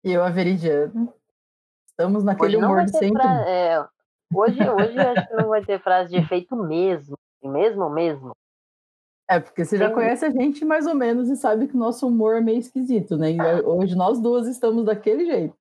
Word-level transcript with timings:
E 0.05 0.13
eu, 0.13 0.25
a 0.25 0.31
Veridiana. 0.31 1.13
Estamos 1.87 2.25
naquele 2.25 2.57
humor 2.57 2.85
de 2.85 2.91
sempre. 2.91 3.23
Fra... 3.23 3.49
É, 3.49 3.89
hoje, 4.35 4.59
hoje 4.69 4.99
acho 4.99 5.29
que 5.29 5.35
não 5.35 5.49
vai 5.49 5.65
ter 5.65 5.81
frase 5.81 6.11
de 6.11 6.17
efeito 6.17 6.57
mesmo. 6.57 7.17
Mesmo, 7.43 7.89
mesmo. 7.89 8.37
É, 9.29 9.39
porque 9.39 9.65
você 9.65 9.77
Sim. 9.77 9.85
já 9.85 9.91
conhece 9.91 10.25
a 10.25 10.31
gente 10.31 10.65
mais 10.65 10.87
ou 10.87 10.95
menos 10.95 11.29
e 11.29 11.37
sabe 11.37 11.69
que 11.69 11.77
o 11.77 11.79
nosso 11.79 12.07
humor 12.07 12.37
é 12.37 12.41
meio 12.41 12.59
esquisito, 12.59 13.17
né? 13.17 13.31
E 13.31 13.41
hoje 13.63 13.95
nós 13.95 14.21
duas 14.21 14.47
estamos 14.47 14.85
daquele 14.85 15.25
jeito. 15.25 15.57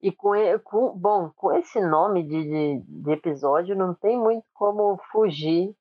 E 0.00 0.12
com, 0.12 0.30
com 0.62 0.96
bom, 0.96 1.30
com 1.34 1.52
esse 1.52 1.80
nome 1.80 2.22
de, 2.22 2.44
de, 2.44 2.82
de, 2.86 3.10
episódio, 3.10 3.74
não 3.74 3.94
tem 3.94 4.16
muito 4.16 4.44
como 4.54 4.96
fugir 5.10 5.74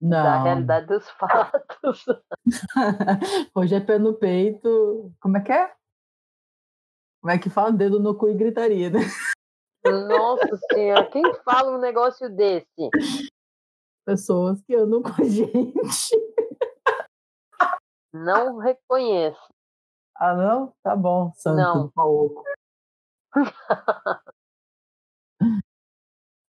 não. 0.00 0.22
da 0.22 0.42
realidade 0.42 0.86
dos 0.86 1.08
fatos. 1.12 2.06
hoje 3.54 3.74
é 3.74 3.80
pé 3.80 3.98
no 3.98 4.14
peito. 4.14 5.12
Como 5.20 5.36
é 5.36 5.40
que 5.40 5.52
é? 5.52 5.77
Como 7.20 7.32
é 7.32 7.38
que 7.38 7.50
fala? 7.50 7.72
Dedo 7.72 8.00
no 8.00 8.16
cu 8.16 8.28
e 8.28 8.34
gritaria, 8.34 8.90
né? 8.90 9.00
Nossa 9.84 10.56
senhora, 10.72 11.08
quem 11.10 11.22
fala 11.44 11.76
um 11.76 11.80
negócio 11.80 12.28
desse? 12.28 12.90
Pessoas 14.04 14.62
que 14.62 14.74
andam 14.74 15.02
com 15.02 15.10
a 15.20 15.24
gente. 15.24 16.16
Não 18.12 18.58
reconheço. 18.58 19.48
Ah, 20.16 20.34
não? 20.34 20.74
Tá 20.82 20.96
bom, 20.96 21.32
santo 21.34 21.92
não. 21.96 22.44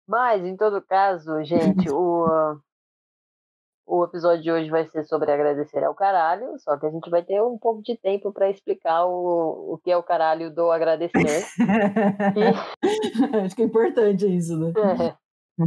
Mas, 0.07 0.43
em 0.43 0.57
todo 0.57 0.81
caso, 0.81 1.43
gente, 1.43 1.87
o, 1.91 2.59
o 3.89 4.03
episódio 4.03 4.43
de 4.43 4.51
hoje 4.51 4.69
vai 4.69 4.85
ser 4.87 5.03
sobre 5.05 5.31
agradecer 5.31 5.83
ao 5.83 5.95
caralho, 5.95 6.59
só 6.59 6.77
que 6.77 6.85
a 6.85 6.91
gente 6.91 7.09
vai 7.09 7.23
ter 7.23 7.41
um 7.41 7.57
pouco 7.57 7.81
de 7.81 7.97
tempo 7.97 8.31
para 8.31 8.49
explicar 8.49 9.05
o, 9.05 9.73
o 9.73 9.77
que 9.79 9.89
é 9.89 9.97
o 9.97 10.03
caralho 10.03 10.53
do 10.53 10.69
agradecer. 10.69 11.43
e... 12.35 12.43
Acho 13.43 13.55
que 13.55 13.63
é 13.63 13.65
importante 13.65 14.27
isso, 14.27 14.55
né? 14.57 14.71
É. 14.77 15.65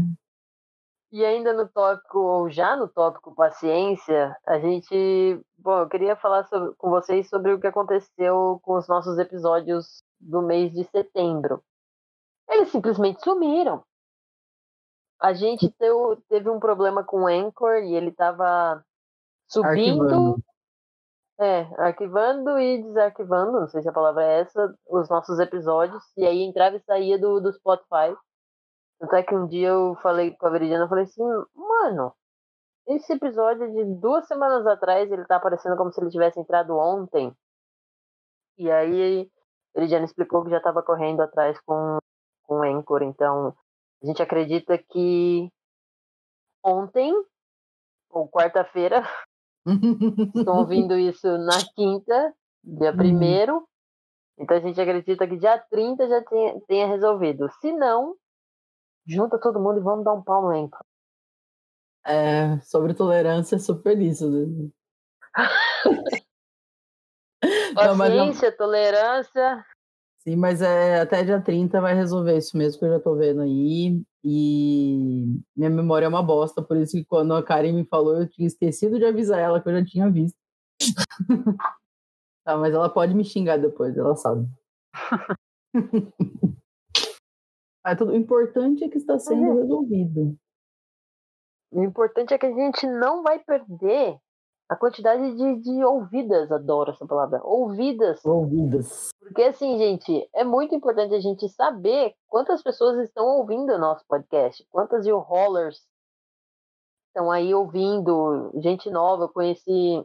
E 1.11 1.25
ainda 1.25 1.53
no 1.53 1.69
tópico, 1.69 2.19
ou 2.19 2.49
já 2.49 2.77
no 2.77 2.89
tópico 2.89 3.35
paciência, 3.35 4.35
a 4.47 4.59
gente. 4.59 5.41
Bom, 5.59 5.81
eu 5.81 5.89
queria 5.89 6.17
falar 6.17 6.45
sobre, 6.45 6.75
com 6.77 6.89
vocês 6.91 7.29
sobre 7.29 7.53
o 7.53 7.61
que 7.61 7.67
aconteceu 7.67 8.61
com 8.63 8.79
os 8.79 8.89
nossos 8.89 9.19
episódios 9.19 10.03
do 10.19 10.41
mês 10.41 10.73
de 10.73 10.85
setembro. 10.85 11.63
Eles 12.49 12.71
simplesmente 12.71 13.23
sumiram. 13.23 13.85
A 15.23 15.33
gente 15.33 15.71
teu, 15.79 16.21
teve 16.29 16.51
um 16.51 16.59
problema 16.59 17.05
com 17.05 17.23
o 17.23 17.27
Anchor 17.29 17.77
e 17.77 17.95
ele 17.95 18.09
estava 18.09 18.85
subindo. 19.47 20.03
Arquivando. 20.03 20.43
É, 21.39 21.61
arquivando 21.79 22.59
e 22.59 22.83
desarquivando, 22.83 23.61
não 23.61 23.69
sei 23.69 23.83
se 23.83 23.89
a 23.89 23.93
palavra 23.93 24.25
é 24.25 24.41
essa, 24.41 24.75
os 24.89 25.09
nossos 25.09 25.39
episódios, 25.39 26.03
e 26.17 26.27
aí 26.27 26.43
entrava 26.43 26.77
e 26.77 26.83
saía 26.83 27.19
do, 27.19 27.41
do 27.41 27.53
Spotify. 27.53 28.17
Tanto 28.99 29.17
é 29.17 29.23
que 29.23 29.35
um 29.35 29.47
dia 29.47 29.69
eu 29.69 29.97
falei 30.03 30.37
com 30.37 30.47
a 30.47 30.51
Veridiana, 30.51 30.85
eu 30.85 30.89
falei 30.89 31.05
assim, 31.05 31.23
mano, 31.55 32.13
esse 32.89 33.13
episódio 33.13 33.73
de 33.73 33.85
duas 34.01 34.27
semanas 34.27 34.67
atrás, 34.67 35.11
ele 35.11 35.25
tá 35.25 35.37
aparecendo 35.37 35.77
como 35.77 35.93
se 35.93 36.01
ele 36.01 36.11
tivesse 36.11 36.39
entrado 36.39 36.77
ontem. 36.77 37.33
E 38.59 38.71
aí, 38.71 39.31
a 39.75 39.79
Veridiana 39.79 40.05
explicou 40.05 40.45
que 40.45 40.51
já 40.51 40.59
estava 40.59 40.83
correndo 40.83 41.23
atrás 41.23 41.59
com, 41.61 41.99
com 42.43 42.59
o 42.59 42.63
Anchor, 42.63 43.03
então 43.03 43.55
a 44.03 44.07
gente 44.07 44.21
acredita 44.21 44.77
que 44.77 45.49
ontem, 46.65 47.13
ou 48.11 48.29
quarta-feira, 48.29 49.03
estão 50.35 50.59
ouvindo 50.59 50.99
isso 50.99 51.27
na 51.39 51.59
quinta, 51.75 52.35
dia 52.65 52.91
uhum. 52.91 52.97
primeiro. 52.97 53.69
Então 54.39 54.57
a 54.57 54.61
gente 54.61 54.81
acredita 54.81 55.27
que 55.27 55.37
dia 55.37 55.59
30 55.71 56.09
já 56.09 56.25
tenha, 56.25 56.61
tenha 56.67 56.87
resolvido. 56.87 57.49
Se 57.61 57.73
não, 57.73 58.17
junta 59.07 59.39
todo 59.39 59.61
mundo 59.61 59.79
e 59.79 59.83
vamos 59.83 60.05
dar 60.05 60.15
um 60.15 60.23
pau 60.23 60.43
no 60.43 60.53
elenco. 60.53 60.79
É, 62.05 62.59
sobre 62.63 62.95
tolerância, 62.95 63.59
super 63.59 63.97
isso. 64.01 64.29
Né? 64.29 64.71
Paciência, 67.75 68.51
não... 68.51 68.57
tolerância. 68.57 69.65
Sim, 70.23 70.37
mas 70.37 70.63
é, 70.63 71.01
até 71.01 71.25
dia 71.25 71.41
30 71.41 71.81
vai 71.81 71.95
resolver 71.95 72.37
isso 72.37 72.57
mesmo 72.57 72.79
que 72.79 72.85
eu 72.85 72.91
já 72.91 73.01
tô 73.01 73.17
vendo 73.17 73.41
aí. 73.41 74.01
E 74.23 75.43
minha 75.57 75.69
memória 75.69 76.07
é 76.07 76.09
uma 76.09 76.23
bosta, 76.23 76.63
por 76.63 76.77
isso 76.77 76.93
que 76.93 77.05
quando 77.05 77.35
a 77.35 77.43
Karen 77.43 77.73
me 77.73 77.85
falou, 77.85 78.21
eu 78.21 78.29
tinha 78.29 78.47
esquecido 78.47 79.01
de 79.01 79.05
avisar 79.05 79.41
ela 79.41 79.61
que 79.61 79.69
eu 79.69 79.73
já 79.73 79.85
tinha 79.85 80.09
visto. 80.09 80.39
tá, 82.47 82.57
mas 82.57 82.73
ela 82.73 82.89
pode 82.89 83.15
me 83.15 83.25
xingar 83.25 83.57
depois, 83.57 83.97
ela 83.97 84.15
sabe. 84.15 84.49
mas 87.85 87.99
tudo, 87.99 88.13
o 88.13 88.17
importante 88.17 88.85
é 88.85 88.89
que 88.89 88.99
está 88.99 89.19
sendo 89.19 89.45
é. 89.45 89.55
resolvido. 89.55 90.39
O 91.73 91.83
importante 91.83 92.33
é 92.33 92.39
que 92.39 92.47
a 92.47 92.55
gente 92.55 92.87
não 92.87 93.25
vai 93.25 93.41
perder 93.41 94.21
a 94.73 94.77
quantidade 94.77 95.37
de, 95.37 95.57
de 95.61 95.85
ouvidas, 95.85 96.51
adoro 96.51 96.93
essa 96.93 97.07
palavra, 97.07 97.43
ouvidas. 97.45 98.25
Ouvidas. 98.25 99.11
Porque 99.21 99.43
assim, 99.43 99.77
gente, 99.77 100.27
é 100.35 100.45
muito 100.45 100.75
importante 100.75 101.15
a 101.15 101.21
gente 101.21 101.47
saber 101.51 102.15
quantas 102.27 102.63
pessoas 102.63 102.99
estão 103.07 103.27
ouvindo 103.27 103.71
o 103.71 103.79
nosso 103.79 104.03
podcast, 104.09 104.67
quantas 104.71 105.07
you 105.07 105.19
rollers 105.19 105.87
estão 107.09 107.31
aí 107.31 107.55
ouvindo, 107.55 108.51
gente 108.63 108.91
nova, 108.91 109.25
eu 109.25 109.29
conheci, 109.29 110.03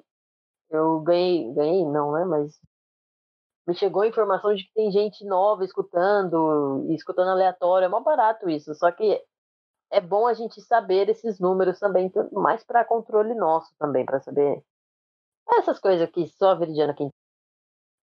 eu 0.70 1.00
ganhei, 1.00 1.50
ganhei 1.54 1.86
não, 1.86 2.12
né, 2.12 2.26
mas 2.26 2.60
me 3.66 3.74
chegou 3.74 4.02
a 4.02 4.08
informação 4.08 4.54
de 4.54 4.66
que 4.66 4.74
tem 4.74 4.92
gente 4.92 5.26
nova 5.26 5.64
escutando, 5.64 6.86
e 6.90 6.96
escutando 6.96 7.30
aleatório, 7.30 7.86
é 7.86 7.90
mó 7.90 8.02
barato 8.02 8.50
isso, 8.50 8.76
só 8.76 8.92
que 8.92 9.24
é 9.92 10.02
bom 10.02 10.28
a 10.28 10.34
gente 10.34 10.62
saber 10.62 11.10
esses 11.10 11.40
números 11.40 11.80
também, 11.80 12.12
mais 12.32 12.64
para 12.64 12.86
controle 12.86 13.34
nosso 13.34 13.72
também, 13.80 14.06
para 14.06 14.20
saber 14.20 14.62
essas 15.50 15.80
coisas 15.80 16.10
que 16.10 16.28
só 16.28 16.52
a 16.52 16.56
Veridiana 16.56 16.94
quem 16.94 17.10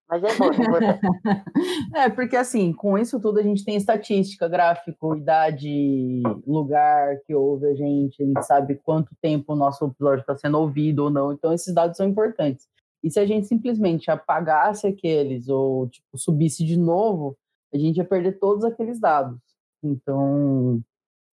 mas 0.09 0.23
é 0.23 0.37
bom, 0.37 0.50
é, 1.97 2.11
porque 2.11 2.37
assim, 2.37 2.73
com 2.73 2.99
isso 2.99 3.19
tudo 3.19 3.41
a 3.41 3.43
gente 3.43 3.65
tem 3.65 3.75
estatística, 3.75 4.47
gráfico, 4.49 5.17
idade, 5.17 6.23
lugar 6.47 7.21
que 7.27 7.34
ouve 7.34 7.67
a 7.69 7.75
gente, 7.75 8.23
a 8.23 8.27
gente 8.27 8.44
sabe 8.44 8.75
quanto 8.84 9.17
tempo 9.23 9.53
o 9.53 9.56
nosso 9.56 9.87
episódio 9.87 10.21
está 10.21 10.37
sendo 10.37 10.59
ouvido 10.59 11.05
ou 11.05 11.11
não, 11.11 11.33
então 11.33 11.53
esses 11.53 11.73
dados 11.73 11.97
são 11.97 12.06
importantes. 12.06 12.69
E 13.03 13.11
se 13.11 13.19
a 13.19 13.27
gente 13.27 13.47
simplesmente 13.47 14.11
apagasse 14.11 14.87
aqueles 14.87 15.49
ou 15.49 15.89
tipo, 15.89 16.19
subisse 16.19 16.65
de 16.65 16.77
novo, 16.77 17.37
a 17.73 17.78
gente 17.78 17.97
ia 17.97 18.05
perder 18.05 18.39
todos 18.39 18.65
aqueles 18.65 19.00
dados. 19.00 19.39
Então, 19.83 20.83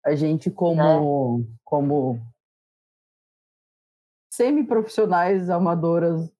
a 0.05 0.15
gente 0.15 0.49
como, 0.49 1.41
é. 1.41 1.57
como 1.63 2.19
semi-profissionais, 4.31 5.49
amadoras, 5.49 6.31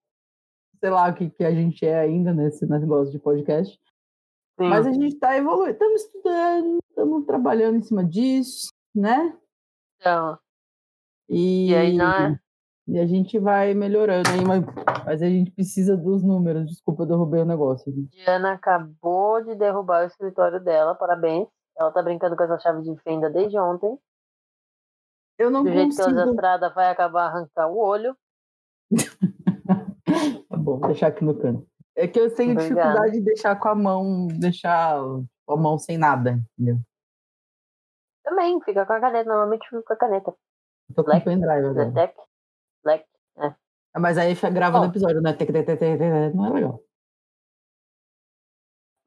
sei 0.80 0.90
lá 0.90 1.10
o 1.10 1.14
que, 1.14 1.30
que 1.30 1.44
a 1.44 1.52
gente 1.52 1.86
é 1.86 2.00
ainda 2.00 2.34
nesse 2.34 2.66
negócio 2.66 3.12
de 3.12 3.20
podcast. 3.20 3.80
Sim. 4.60 4.70
Mas 4.70 4.88
a 4.88 4.92
gente 4.92 5.14
está 5.14 5.38
evoluindo, 5.38 5.72
estamos 5.72 6.02
estudando, 6.02 6.78
estamos 6.90 7.26
trabalhando 7.26 7.78
em 7.78 7.84
cima 7.84 8.04
disso, 8.04 8.70
né? 8.96 9.38
Então. 10.00 10.38
E, 11.30 11.72
e 11.72 11.76
aí, 11.76 11.98
né? 11.98 12.40
E 12.88 12.98
a 12.98 13.06
gente 13.06 13.38
vai 13.38 13.74
melhorando 13.74 14.30
aí, 14.30 14.46
mas, 14.46 14.64
mas 15.06 15.22
a 15.22 15.26
gente 15.26 15.52
precisa 15.52 15.98
dos 15.98 16.24
números. 16.24 16.68
Desculpa, 16.68 17.04
eu 17.04 17.08
derrubei 17.08 17.42
o 17.42 17.46
negócio. 17.46 17.92
Diana 18.10 18.54
acabou 18.54 19.44
de 19.44 19.56
derrubar 19.56 20.04
o 20.04 20.08
escritório 20.08 20.64
dela, 20.64 20.96
parabéns. 20.96 21.48
Ela 21.78 21.92
tá 21.92 22.02
brincando 22.02 22.36
com 22.36 22.44
essa 22.44 22.60
chave 22.60 22.82
de 22.82 22.96
fenda 23.02 23.30
desde 23.30 23.58
ontem. 23.60 23.98
Eu 25.38 25.52
não 25.52 25.64
Do 25.64 25.72
jeito 25.72 25.96
consigo. 25.96 26.08
que 26.08 26.20
ela 26.20 26.32
estrada 26.32 26.70
vai 26.72 26.90
acabar 26.90 27.28
arrancar 27.28 27.68
o 27.68 27.78
olho. 27.78 28.18
tá 30.50 30.58
bom, 30.58 30.80
vou 30.80 30.88
deixar 30.88 31.08
aqui 31.08 31.24
no 31.24 31.40
canto. 31.40 31.68
É 31.96 32.08
que 32.08 32.20
eu 32.20 32.34
tenho 32.34 32.54
Obrigada. 32.54 32.82
dificuldade 32.82 33.12
de 33.12 33.22
deixar 33.22 33.60
com 33.60 33.70
a 33.70 33.76
mão, 33.76 34.28
deixar 34.28 34.98
a 34.98 35.56
mão 35.56 35.78
sem 35.78 35.98
nada, 35.98 36.40
entendeu? 36.58 36.80
Também, 38.24 38.60
fica 38.62 38.86
com 38.86 38.94
a 38.94 39.00
caneta. 39.00 39.30
Normalmente 39.30 39.68
fica 39.70 39.84
com 39.84 39.94
a 39.94 39.98
caneta. 39.98 40.36
Eu 40.90 40.96
tô 40.96 41.04
Black, 41.04 41.24
com 41.24 41.32
pendrive 41.32 41.66
agora. 41.66 41.92
Black, 41.92 42.16
Black, 42.84 43.06
é. 43.38 43.56
Mas 44.00 44.18
aí 44.18 44.36
grava 44.52 44.78
oh. 44.78 44.82
no 44.82 44.88
episódio, 44.88 45.22
né? 45.22 45.36
Não 46.34 46.46
é 46.46 46.50
legal. 46.50 46.82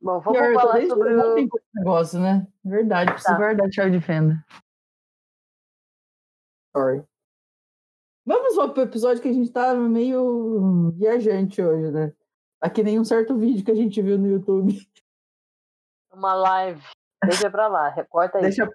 Bom, 0.03 0.19
vamos 0.21 0.39
Pior, 0.39 0.55
falar 0.55 0.87
sobre 0.87 1.15
o... 1.15 1.35
negócio, 1.75 2.19
né? 2.19 2.47
Verdade, 2.65 3.13
preciso 3.13 3.35
tá. 3.35 3.39
guardar 3.39 3.67
a 3.67 3.71
chave 3.71 3.91
de 3.91 4.01
fenda. 4.01 4.43
Sorry. 6.75 7.05
Vamos 8.25 8.55
para 8.55 8.81
o 8.81 8.83
episódio 8.83 9.23
que 9.23 9.29
a 9.29 9.33
gente 9.33 9.53
tá 9.53 9.75
meio 9.75 10.91
viajante 10.93 11.61
hoje, 11.61 11.91
né? 11.91 12.15
Aqui 12.61 12.83
nem 12.83 12.99
um 12.99 13.05
certo 13.05 13.37
vídeo 13.37 13.63
que 13.65 13.71
a 13.71 13.75
gente 13.75 14.01
viu 14.01 14.19
no 14.19 14.29
YouTube. 14.29 14.73
Uma 16.13 16.35
live. 16.35 16.83
Deixa 17.25 17.51
pra 17.51 17.69
lá, 17.69 17.89
recorta 17.89 18.39
aí. 18.39 18.45
Deixa... 18.45 18.69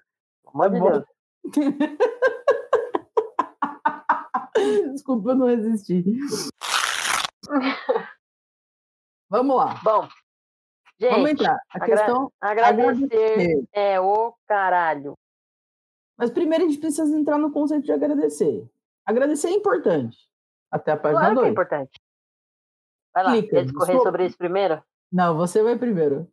Amor 0.46 0.70
de 0.70 0.80
Deus. 0.80 1.04
Desculpa, 4.92 5.30
eu 5.30 5.34
não 5.34 5.46
resisti. 5.46 6.04
Vamos 9.28 9.56
lá. 9.56 9.80
Bom, 9.82 10.08
gente, 10.98 11.10
vamos 11.10 11.30
entrar. 11.30 11.58
A 11.70 11.76
agra 11.82 11.86
questão 11.86 12.32
agradecer, 12.40 13.04
agradecer 13.04 13.68
é 13.72 14.00
o 14.00 14.34
caralho. 14.46 15.14
Mas 16.16 16.30
primeiro 16.30 16.64
a 16.64 16.68
gente 16.68 16.80
precisa 16.80 17.16
entrar 17.16 17.38
no 17.38 17.52
conceito 17.52 17.84
de 17.84 17.92
agradecer. 17.92 18.68
Agradecer 19.04 19.48
é 19.48 19.52
importante. 19.52 20.18
Até 20.70 20.92
a 20.92 20.96
página 20.96 21.20
2. 21.20 21.32
Claro 21.32 21.46
é 21.46 21.50
importante. 21.50 22.00
Vai 23.14 23.24
lá, 23.24 23.30
Clica. 23.32 23.48
quer 23.48 23.64
discorrer 23.64 24.00
sobre 24.02 24.26
isso 24.26 24.36
primeiro? 24.36 24.82
Não, 25.12 25.36
você 25.36 25.62
vai 25.62 25.78
primeiro. 25.78 26.30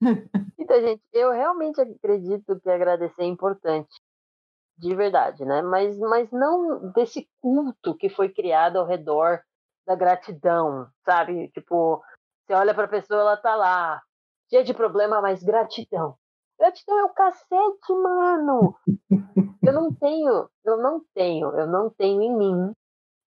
então, 0.58 0.80
gente, 0.80 1.02
eu 1.12 1.32
realmente 1.32 1.80
acredito 1.80 2.60
que 2.60 2.70
agradecer 2.70 3.22
é 3.22 3.26
importante. 3.26 3.90
De 4.76 4.94
verdade, 4.94 5.44
né? 5.44 5.62
Mas, 5.62 5.96
mas 5.98 6.30
não 6.32 6.90
desse 6.92 7.28
culto 7.40 7.96
que 7.96 8.08
foi 8.08 8.28
criado 8.28 8.76
ao 8.76 8.86
redor 8.86 9.40
da 9.86 9.94
gratidão, 9.94 10.88
sabe? 11.04 11.48
Tipo, 11.48 12.02
você 12.46 12.54
olha 12.54 12.74
para 12.74 12.84
a 12.84 12.88
pessoa, 12.88 13.20
ela 13.20 13.36
tá 13.36 13.56
lá, 13.56 14.02
cheia 14.50 14.64
de 14.64 14.74
problema, 14.74 15.20
mas 15.20 15.42
gratidão. 15.42 16.16
Gratidão 16.58 16.98
é 16.98 17.04
o 17.04 17.14
cacete, 17.14 17.92
mano. 17.92 18.76
Eu 19.62 19.72
não 19.72 19.92
tenho, 19.94 20.48
eu 20.64 20.76
não 20.76 21.02
tenho, 21.14 21.48
eu 21.56 21.66
não 21.66 21.90
tenho 21.90 22.22
em 22.22 22.36
mim 22.36 22.72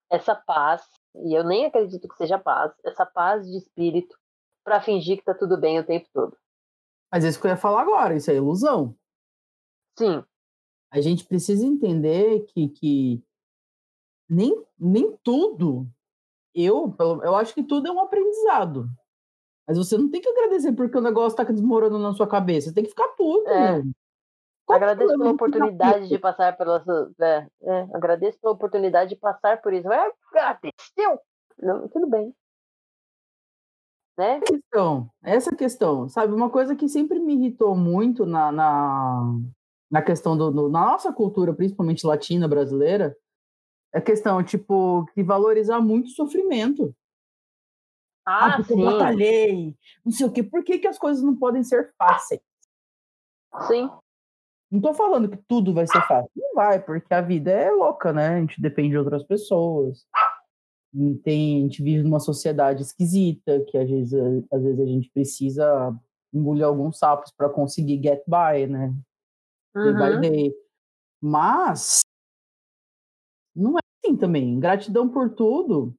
essa 0.10 0.36
paz, 0.36 0.84
e 1.16 1.38
eu 1.38 1.44
nem 1.44 1.66
acredito 1.66 2.08
que 2.08 2.16
seja 2.16 2.40
paz, 2.40 2.72
essa 2.86 3.06
paz 3.06 3.46
de 3.46 3.58
espírito 3.58 4.16
para 4.64 4.81
fingir 4.81 5.18
que 5.18 5.24
tá 5.24 5.34
tudo 5.34 5.60
bem 5.60 5.80
o 5.80 5.86
tempo 5.86 6.08
todo. 6.14 6.38
Mas 7.12 7.24
isso 7.24 7.40
que 7.40 7.48
eu 7.48 7.52
ia 7.52 7.58
falar 7.58 7.81
agora, 7.81 8.16
isso 8.16 8.30
é 8.30 8.36
ilusão. 8.36 8.96
Sim. 9.98 10.24
A 10.92 11.02
gente 11.02 11.25
precisa 11.25 11.66
entender 11.66 12.46
que, 12.46 12.69
que 12.69 13.24
nem, 14.30 14.64
nem 14.78 15.18
tudo, 15.24 15.88
eu, 16.54 16.96
eu 17.00 17.36
acho 17.36 17.54
que 17.54 17.64
tudo 17.64 17.88
é 17.88 17.92
um 17.92 18.00
aprendizado. 18.00 18.90
Mas 19.68 19.78
você 19.78 19.98
não 19.98 20.10
tem 20.10 20.22
que 20.22 20.30
agradecer 20.30 20.72
porque 20.72 20.98
o 20.98 21.02
negócio 21.02 21.36
tá 21.36 21.44
desmoronando 21.44 22.02
na 22.02 22.14
sua 22.14 22.28
cabeça. 22.28 22.69
Você 22.69 22.74
tem 22.74 22.84
que 22.84 22.92
ficar 22.92 23.10
puto. 23.10 23.50
É. 23.50 23.84
Agradeço 24.69 25.18
pela 25.18 25.31
oportunidade 25.31 26.10
de 26.10 26.19
passar 26.19 26.58
pela 26.58 26.84
é, 27.22 27.48
é, 27.62 27.88
agradeço 27.94 28.38
pela 28.40 28.54
oportunidade 28.54 29.10
de 29.12 29.16
passar 29.16 29.62
por 29.62 29.74
isso. 29.74 29.92
É, 29.92 30.12
agradeceu? 30.31 31.19
Não, 31.58 31.88
tudo 31.88 32.08
bem. 32.08 32.34
Né? 34.18 34.40
Questão, 34.42 35.10
essa 35.24 35.56
questão, 35.56 36.10
sabe, 36.10 36.34
uma 36.34 36.50
coisa 36.50 36.75
que 36.75 36.90
sempre 36.90 37.19
me 37.19 37.36
irritou 37.36 37.75
muito 37.75 38.25
na, 38.25 38.52
na, 38.52 39.40
na 39.92 40.02
questão 40.02 40.36
do, 40.36 40.50
no, 40.50 40.69
na 40.69 40.81
nossa 40.81 41.14
cultura, 41.14 41.54
principalmente 41.54 42.06
latina 42.06 42.48
brasileira, 42.48 43.16
é 43.94 44.00
a 44.00 44.02
questão, 44.02 44.44
tipo, 44.44 45.06
de 45.16 45.24
valorizar 45.24 45.80
muito 45.80 46.08
o 46.08 46.16
sofrimento. 46.16 46.94
Ah, 48.27 48.47
ah 48.47 48.56
porque 48.57 48.74
sim. 48.74 48.81
eu 48.81 48.91
batalhei, 48.91 49.75
não 50.03 50.12
sei 50.12 50.25
o 50.25 50.31
quê. 50.31 50.44
Por 50.44 50.62
que, 50.62 50.79
que 50.79 50.88
as 50.88 51.00
coisas 51.00 51.24
não 51.24 51.33
podem 51.33 51.63
ser 51.63 51.94
fáceis? 51.97 52.41
Sim. 53.68 53.89
Não 54.69 54.81
tô 54.81 54.94
falando 54.94 55.29
que 55.29 55.38
tudo 55.47 55.74
vai 55.74 55.88
ser 55.88 56.01
fácil. 56.06 56.29
Não 56.35 56.53
vai, 56.53 56.83
porque 56.83 57.13
a 57.13 57.21
vida 57.21 57.50
é 57.50 57.71
louca, 57.71 58.12
né? 58.12 58.35
A 58.35 58.39
gente 58.41 58.62
depende 58.62 58.89
de 58.89 58.97
outras 58.97 59.24
pessoas. 59.24 60.06
Tem, 61.24 61.59
a 61.59 61.62
gente 61.62 61.81
vive 61.81 62.03
numa 62.03 62.19
sociedade 62.19 62.81
esquisita, 62.81 63.63
que 63.69 63.77
às 63.77 63.89
vezes, 63.89 64.13
às 64.51 64.62
vezes 64.62 64.80
a 64.81 64.85
gente 64.85 65.09
precisa 65.12 65.95
engolir 66.33 66.65
alguns 66.65 66.97
sapos 67.00 67.31
para 67.31 67.47
conseguir 67.47 68.01
get 68.03 68.21
by, 68.27 68.68
né? 68.68 68.94
Day 69.73 69.94
by 69.94 70.15
uhum. 70.15 70.21
day. 70.21 70.53
Mas 71.21 72.01
não 73.56 73.77
é 73.77 73.81
assim 74.03 74.18
também. 74.18 74.59
Gratidão 74.59 75.07
por 75.07 75.30
tudo 75.33 75.95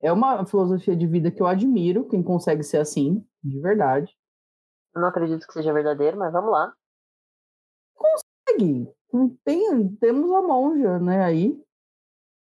é 0.00 0.12
uma 0.12 0.46
filosofia 0.46 0.96
de 0.96 1.06
vida 1.06 1.30
que 1.30 1.42
eu 1.42 1.46
admiro, 1.46 2.08
quem 2.08 2.22
consegue 2.22 2.62
ser 2.62 2.78
assim, 2.78 3.24
de 3.42 3.60
verdade. 3.60 4.16
Não 4.94 5.06
acredito 5.06 5.46
que 5.46 5.52
seja 5.52 5.72
verdadeiro, 5.72 6.18
mas 6.18 6.32
vamos 6.32 6.50
lá. 6.50 6.74
Consegue. 7.94 8.92
Tem, 9.44 9.96
temos 9.96 10.32
a 10.32 10.42
monja, 10.42 10.98
né, 10.98 11.22
aí, 11.22 11.60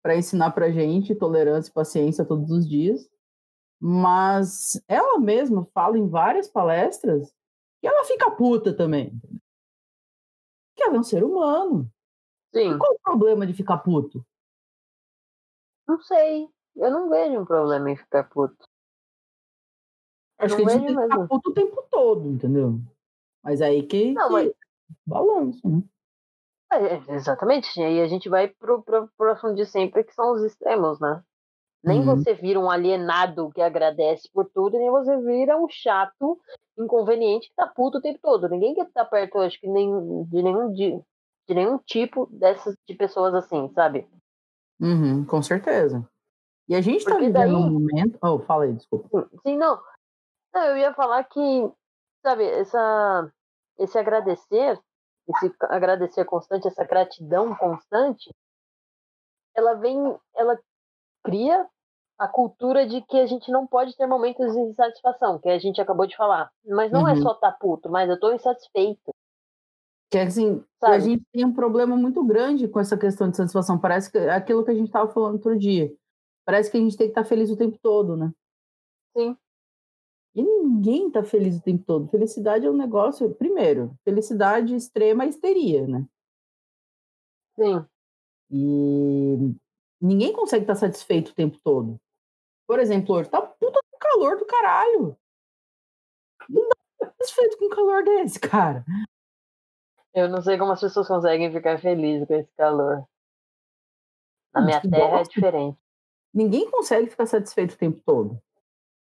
para 0.02 0.16
ensinar 0.16 0.52
pra 0.52 0.72
gente 0.72 1.16
tolerância 1.16 1.70
e 1.70 1.74
paciência 1.74 2.26
todos 2.26 2.50
os 2.52 2.68
dias. 2.68 3.10
Mas 3.80 4.82
ela 4.88 5.20
mesma 5.20 5.66
fala 5.74 5.98
em 5.98 6.08
várias 6.08 6.48
palestras 6.48 7.34
que 7.82 7.88
ela 7.88 8.06
fica 8.06 8.32
puta 8.32 8.74
também. 8.74 9.20
Que 10.76 10.84
ela 10.84 10.96
é 10.96 11.00
um 11.00 11.04
ser 11.04 11.24
humano. 11.24 11.92
Sim. 12.54 12.76
E 12.76 12.78
qual 12.78 12.94
o 12.94 13.00
problema 13.00 13.46
de 13.46 13.54
ficar 13.54 13.80
puto? 13.80 14.26
Não 15.88 16.00
sei. 16.02 16.48
Eu 16.76 16.92
não 16.92 17.10
vejo 17.10 17.40
um 17.40 17.46
problema 17.46 17.92
em 17.92 17.96
ficar 17.96 18.24
puto. 18.30 18.68
Acho 20.40 20.56
que 20.56 20.66
a 20.66 20.70
gente 20.70 20.86
tem 20.86 20.96
que 20.96 21.02
ficar 21.02 21.28
puto 21.28 21.50
o 21.50 21.54
tempo 21.54 21.88
todo, 21.90 22.28
entendeu? 22.28 22.80
Mas 23.44 23.62
aí 23.62 23.84
que, 23.84 24.12
não, 24.14 24.28
que... 24.28 24.34
Mas... 24.34 24.52
balanço, 25.06 25.68
né? 25.68 25.84
É, 26.72 26.96
é, 26.96 27.16
exatamente, 27.16 27.80
e 27.80 27.84
aí 27.84 28.02
a 28.02 28.08
gente 28.08 28.28
vai 28.28 28.48
pro, 28.48 28.82
pro, 28.82 29.08
pro 29.16 29.54
de 29.54 29.66
sempre, 29.66 30.04
que 30.04 30.14
são 30.14 30.32
os 30.34 30.42
extremos, 30.42 31.00
né? 31.00 31.22
Nem 31.84 32.00
uhum. 32.00 32.06
você 32.06 32.34
vira 32.34 32.60
um 32.60 32.72
alienado 32.72 33.52
que 33.52 33.62
agradece 33.62 34.30
por 34.34 34.50
tudo, 34.50 34.80
nem 34.80 34.90
você 34.90 35.18
vira 35.18 35.58
um 35.58 35.68
chato, 35.70 36.40
inconveniente 36.78 37.50
que 37.50 37.56
tá 37.56 37.68
puto 37.68 37.98
o 37.98 38.02
tempo 38.02 38.20
todo. 38.22 38.48
Ninguém 38.48 38.74
quer 38.74 38.88
estar 38.88 39.06
perto, 39.06 39.40
acho 39.40 39.60
que 39.60 39.68
nem, 39.68 40.24
de 40.24 40.42
nenhum 40.42 40.72
de, 40.72 41.00
de 41.48 41.54
nenhum 41.54 41.78
tipo 41.80 42.28
dessas 42.32 42.76
de 42.88 42.96
pessoas 42.96 43.34
assim, 43.34 43.70
sabe? 43.76 44.08
Uhum, 44.80 45.26
com 45.26 45.42
certeza. 45.42 46.08
E 46.68 46.76
a 46.76 46.82
gente 46.82 46.98
está 46.98 47.16
vivendo 47.16 47.34
daí... 47.34 47.54
um 47.54 47.72
momento. 47.72 48.18
Oh, 48.22 48.40
fala 48.40 48.66
aí, 48.66 48.74
desculpa. 48.74 49.30
Sim, 49.46 49.58
não. 49.58 49.80
não. 50.54 50.64
Eu 50.64 50.78
ia 50.78 50.94
falar 50.94 51.24
que, 51.26 51.72
sabe, 52.22 52.46
essa, 52.46 53.32
esse 53.78 53.98
agradecer, 53.98 54.80
esse 55.30 55.56
agradecer 55.62 56.26
constante, 56.26 56.68
essa 56.68 56.84
gratidão 56.86 57.56
constante, 57.56 58.34
ela 59.56 59.76
vem, 59.76 59.98
ela 60.36 60.60
cria 61.24 61.68
a 62.18 62.28
cultura 62.28 62.88
de 62.88 63.02
que 63.02 63.18
a 63.18 63.26
gente 63.26 63.52
não 63.52 63.68
pode 63.68 63.96
ter 63.98 64.08
momentos 64.08 64.54
de 64.54 64.60
insatisfação, 64.60 65.40
que 65.40 65.50
a 65.50 65.60
gente 65.60 65.82
acabou 65.82 66.06
de 66.06 66.16
falar. 66.16 66.50
Mas 66.66 66.92
não 66.92 67.08
é 67.08 67.14
uhum. 67.14 67.20
é 67.20 67.22
só 67.22 67.34
tá 67.34 67.52
puto, 67.52 67.90
mas 67.90 68.10
eu 68.10 68.20
tô 68.20 68.32
insatisfeito. 68.32 69.14
Que 70.10 70.20
assim, 70.20 70.64
Sabe? 70.80 70.96
a 70.96 71.00
gente 71.00 71.24
tem 71.32 71.44
um 71.44 71.54
problema 71.54 71.96
muito 71.98 72.24
grande 72.24 72.68
com 72.68 72.80
essa 72.80 72.96
questão 72.96 73.30
de 73.30 73.36
satisfação. 73.36 73.80
Parece 73.80 74.12
que 74.12 74.18
é 74.18 74.32
aquilo 74.32 74.64
que 74.64 74.72
a 74.72 74.76
gente 74.76 74.88
estava 74.88 75.12
falando 75.12 75.34
outro 75.34 75.58
dia. 75.58 75.92
Parece 76.46 76.70
que 76.70 76.78
a 76.78 76.80
gente 76.80 76.98
tem 76.98 77.08
que 77.08 77.12
estar 77.12 77.24
tá 77.24 77.30
feliz 77.30 77.50
o 77.50 77.58
tempo 77.58 77.78
todo, 77.82 78.18
né? 78.18 78.32
Sim. 79.16 79.38
E 80.36 80.42
ninguém 80.42 81.08
está 81.08 81.24
feliz 81.24 81.58
o 81.58 81.62
tempo 81.62 81.84
todo. 81.86 82.10
Felicidade 82.10 82.66
é 82.66 82.70
um 82.70 82.76
negócio. 82.76 83.34
Primeiro, 83.36 83.96
felicidade 84.04 84.76
extrema 84.76 85.24
é 85.24 85.28
histeria, 85.28 85.88
né? 85.88 86.06
Sim. 87.56 87.86
E 88.50 89.56
ninguém 90.02 90.34
consegue 90.34 90.64
estar 90.64 90.74
tá 90.74 90.80
satisfeito 90.80 91.30
o 91.30 91.36
tempo 91.36 91.58
todo. 91.64 91.98
Por 92.68 92.80
exemplo, 92.80 93.16
hoje 93.16 93.30
tá 93.30 93.42
puta 93.42 93.80
com 93.92 93.98
calor 94.00 94.38
do 94.38 94.46
caralho. 94.46 95.18
Não 96.50 96.68
dá 96.68 96.76
ficar 96.76 97.14
satisfeito 97.20 97.58
com 97.58 97.66
um 97.66 97.70
calor 97.70 98.04
desse, 98.04 98.40
cara. 98.40 98.84
Eu 100.14 100.28
não 100.30 100.42
sei 100.42 100.58
como 100.58 100.72
as 100.72 100.82
pessoas 100.82 101.08
conseguem 101.08 101.52
ficar 101.52 101.80
felizes 101.80 102.28
com 102.28 102.34
esse 102.34 102.52
calor. 102.56 103.08
Na 104.54 104.62
minha 104.62 104.82
terra 104.82 105.20
é 105.20 105.24
diferente 105.24 105.83
ninguém 106.34 106.70
consegue 106.70 107.10
ficar 107.10 107.26
satisfeito 107.26 107.74
o 107.74 107.78
tempo 107.78 108.02
todo. 108.06 108.42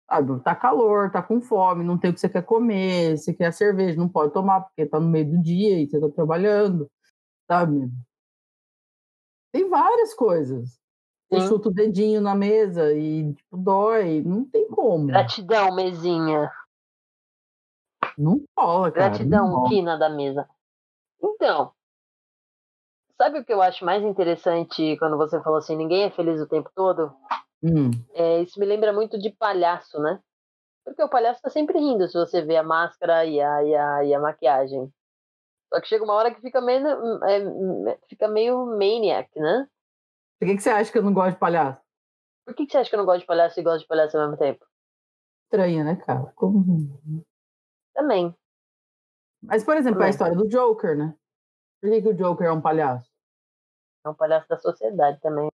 Sabe? 0.08 0.40
Tá 0.40 0.54
calor, 0.54 1.10
tá 1.10 1.22
com 1.22 1.40
fome, 1.40 1.84
não 1.84 1.98
tem 1.98 2.10
o 2.10 2.14
que 2.14 2.20
você 2.20 2.28
quer 2.28 2.42
comer, 2.42 3.18
você 3.18 3.34
quer 3.34 3.52
cerveja, 3.52 3.98
não 3.98 4.08
pode 4.08 4.32
tomar 4.32 4.62
porque 4.62 4.86
tá 4.86 4.98
no 4.98 5.08
meio 5.08 5.30
do 5.30 5.42
dia 5.42 5.80
e 5.80 5.86
você 5.86 6.00
tá 6.00 6.08
trabalhando, 6.08 6.90
sabe? 7.46 7.90
Tem 9.52 9.68
várias 9.68 10.14
coisas. 10.14 10.78
Você 11.30 11.46
chuta 11.46 11.68
o 11.68 11.72
dedinho 11.72 12.22
na 12.22 12.34
mesa 12.34 12.94
e 12.94 13.34
tipo, 13.34 13.56
dói, 13.58 14.22
não 14.22 14.46
tem 14.46 14.66
como. 14.68 15.08
Gratidão, 15.08 15.74
mesinha. 15.74 16.50
Não 18.16 18.42
cola, 18.54 18.90
cara. 18.90 19.10
Gratidão, 19.10 19.68
quina 19.68 19.98
da 19.98 20.08
mesa. 20.08 20.48
Então, 21.22 21.72
Sabe 23.18 23.40
o 23.40 23.44
que 23.44 23.52
eu 23.52 23.60
acho 23.60 23.84
mais 23.84 24.04
interessante 24.04 24.96
quando 24.98 25.16
você 25.16 25.42
falou 25.42 25.58
assim, 25.58 25.76
ninguém 25.76 26.04
é 26.04 26.10
feliz 26.10 26.40
o 26.40 26.46
tempo 26.46 26.70
todo? 26.72 27.12
Hum. 27.60 27.90
É, 28.14 28.40
isso 28.42 28.60
me 28.60 28.64
lembra 28.64 28.92
muito 28.92 29.18
de 29.18 29.30
palhaço, 29.30 29.98
né? 30.00 30.20
Porque 30.84 31.02
o 31.02 31.08
palhaço 31.08 31.42
tá 31.42 31.50
sempre 31.50 31.80
rindo 31.80 32.06
se 32.06 32.16
você 32.16 32.40
vê 32.42 32.56
a 32.56 32.62
máscara 32.62 33.26
e 33.26 33.40
a, 33.40 33.64
e 33.64 33.74
a, 33.74 34.04
e 34.04 34.14
a 34.14 34.20
maquiagem. 34.20 34.88
Só 35.68 35.80
que 35.80 35.88
chega 35.88 36.04
uma 36.04 36.14
hora 36.14 36.32
que 36.32 36.40
fica 36.40 36.60
meio, 36.60 36.86
é, 37.24 37.98
fica 38.08 38.28
meio 38.28 38.64
maniac, 38.78 39.28
né? 39.38 39.68
Por 40.38 40.46
que, 40.46 40.54
que 40.54 40.62
você 40.62 40.70
acha 40.70 40.90
que 40.90 40.98
eu 40.98 41.02
não 41.02 41.12
gosto 41.12 41.32
de 41.32 41.40
palhaço? 41.40 41.82
Por 42.46 42.54
que, 42.54 42.66
que 42.66 42.72
você 42.72 42.78
acha 42.78 42.88
que 42.88 42.94
eu 42.94 42.98
não 42.98 43.04
gosto 43.04 43.20
de 43.20 43.26
palhaço 43.26 43.58
e 43.58 43.62
gosto 43.64 43.80
de 43.80 43.88
palhaço 43.88 44.16
ao 44.16 44.22
mesmo 44.22 44.38
tempo? 44.38 44.64
Estranha, 45.44 45.82
né, 45.82 45.96
cara? 45.96 46.32
Como... 46.36 46.64
Também. 47.92 48.34
Mas, 49.42 49.64
por 49.64 49.76
exemplo, 49.76 49.96
Também. 49.96 50.06
a 50.06 50.10
história 50.10 50.36
do 50.36 50.48
Joker, 50.48 50.96
né? 50.96 51.14
Por 51.80 51.90
que, 51.90 52.02
que 52.02 52.08
o 52.08 52.14
Joker 52.14 52.46
é 52.46 52.52
um 52.52 52.60
palhaço? 52.60 53.07
É 54.08 54.10
um 54.10 54.14
palhaço 54.14 54.48
da 54.48 54.56
sociedade 54.58 55.20
também. 55.20 55.50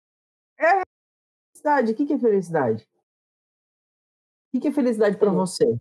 Felicidade, 0.56 1.92
o 1.92 1.96
que, 1.96 2.14
é 2.14 2.20
felicidade? 2.20 2.88
O 4.54 4.60
que, 4.62 4.68
é 4.68 4.72
felicidade 4.72 5.18
pra 5.18 5.30
Sim. 5.32 5.36
você? 5.36 5.78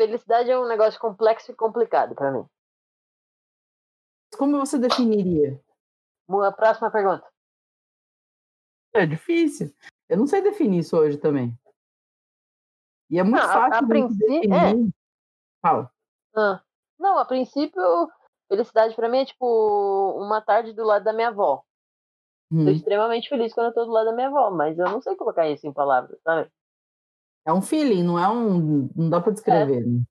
Felicidade 0.00 0.50
é 0.50 0.58
um 0.58 0.66
negócio 0.66 0.98
complexo 0.98 1.52
e 1.52 1.54
complicado 1.54 2.14
pra 2.14 2.32
mim. 2.32 2.46
Como 4.38 4.58
você 4.58 4.78
definiria? 4.78 5.62
A 6.46 6.52
próxima 6.52 6.90
pergunta. 6.90 7.28
É 8.94 9.04
difícil. 9.04 9.74
Eu 10.08 10.16
não 10.16 10.26
sei 10.26 10.40
definir 10.40 10.78
isso 10.78 10.96
hoje 10.96 11.18
também. 11.18 11.52
E 13.10 13.18
é 13.18 13.22
muito 13.22 13.36
Não, 13.36 13.44
a- 13.44 13.52
fácil 13.52 13.74
a 13.76 13.80
de 13.80 13.86
princípio- 13.86 14.54
é. 14.54 14.72
Fala. 15.60 15.92
Ah, 16.34 16.62
não, 16.98 17.18
a 17.18 17.24
princípio, 17.26 18.10
felicidade 18.50 18.96
pra 18.96 19.08
mim 19.08 19.18
é 19.18 19.24
tipo 19.24 20.16
uma 20.18 20.40
tarde 20.40 20.72
do 20.72 20.84
lado 20.84 21.04
da 21.04 21.12
minha 21.12 21.28
avó. 21.28 21.62
Hum. 22.50 22.64
Tô 22.64 22.70
extremamente 22.72 23.28
feliz 23.28 23.54
quando 23.54 23.68
eu 23.68 23.74
tô 23.74 23.84
do 23.84 23.92
lado 23.92 24.06
da 24.06 24.12
minha 24.12 24.26
avó, 24.26 24.50
mas 24.50 24.76
eu 24.76 24.84
não 24.86 25.00
sei 25.00 25.14
colocar 25.14 25.48
isso 25.48 25.66
em 25.66 25.72
palavras, 25.72 26.18
sabe? 26.22 26.50
É 27.46 27.52
um 27.52 27.62
feeling, 27.62 28.02
não 28.02 28.18
é 28.18 28.28
um. 28.28 28.90
Não 28.94 29.08
dá 29.08 29.20
pra 29.20 29.32
descrever. 29.32 29.86
Né? 29.86 30.02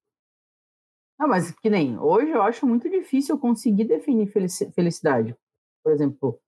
Não, 1.20 1.28
mas 1.28 1.52
que 1.52 1.70
nem. 1.70 2.00
Hoje 2.00 2.32
eu 2.32 2.42
acho 2.42 2.66
muito 2.66 2.90
difícil 2.90 3.36
eu 3.36 3.40
conseguir 3.40 3.84
definir 3.84 4.28
felici- 4.28 4.72
felicidade. 4.72 5.36
Por 5.84 5.92
exemplo, 5.92 6.40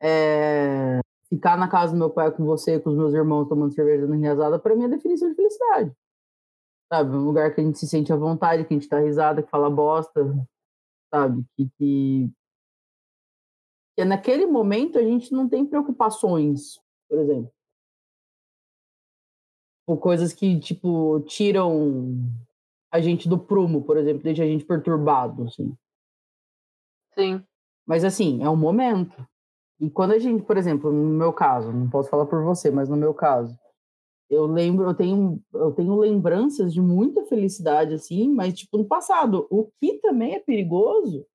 é, 0.00 1.00
ficar 1.28 1.56
na 1.58 1.68
casa 1.68 1.92
do 1.92 1.98
meu 1.98 2.10
pai 2.10 2.30
com 2.30 2.44
você, 2.44 2.78
com 2.78 2.90
os 2.90 2.96
meus 2.96 3.12
irmãos 3.12 3.48
tomando 3.48 3.74
cerveja 3.74 4.06
dando 4.06 4.20
risada, 4.20 4.58
pra 4.58 4.74
mim 4.76 4.84
é 4.84 4.88
definição 4.88 5.28
de 5.28 5.34
felicidade. 5.34 5.92
Sabe? 6.92 7.10
Um 7.16 7.24
lugar 7.24 7.52
que 7.54 7.60
a 7.60 7.64
gente 7.64 7.78
se 7.78 7.88
sente 7.88 8.12
à 8.12 8.16
vontade, 8.16 8.64
que 8.64 8.72
a 8.72 8.78
gente 8.78 8.88
dá 8.88 9.00
risada, 9.00 9.42
que 9.42 9.50
fala 9.50 9.68
bosta, 9.68 10.24
sabe? 11.10 11.44
Que, 11.56 11.68
que, 11.76 12.30
que 13.96 14.04
naquele 14.04 14.46
momento 14.46 14.98
a 14.98 15.02
gente 15.02 15.32
não 15.32 15.48
tem 15.48 15.66
preocupações, 15.66 16.80
por 17.08 17.18
exemplo. 17.18 17.52
Ou 19.86 19.98
coisas 19.98 20.32
que, 20.32 20.58
tipo, 20.60 21.20
tiram 21.26 22.16
a 22.92 23.00
gente 23.00 23.28
do 23.28 23.38
prumo, 23.38 23.82
por 23.82 23.96
exemplo, 23.96 24.22
deixa 24.22 24.44
a 24.44 24.46
gente 24.46 24.64
perturbado, 24.64 25.44
assim. 25.44 25.76
Sim. 27.14 27.44
Mas, 27.86 28.04
assim, 28.04 28.42
é 28.42 28.48
um 28.48 28.56
momento. 28.56 29.26
E 29.80 29.90
quando 29.90 30.12
a 30.12 30.18
gente, 30.18 30.44
por 30.44 30.56
exemplo, 30.56 30.92
no 30.92 31.18
meu 31.18 31.32
caso, 31.32 31.72
não 31.72 31.88
posso 31.88 32.08
falar 32.08 32.26
por 32.26 32.44
você, 32.44 32.70
mas 32.70 32.88
no 32.88 32.96
meu 32.96 33.14
caso, 33.14 33.58
eu 34.30 34.46
lembro, 34.46 34.88
eu 34.88 34.94
tenho, 34.94 35.42
eu 35.52 35.72
tenho 35.72 35.98
lembranças 35.98 36.72
de 36.72 36.80
muita 36.80 37.24
felicidade, 37.24 37.94
assim, 37.94 38.32
mas, 38.32 38.56
tipo, 38.56 38.78
no 38.78 38.86
passado. 38.86 39.48
O 39.50 39.68
que 39.80 39.98
também 39.98 40.36
é 40.36 40.38
perigoso, 40.38 41.26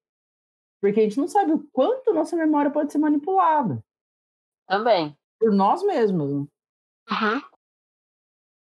porque 0.82 1.02
a 1.02 1.04
gente 1.04 1.18
não 1.18 1.28
sabe 1.28 1.52
o 1.52 1.68
quanto 1.74 2.14
nossa 2.14 2.38
memória 2.38 2.72
pode 2.72 2.94
ser 2.94 2.98
manipulada 2.98 3.84
Também. 4.66 5.18
por 5.38 5.52
nós 5.52 5.84
mesmos. 5.84 6.48
Né? 7.10 7.42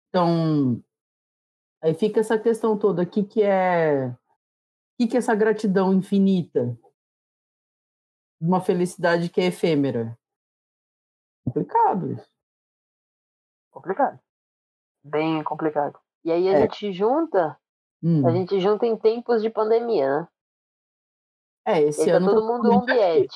Então, 0.10 0.84
aí 1.82 1.94
fica 1.96 2.20
essa 2.20 2.38
questão 2.38 2.78
toda, 2.78 3.02
o 3.02 3.10
que, 3.10 3.24
que 3.24 3.42
é. 3.42 4.10
O 4.10 4.18
que, 5.02 5.08
que 5.08 5.16
é 5.16 5.20
essa 5.20 5.34
gratidão 5.34 5.94
infinita? 5.94 6.78
Uma 8.40 8.62
felicidade 8.62 9.30
que 9.30 9.42
é 9.42 9.46
efêmera. 9.46 10.18
Complicado 11.46 12.12
isso. 12.12 12.29
Complicado. 13.80 14.20
Bem 15.04 15.42
complicado. 15.44 15.98
E 16.26 16.32
aí 16.32 16.50
a 16.50 16.52
É. 16.52 16.62
gente 16.64 16.92
junta, 16.92 17.58
Hum. 18.04 18.28
a 18.28 18.32
gente 18.32 18.60
junta 18.60 18.86
em 18.86 18.98
tempos 18.98 19.42
de 19.42 19.50
pandemia, 19.50 20.20
né? 20.22 20.28
É, 21.66 21.82
esse 21.84 22.06
tá 22.06 22.18
ano. 22.18 22.28
todo 22.28 22.42
tá 22.42 22.54
mundo 22.54 22.72
on 22.74 22.86
the 22.86 23.18
edge. 23.20 23.30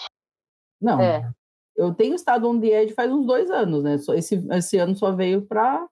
Não, 0.81 0.99
É. 0.99 1.31
eu 1.77 1.93
tenho 1.93 2.13
estado 2.15 2.49
on 2.49 2.59
the 2.59 2.67
edge 2.67 2.93
faz 2.93 3.09
uns 3.11 3.25
dois 3.25 3.49
anos, 3.49 3.83
né? 3.83 3.97
Só 3.97 4.13
esse, 4.13 4.35
esse 4.51 4.77
ano 4.77 4.95
só 4.97 5.11
veio 5.13 5.45
pra 5.45 5.87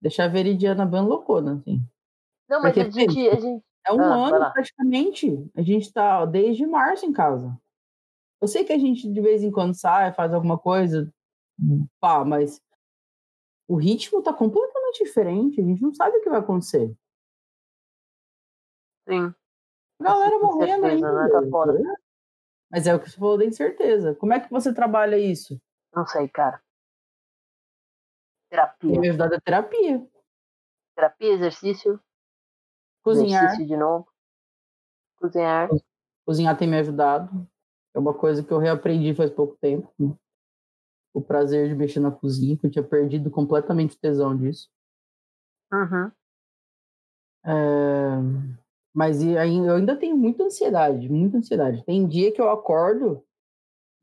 deixar 0.00 0.24
a 0.26 0.28
Veridiana 0.28 0.86
bem 0.86 1.02
loucona, 1.02 1.54
assim. 1.54 1.82
Não, 2.48 2.62
mas 2.62 2.74
Porque 2.74 2.80
a 2.80 2.90
gente, 2.90 3.28
a 3.28 3.40
gente. 3.40 3.64
É 3.86 3.92
um 3.92 4.00
Ah, 4.00 4.28
ano 4.28 4.52
praticamente. 4.52 5.50
A 5.56 5.62
gente 5.62 5.82
está 5.86 6.24
desde 6.26 6.66
março 6.66 7.06
em 7.06 7.12
casa. 7.12 7.58
Eu 8.40 8.46
sei 8.46 8.64
que 8.64 8.72
a 8.72 8.78
gente 8.78 9.10
de 9.10 9.20
vez 9.20 9.42
em 9.42 9.50
quando 9.50 9.74
sai, 9.74 10.12
faz 10.12 10.32
alguma 10.34 10.58
coisa, 10.58 11.12
pá, 12.00 12.24
mas 12.24 12.60
o 13.70 13.76
ritmo 13.76 14.20
tá 14.20 14.32
completamente 14.34 15.04
diferente. 15.04 15.60
A 15.60 15.64
gente 15.64 15.80
não 15.80 15.94
sabe 15.94 16.16
o 16.18 16.22
que 16.22 16.28
vai 16.28 16.40
acontecer. 16.40 16.92
Sim. 19.08 19.32
Galera 20.00 20.34
Essa 20.34 20.44
morrendo 20.44 20.86
incerteza, 20.86 21.08
ainda. 21.08 21.22
né? 21.22 21.28
Tá 21.30 21.50
foda. 21.50 21.78
Mas 22.68 22.86
é 22.88 22.94
o 22.94 23.00
que 23.00 23.08
você 23.08 23.16
falou 23.16 23.38
da 23.38 23.44
incerteza. 23.44 24.14
Como 24.16 24.32
é 24.32 24.40
que 24.40 24.50
você 24.50 24.74
trabalha 24.74 25.16
isso? 25.16 25.60
Não 25.94 26.04
sei, 26.04 26.28
cara. 26.28 26.58
Tem 28.48 28.58
Terapia. 28.58 29.00
me 29.00 29.08
ajudado 29.08 29.34
a 29.36 29.40
terapia. 29.40 30.08
Terapia, 30.96 31.32
exercício. 31.32 32.00
Cozinhar. 33.04 33.44
Exercício 33.44 33.68
de 33.68 33.76
novo. 33.76 34.08
Cozinhar. 35.16 35.68
Cozinhar 36.26 36.58
tem 36.58 36.66
me 36.68 36.78
ajudado. 36.78 37.48
É 37.94 37.98
uma 38.00 38.14
coisa 38.14 38.42
que 38.42 38.52
eu 38.52 38.58
reaprendi 38.58 39.14
faz 39.14 39.30
pouco 39.30 39.56
tempo 39.60 39.92
o 41.12 41.20
prazer 41.20 41.68
de 41.68 41.74
mexer 41.74 42.00
na 42.00 42.10
cozinha, 42.10 42.56
que 42.56 42.66
eu 42.66 42.70
tinha 42.70 42.84
perdido 42.84 43.30
completamente 43.30 43.96
o 43.96 43.98
tesão 43.98 44.36
disso. 44.36 44.68
Uhum. 45.72 46.10
É... 47.44 48.16
Mas 48.92 49.22
eu 49.22 49.38
ainda 49.38 49.96
tenho 49.96 50.16
muita 50.16 50.44
ansiedade, 50.44 51.08
muita 51.08 51.38
ansiedade. 51.38 51.84
Tem 51.84 52.06
dia 52.06 52.32
que 52.32 52.40
eu 52.40 52.50
acordo 52.50 53.24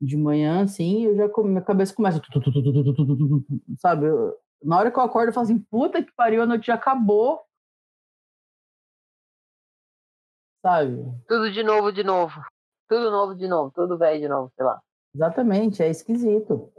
de 0.00 0.16
manhã, 0.16 0.62
assim, 0.62 1.04
eu 1.04 1.16
já 1.16 1.28
minha 1.42 1.60
cabeça 1.60 1.94
começa. 1.94 2.20
Sabe? 3.78 4.06
Na 4.62 4.78
hora 4.78 4.90
que 4.90 4.98
eu 4.98 5.02
acordo, 5.02 5.28
eu 5.28 5.32
falo 5.32 5.44
assim: 5.44 5.58
puta 5.58 6.02
que 6.02 6.12
pariu, 6.12 6.42
a 6.42 6.46
noite 6.46 6.66
já 6.66 6.74
acabou. 6.74 7.42
Sabe? 10.64 11.04
Tudo 11.26 11.52
de 11.52 11.62
novo, 11.62 11.92
de 11.92 12.02
novo. 12.02 12.40
Tudo 12.88 13.10
novo 13.10 13.34
de 13.34 13.46
novo, 13.46 13.70
tudo 13.74 13.98
velho 13.98 14.20
de 14.20 14.28
novo, 14.28 14.52
sei 14.56 14.64
lá. 14.64 14.80
Exatamente, 15.14 15.82
é 15.82 15.90
esquisito. 15.90 16.72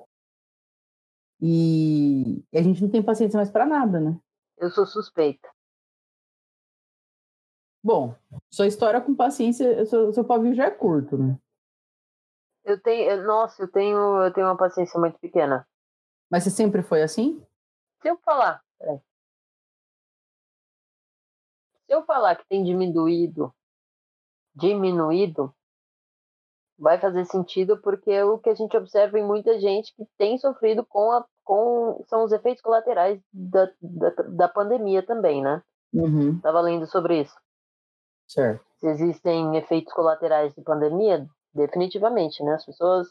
E, 1.41 2.43
a 2.53 2.61
gente 2.61 2.81
não 2.81 2.89
tem 2.89 3.01
paciência 3.01 3.37
mais 3.37 3.49
pra 3.49 3.65
nada, 3.65 3.99
né? 3.99 4.19
Eu 4.57 4.69
sou 4.69 4.85
suspeita. 4.85 5.49
Bom, 7.81 8.13
sua 8.51 8.67
história 8.67 8.99
com 8.99 9.15
paciência, 9.15 9.85
seu, 9.85 10.11
seu 10.11 10.25
pavio 10.25 10.53
já 10.53 10.65
é 10.65 10.71
curto, 10.71 11.17
né? 11.17 11.39
Eu 12.65 12.79
tenho. 12.81 13.25
Nossa, 13.25 13.63
eu 13.63 13.71
tenho, 13.71 14.21
eu 14.21 14.33
tenho 14.33 14.47
uma 14.47 14.57
paciência 14.57 14.99
muito 14.99 15.17
pequena. 15.17 15.65
Mas 16.29 16.43
você 16.43 16.49
sempre 16.49 16.83
foi 16.83 17.01
assim? 17.01 17.43
Se 18.01 18.09
eu 18.09 18.17
falar. 18.17 18.61
peraí. 18.77 18.99
Se 21.85 21.93
eu 21.93 22.05
falar 22.05 22.35
que 22.35 22.45
tem 22.47 22.63
diminuído. 22.63 23.53
Diminuído. 24.53 25.55
Vai 26.79 26.99
fazer 26.99 27.25
sentido 27.25 27.77
porque 27.81 28.23
o 28.23 28.37
que 28.37 28.49
a 28.49 28.55
gente 28.55 28.75
observa 28.77 29.19
em 29.19 29.25
muita 29.25 29.59
gente 29.59 29.93
que 29.95 30.05
tem 30.17 30.37
sofrido 30.37 30.85
com 30.85 31.11
a. 31.11 31.25
Com, 31.43 32.03
são 32.07 32.23
os 32.23 32.31
efeitos 32.31 32.61
colaterais 32.61 33.19
da, 33.33 33.65
da, 33.81 34.09
da 34.29 34.47
pandemia 34.47 35.03
também, 35.03 35.41
né? 35.41 35.63
Uhum, 35.91 36.39
Tava 36.39 36.61
lendo 36.61 36.85
sobre 36.85 37.21
isso. 37.21 37.35
certo. 38.27 38.63
se 38.79 38.87
existem 38.87 39.57
efeitos 39.57 39.91
colaterais 39.91 40.53
de 40.53 40.61
pandemia, 40.61 41.27
definitivamente, 41.53 42.43
né? 42.43 42.53
As 42.53 42.65
pessoas. 42.65 43.07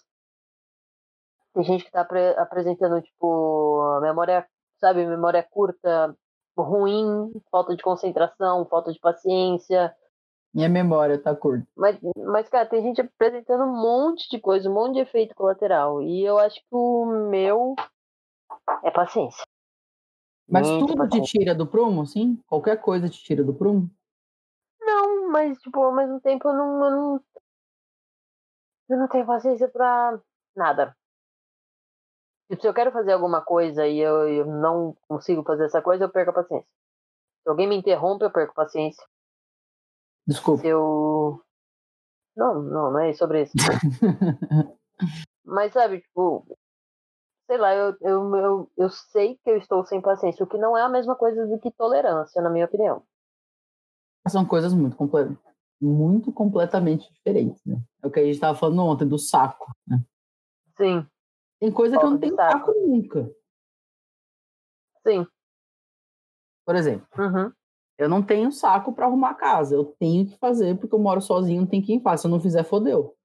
Tem 1.52 1.64
gente 1.64 1.82
que 1.82 1.88
está 1.88 2.06
apresentando, 2.40 3.02
tipo, 3.02 4.00
memória, 4.00 4.46
sabe, 4.78 5.04
memória 5.04 5.42
curta, 5.42 6.14
ruim, 6.56 7.32
falta 7.50 7.74
de 7.74 7.82
concentração, 7.82 8.64
falta 8.66 8.92
de 8.92 9.00
paciência. 9.00 9.92
Minha 10.54 10.68
memória 10.68 11.20
tá 11.20 11.34
curta. 11.36 11.66
Mas, 11.76 11.98
mas, 12.16 12.48
cara, 12.48 12.68
tem 12.68 12.82
gente 12.82 13.00
apresentando 13.00 13.64
um 13.64 13.80
monte 13.80 14.28
de 14.30 14.40
coisa, 14.40 14.68
um 14.68 14.74
monte 14.74 14.94
de 14.94 15.00
efeito 15.00 15.34
colateral. 15.34 16.02
E 16.02 16.24
eu 16.24 16.38
acho 16.38 16.56
que 16.56 16.66
o 16.70 17.04
meu 17.30 17.74
é 18.82 18.90
paciência. 18.90 19.44
Mas 20.48 20.66
Muito 20.66 20.86
tudo 20.86 20.94
te 20.94 21.08
paciência. 21.10 21.40
tira 21.40 21.54
do 21.54 21.66
prumo, 21.66 22.06
sim? 22.06 22.40
Qualquer 22.46 22.80
coisa 22.80 23.08
te 23.08 23.22
tira 23.22 23.44
do 23.44 23.54
prumo? 23.54 23.90
Não, 24.80 25.30
mas, 25.30 25.58
tipo, 25.58 25.82
ao 25.82 25.94
mesmo 25.94 26.20
tempo 26.20 26.48
eu 26.48 26.54
não. 26.54 26.84
Eu 26.84 26.90
não, 26.90 27.24
eu 28.88 28.98
não 28.98 29.08
tenho 29.08 29.26
paciência 29.26 29.68
pra 29.68 30.18
nada. 30.56 30.96
Tipo, 32.50 32.62
se 32.62 32.66
eu 32.68 32.72
quero 32.72 32.90
fazer 32.90 33.12
alguma 33.12 33.42
coisa 33.42 33.86
e 33.86 33.98
eu, 33.98 34.26
eu 34.26 34.46
não 34.46 34.96
consigo 35.06 35.44
fazer 35.44 35.66
essa 35.66 35.82
coisa, 35.82 36.04
eu 36.04 36.10
perco 36.10 36.30
a 36.30 36.34
paciência. 36.34 36.68
Se 37.42 37.50
alguém 37.50 37.68
me 37.68 37.76
interrompe, 37.76 38.24
eu 38.24 38.32
perco 38.32 38.52
a 38.52 38.64
paciência. 38.64 39.04
Desculpa. 40.28 40.60
Se 40.60 40.68
eu. 40.68 41.42
Não, 42.36 42.62
não, 42.62 42.92
não 42.92 43.00
é 43.00 43.14
sobre 43.14 43.44
isso. 43.44 43.52
Mas 45.42 45.72
sabe, 45.72 46.02
tipo, 46.02 46.46
sei 47.46 47.56
lá, 47.56 47.74
eu, 47.74 47.96
eu, 48.02 48.36
eu, 48.36 48.70
eu 48.76 48.90
sei 48.90 49.36
que 49.42 49.50
eu 49.50 49.56
estou 49.56 49.84
sem 49.86 50.02
paciência, 50.02 50.44
o 50.44 50.46
que 50.46 50.58
não 50.58 50.76
é 50.76 50.82
a 50.82 50.88
mesma 50.88 51.16
coisa 51.16 51.46
do 51.46 51.58
que 51.58 51.70
tolerância, 51.70 52.42
na 52.42 52.50
minha 52.50 52.66
opinião. 52.66 53.02
São 54.28 54.44
coisas 54.44 54.74
muito, 54.74 54.94
comple 54.94 55.36
muito 55.80 56.32
completamente 56.32 57.10
diferentes, 57.14 57.64
né? 57.64 57.80
É 58.02 58.06
o 58.06 58.10
que 58.10 58.20
a 58.20 58.24
gente 58.24 58.34
estava 58.34 58.58
falando 58.58 58.82
ontem, 58.82 59.08
do 59.08 59.18
saco, 59.18 59.72
né? 59.86 60.04
Sim. 60.76 61.06
Tem 61.60 61.72
coisa 61.72 61.96
que 61.96 62.04
eu 62.04 62.10
não 62.10 62.18
tenho 62.18 62.34
saco. 62.34 62.66
saco 62.66 62.72
nunca. 62.86 63.32
Sim. 65.06 65.26
Por 66.66 66.76
exemplo, 66.76 67.06
uhum. 67.16 67.52
Eu 67.98 68.08
não 68.08 68.22
tenho 68.22 68.52
saco 68.52 68.92
para 68.92 69.06
arrumar 69.06 69.30
a 69.30 69.34
casa. 69.34 69.74
Eu 69.74 69.84
tenho 69.84 70.24
que 70.24 70.38
fazer 70.38 70.78
porque 70.78 70.94
eu 70.94 71.00
moro 71.00 71.20
sozinho, 71.20 71.62
não 71.62 71.68
tem 71.68 71.82
quem 71.82 72.00
faça. 72.00 72.22
Se 72.22 72.26
eu 72.28 72.30
não 72.30 72.40
fizer, 72.40 72.62
fodeu. 72.62 73.16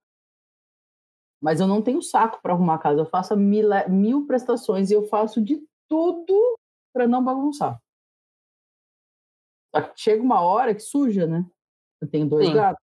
Mas 1.39 1.59
eu 1.59 1.67
não 1.67 1.81
tenho 1.81 2.01
saco 2.01 2.41
para 2.41 2.53
arrumar 2.53 2.75
a 2.75 2.79
casa. 2.79 3.01
Eu 3.01 3.05
faço 3.05 3.37
mil, 3.37 3.69
mil 3.87 4.25
prestações 4.25 4.89
e 4.89 4.95
eu 4.95 5.03
faço 5.03 5.41
de 5.43 5.63
tudo 5.87 6.57
para 6.91 7.07
não 7.07 7.23
bagunçar. 7.23 7.79
Só 9.75 9.81
que 9.81 9.93
chega 9.95 10.23
uma 10.23 10.41
hora 10.41 10.73
que 10.73 10.81
suja, 10.81 11.27
né? 11.27 11.45
Eu 12.01 12.09
tenho 12.09 12.27
dois 12.27 12.47
Sim. 12.47 12.53
gatos. 12.55 12.83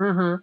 Uhum. 0.00 0.40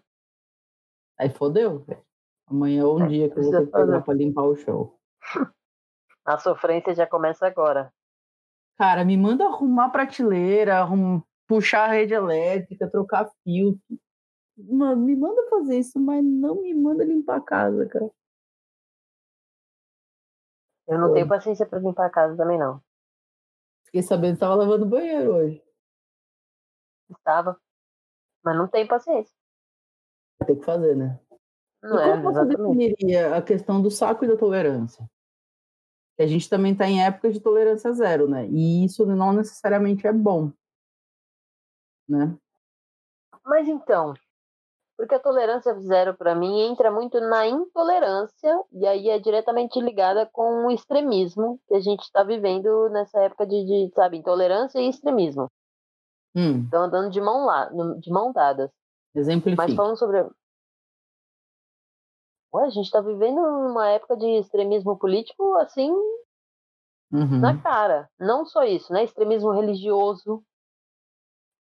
Aí 1.20 1.29
fodeu, 1.29 1.79
velho. 1.79 2.06
Amanhã 2.46 2.82
é 2.82 2.86
um 2.86 3.03
é, 3.03 3.08
dia 3.08 3.29
que 3.29 3.39
eu 3.39 3.44
vou 3.44 3.51
ter 3.51 3.65
que 3.65 3.72
pegar 3.72 4.01
pra 4.01 4.13
limpar 4.13 4.44
o 4.44 4.56
chão. 4.56 4.96
A 6.24 6.38
sofrência 6.38 6.94
já 6.94 7.08
começa 7.08 7.48
agora. 7.48 7.91
Cara, 8.77 9.03
me 9.03 9.17
manda 9.17 9.46
arrumar 9.46 9.89
prateleira, 9.89 10.77
arrum... 10.77 11.22
puxar 11.48 11.89
a 11.89 11.93
rede 11.93 12.13
elétrica, 12.13 12.89
trocar 12.89 13.29
filtro. 13.43 13.81
Mano, 14.57 15.03
me 15.03 15.15
manda 15.15 15.50
fazer 15.50 15.79
isso, 15.79 16.00
mas 16.00 16.24
não 16.24 16.62
me 16.62 16.74
manda 16.74 17.03
limpar 17.03 17.38
a 17.38 17.41
casa, 17.41 17.88
cara. 17.88 18.10
Eu 20.88 21.00
não 21.00 21.13
tenho 21.13 21.27
paciência 21.27 21.65
para 21.65 21.79
limpar 21.79 22.05
a 22.05 22.10
casa 22.10 22.38
também, 22.38 22.57
não. 22.57 22.81
Fiquei 23.86 24.01
sabendo 24.01 24.31
que 24.31 24.36
estava 24.36 24.55
lavando 24.55 24.86
o 24.86 24.89
banheiro 24.89 25.36
hoje. 25.36 25.63
Estava. 27.10 27.60
Mas 28.43 28.57
não 28.57 28.67
tenho 28.67 28.88
paciência. 28.88 29.34
Tem 30.46 30.57
que 30.57 30.65
fazer, 30.65 30.96
né? 30.96 31.19
Não 31.81 32.00
e 32.00 32.01
é, 32.01 32.12
como 32.12 32.24
você 32.24 32.39
exatamente. 32.41 32.88
definiria 32.88 33.36
a 33.36 33.41
questão 33.41 33.81
do 33.81 33.91
saco 33.91 34.24
e 34.24 34.27
da 34.27 34.38
tolerância? 34.38 35.10
Que 36.17 36.24
a 36.24 36.27
gente 36.27 36.50
também 36.50 36.74
está 36.74 36.88
em 36.88 37.03
época 37.03 37.31
de 37.31 37.39
tolerância 37.39 37.93
zero, 37.93 38.27
né? 38.27 38.47
E 38.47 38.83
isso 38.83 39.05
não 39.05 39.31
necessariamente 39.31 40.05
é 40.07 40.12
bom, 40.12 40.51
né? 42.09 42.36
Mas 43.45 43.67
então, 43.67 44.13
porque 44.97 45.13
a 45.13 45.19
tolerância 45.19 45.75
zero, 45.75 46.17
para 46.17 46.33
mim, 46.33 46.62
entra 46.62 46.91
muito 46.91 47.19
na 47.21 47.45
intolerância, 47.45 48.63
e 48.74 48.88
aí 48.88 49.09
é 49.09 49.19
diretamente 49.19 49.79
ligada 49.79 50.25
com 50.25 50.65
o 50.65 50.71
extremismo 50.71 51.59
que 51.67 51.75
a 51.75 51.79
gente 51.79 52.01
está 52.01 52.24
vivendo 52.24 52.89
nessa 52.89 53.21
época 53.21 53.45
de, 53.45 53.63
de, 53.63 53.93
sabe, 53.93 54.17
intolerância 54.17 54.79
e 54.79 54.89
extremismo. 54.89 55.51
Hum. 56.36 56.63
Estão 56.63 56.83
andando 56.83 57.12
de 57.12 57.21
mão, 57.21 57.45
lá, 57.45 57.69
de 58.00 58.12
mão 58.12 58.33
dadas. 58.33 58.71
Exemplifique. 59.13 59.55
Mas 59.55 59.75
falando 59.75 59.97
sobre. 59.97 60.25
Ué, 62.54 62.66
a 62.66 62.70
gente 62.70 62.86
está 62.86 63.01
vivendo 63.01 63.39
uma 63.39 63.89
época 63.89 64.16
de 64.16 64.25
extremismo 64.39 64.98
político, 64.98 65.56
assim, 65.56 65.92
uhum. 67.12 67.39
na 67.39 67.62
cara. 67.62 68.10
Não 68.20 68.46
só 68.46 68.63
isso, 68.63 68.92
né? 68.94 69.04
Extremismo 69.04 69.51
religioso. 69.51 70.44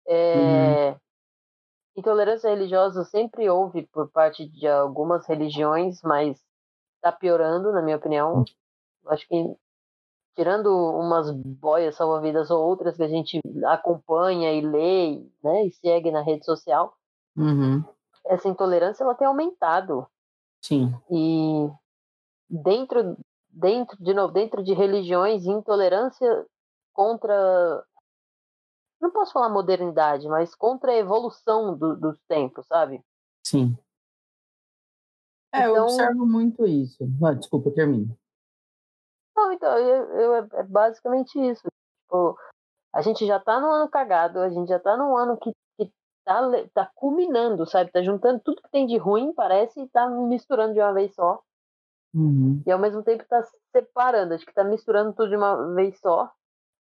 É... 0.07 0.91
Uhum 0.91 1.05
Intolerância 1.97 2.51
religiosa 2.51 3.05
sempre 3.05 3.49
houve 3.49 3.87
por 3.87 4.11
parte 4.11 4.49
de 4.49 4.67
algumas 4.67 5.27
religiões, 5.27 6.03
mas 6.03 6.43
está 6.97 7.13
piorando, 7.13 7.73
na 7.73 7.81
minha 7.81 7.97
opinião. 7.97 8.45
Acho 9.07 9.29
que, 9.29 9.57
tirando 10.35 10.67
umas 10.75 11.31
boias 11.31 11.95
salva-vidas 11.95 12.51
ou 12.51 12.67
outras 12.67 12.97
que 12.97 13.03
a 13.05 13.09
gente 13.09 13.41
acompanha 13.67 14.53
e 14.53 14.61
lê 14.61 15.25
né, 15.43 15.67
e 15.67 15.71
segue 15.71 16.11
na 16.11 16.21
rede 16.21 16.45
social, 16.45 16.97
uhum. 17.37 17.85
essa 18.27 18.49
intolerância 18.49 19.05
ela 19.05 19.15
tem 19.15 19.29
aumentado. 19.29 20.05
Sim. 20.65 20.95
E 21.11 21.71
dentro, 22.49 23.19
dentro, 23.51 24.03
de 24.03 24.15
novo, 24.15 24.33
dentro 24.33 24.65
de 24.65 24.73
religiões, 24.73 25.45
intolerância 25.45 26.47
contra 26.95 27.85
não 28.99 29.11
posso 29.11 29.35
falar 29.35 29.51
modernidade, 29.51 30.27
mas 30.27 30.55
contra 30.55 30.91
a 30.91 30.97
evolução 30.97 31.77
do, 31.77 31.95
dos 31.95 32.19
tempos, 32.27 32.67
sabe? 32.67 33.05
Sim. 33.47 33.77
É, 35.53 35.59
então... 35.59 35.77
eu 35.77 35.83
observo 35.83 36.27
muito 36.27 36.67
isso. 36.67 37.05
Ah, 37.23 37.35
desculpa, 37.35 37.71
termina. 37.71 38.17
Não, 39.37 39.53
então, 39.53 39.77
eu, 39.77 40.05
eu, 40.19 40.35
é 40.37 40.63
basicamente 40.63 41.39
isso. 41.39 41.63
Tipo, 42.05 42.39
a 42.95 43.03
gente 43.03 43.27
já 43.27 43.39
tá 43.39 43.61
no 43.61 43.67
ano 43.67 43.91
cagado, 43.91 44.39
a 44.39 44.49
gente 44.49 44.69
já 44.69 44.81
tá 44.81 44.97
num 44.97 45.15
ano 45.15 45.37
que 45.37 45.53
tá, 46.25 46.41
tá 46.73 46.91
culminando, 46.95 47.67
sabe? 47.67 47.91
Tá 47.93 48.03
juntando 48.03 48.41
tudo 48.41 48.63
que 48.63 48.71
tem 48.71 48.87
de 48.87 48.97
ruim, 48.97 49.33
parece, 49.33 49.81
e 49.83 49.89
tá 49.89 50.09
misturando 50.09 50.75
de 50.75 50.81
uma 50.81 50.93
vez 50.93 51.15
só. 51.15 51.43
Uhum. 52.15 52.63
E 52.65 52.71
ao 52.71 52.79
mesmo 52.79 53.03
tempo 53.03 53.25
tá 53.29 53.43
separando, 53.73 54.35
acho 54.35 54.47
que 54.47 54.55
tá 54.55 54.65
misturando 54.65 55.13
tudo 55.13 55.29
de 55.29 55.37
uma 55.37 55.75
vez 55.75 55.99
só. 55.99 56.31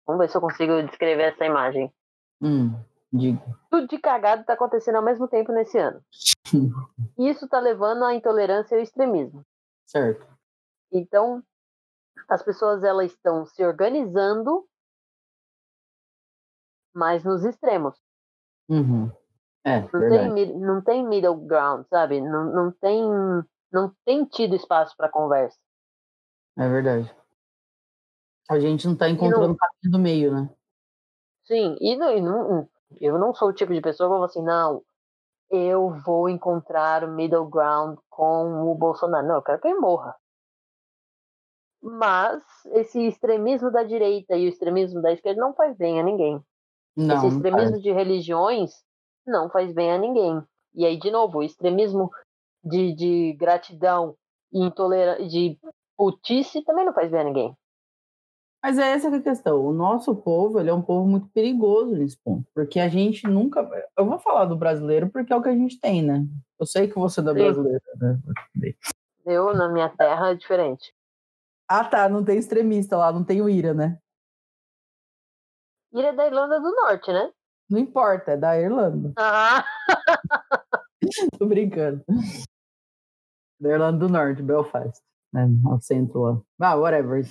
Vamos 0.07 0.21
ver 0.21 0.29
se 0.29 0.37
eu 0.37 0.41
consigo 0.41 0.83
descrever 0.83 1.33
essa 1.33 1.45
imagem. 1.45 1.93
Hum, 2.41 2.75
diga. 3.13 3.41
Tudo 3.71 3.89
de 3.89 3.99
cagado 3.99 4.43
está 4.43 4.53
acontecendo 4.53 4.97
ao 4.97 5.03
mesmo 5.03 5.27
tempo 5.29 5.53
nesse 5.53 5.79
ano. 5.79 6.03
Isso 7.19 7.47
está 7.47 7.61
levando 7.61 8.05
à 8.05 8.15
intolerância 8.15 8.75
e 8.75 8.79
ao 8.79 8.83
extremismo. 8.83 9.45
Certo. 9.87 10.27
Então, 10.93 11.43
as 12.29 12.43
pessoas 12.43 12.85
elas 12.85 13.13
estão 13.13 13.47
se 13.47 13.65
organizando, 13.65 14.67
mas 16.95 17.25
nos 17.25 17.45
extremos. 17.45 17.97
Uhum. 18.69 19.11
É, 19.65 19.81
não, 19.81 19.89
tem, 20.35 20.59
não 20.59 20.83
tem 20.83 21.07
middle 21.07 21.37
ground, 21.37 21.87
sabe? 21.89 22.21
Não, 22.21 22.53
não, 22.53 22.73
tem, 22.73 23.03
não 23.73 23.95
tem 24.05 24.25
tido 24.25 24.57
espaço 24.57 24.95
para 24.97 25.09
conversa. 25.09 25.57
É 26.59 26.69
verdade. 26.69 27.15
A 28.51 28.59
gente 28.59 28.87
não 28.87 28.95
está 28.95 29.09
encontrando 29.09 29.53
o 29.53 29.57
caminho 29.57 29.93
do 29.93 29.99
meio, 29.99 30.35
né? 30.35 30.51
Sim, 31.45 31.77
e 31.81 31.97
não, 31.97 32.17
e 32.17 32.21
não, 32.21 32.69
eu 33.01 33.19
não 33.19 33.35
sou 33.35 33.49
o 33.49 33.53
tipo 33.53 33.73
de 33.73 33.81
pessoa 33.81 34.09
que 34.09 34.15
fala 34.15 34.27
assim, 34.27 34.43
não, 34.43 34.83
eu 35.51 35.91
vou 36.05 36.29
encontrar 36.29 37.05
o 37.05 37.09
middle 37.09 37.47
ground 37.47 37.99
com 38.09 38.71
o 38.71 38.75
Bolsonaro. 38.75 39.27
Não, 39.27 39.35
eu 39.37 39.43
quero 39.43 39.61
que 39.61 39.69
ele 39.69 39.79
morra. 39.79 40.15
Mas 41.81 42.43
esse 42.73 43.07
extremismo 43.07 43.71
da 43.71 43.83
direita 43.83 44.37
e 44.37 44.47
o 44.47 44.49
extremismo 44.49 45.03
da 45.03 45.13
esquerda 45.13 45.41
não 45.41 45.53
faz 45.55 45.77
bem 45.77 46.01
a 46.01 46.03
ninguém. 46.03 46.41
Não, 46.97 47.17
esse 47.17 47.29
extremismo 47.29 47.81
de 47.81 47.91
religiões 47.91 48.73
não 49.27 49.51
faz 49.51 49.73
bem 49.73 49.93
a 49.93 49.99
ninguém. 49.99 50.43
E 50.75 50.87
aí, 50.87 50.99
de 50.99 51.11
novo, 51.11 51.39
o 51.39 51.43
extremismo 51.43 52.11
de, 52.65 52.95
de 52.95 53.33
gratidão 53.35 54.17
e 54.53 54.61
intolerância, 54.65 55.27
de 55.27 55.59
putice 55.97 56.63
também 56.63 56.85
não 56.85 56.95
faz 56.95 57.11
bem 57.11 57.21
a 57.21 57.25
ninguém. 57.25 57.57
Mas 58.63 58.79
é 58.79 58.93
essa 58.93 59.09
que 59.11 59.17
é 59.17 59.19
a 59.19 59.23
questão. 59.23 59.61
O 59.61 59.73
nosso 59.73 60.15
povo 60.15 60.61
ele 60.61 60.71
é 60.71 60.75
um 60.75 60.83
povo 60.83 61.07
muito 61.07 61.27
perigoso 61.31 61.97
nesse 61.97 62.17
ponto, 62.17 62.49
porque 62.55 62.79
a 62.79 62.89
gente 62.89 63.27
nunca. 63.27 63.69
Eu 63.99 64.07
vou 64.07 64.21
falar 64.21 64.45
do 64.45 64.57
brasileiro 64.57 65.11
porque 65.11 65.33
é 65.33 65.37
o 65.37 65.43
que 65.43 65.49
a 65.49 65.55
gente 65.55 65.81
tem, 65.81 66.01
né? 66.01 66.25
Eu 66.61 66.65
sei 66.65 66.87
que 66.87 66.95
você 66.95 67.19
é 67.19 67.25
da 67.25 67.35
brasileira, 67.35 67.83
né? 68.01 68.21
Eu, 69.27 69.53
na 69.53 69.69
minha 69.69 69.89
terra, 69.89 70.31
é 70.31 70.35
diferente. 70.37 70.95
Ah, 71.69 71.85
tá. 71.85 72.09
Não 72.09 72.25
tem 72.25 72.39
extremista 72.39 72.97
lá, 72.97 73.13
não 73.13 73.25
tem 73.25 73.43
o 73.43 73.49
Ira, 73.49 73.75
né? 73.75 73.99
Ira 75.93 76.09
é 76.09 76.13
da 76.13 76.27
Irlanda 76.27 76.61
do 76.61 76.71
Norte, 76.71 77.13
né? 77.13 77.33
Não 77.73 77.79
importa, 77.79 78.33
é 78.33 78.37
da 78.37 78.61
Irlanda. 78.61 79.15
Ah! 79.19 79.65
Tô 81.39 81.47
brincando. 81.47 82.05
Da 83.59 83.71
Irlanda 83.71 83.99
do 83.99 84.13
Norte, 84.13 84.43
Belfast. 84.43 85.03
Né? 85.33 85.49
Ao 85.67 85.81
centro 85.81 86.21
lá. 86.21 86.43
Ah, 86.61 86.77
whatever. 86.77 87.25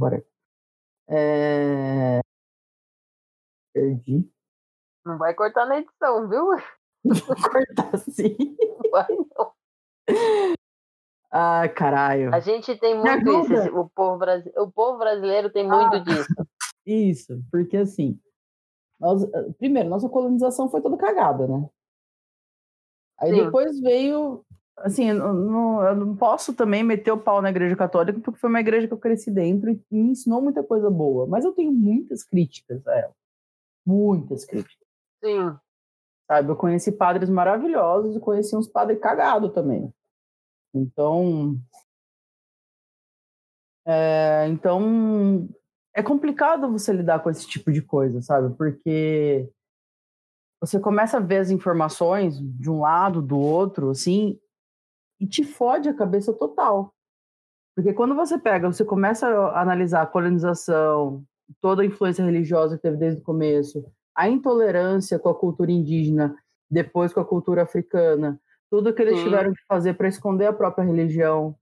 Whatever. 0.00 0.26
É... 1.08 2.20
Perdi. 3.74 4.28
Não 5.04 5.18
vai 5.18 5.34
cortar 5.34 5.66
na 5.66 5.78
edição, 5.78 6.28
viu? 6.28 6.46
Vou 7.04 7.36
cortar 7.36 7.98
sim. 7.98 8.36
Vai 8.90 9.06
não. 9.36 9.52
Ah, 11.30 11.68
caralho. 11.68 12.34
A 12.34 12.40
gente 12.40 12.74
tem 12.78 12.98
muito 12.98 13.52
isso. 13.52 13.78
O 13.78 13.88
povo, 13.90 14.18
brasileiro, 14.18 14.62
o 14.62 14.72
povo 14.72 14.98
brasileiro 14.98 15.50
tem 15.50 15.68
muito 15.68 15.96
ah, 15.96 15.98
disso. 15.98 16.34
Isso, 16.86 17.44
porque 17.50 17.76
assim. 17.76 18.18
Nós, 19.04 19.22
primeiro, 19.58 19.90
nossa 19.90 20.08
colonização 20.08 20.70
foi 20.70 20.80
toda 20.80 20.96
cagada, 20.96 21.46
né? 21.46 21.68
Aí 23.20 23.30
Sim. 23.30 23.44
depois 23.44 23.78
veio 23.78 24.42
assim, 24.78 25.10
eu 25.10 25.34
não, 25.34 25.82
eu 25.84 25.94
não 25.94 26.16
posso 26.16 26.54
também 26.54 26.82
meter 26.82 27.12
o 27.12 27.20
pau 27.20 27.42
na 27.42 27.50
igreja 27.50 27.76
católica, 27.76 28.18
porque 28.18 28.40
foi 28.40 28.48
uma 28.48 28.60
igreja 28.60 28.88
que 28.88 28.94
eu 28.94 28.98
cresci 28.98 29.30
dentro 29.30 29.70
e 29.70 29.80
me 29.90 30.12
ensinou 30.12 30.40
muita 30.40 30.64
coisa 30.64 30.90
boa. 30.90 31.26
Mas 31.26 31.44
eu 31.44 31.52
tenho 31.52 31.70
muitas 31.70 32.24
críticas 32.24 32.84
a 32.86 32.98
ela. 32.98 33.14
Muitas 33.86 34.46
críticas. 34.46 34.88
Sim. 35.22 35.54
Sabe, 36.26 36.50
eu 36.50 36.56
conheci 36.56 36.90
padres 36.90 37.28
maravilhosos 37.28 38.16
e 38.16 38.20
conheci 38.20 38.56
uns 38.56 38.66
padres 38.66 38.98
cagados 38.98 39.52
também. 39.52 39.92
Então. 40.72 41.58
É, 43.86 44.46
então, 44.48 45.46
é 45.94 46.02
complicado 46.02 46.70
você 46.70 46.92
lidar 46.92 47.20
com 47.20 47.30
esse 47.30 47.46
tipo 47.46 47.70
de 47.70 47.80
coisa, 47.80 48.20
sabe? 48.20 48.54
Porque 48.56 49.48
você 50.60 50.80
começa 50.80 51.18
a 51.18 51.20
ver 51.20 51.38
as 51.38 51.50
informações 51.50 52.38
de 52.40 52.70
um 52.70 52.80
lado, 52.80 53.22
do 53.22 53.38
outro, 53.38 53.90
assim, 53.90 54.38
e 55.20 55.26
te 55.26 55.44
fode 55.44 55.88
a 55.88 55.94
cabeça 55.94 56.32
total. 56.32 56.92
Porque 57.76 57.92
quando 57.92 58.14
você 58.14 58.38
pega, 58.38 58.72
você 58.72 58.84
começa 58.84 59.28
a 59.28 59.60
analisar 59.60 60.02
a 60.02 60.06
colonização, 60.06 61.24
toda 61.60 61.82
a 61.82 61.86
influência 61.86 62.24
religiosa 62.24 62.76
que 62.76 62.82
teve 62.82 62.96
desde 62.96 63.20
o 63.20 63.24
começo, 63.24 63.84
a 64.16 64.28
intolerância 64.28 65.18
com 65.18 65.28
a 65.28 65.34
cultura 65.34 65.70
indígena, 65.70 66.36
depois 66.70 67.12
com 67.12 67.20
a 67.20 67.24
cultura 67.24 67.62
africana, 67.62 68.40
tudo 68.70 68.92
que 68.92 69.02
eles 69.02 69.18
Sim. 69.18 69.24
tiveram 69.24 69.52
que 69.52 69.64
fazer 69.68 69.94
para 69.94 70.08
esconder 70.08 70.46
a 70.46 70.52
própria 70.52 70.84
religião, 70.84 71.56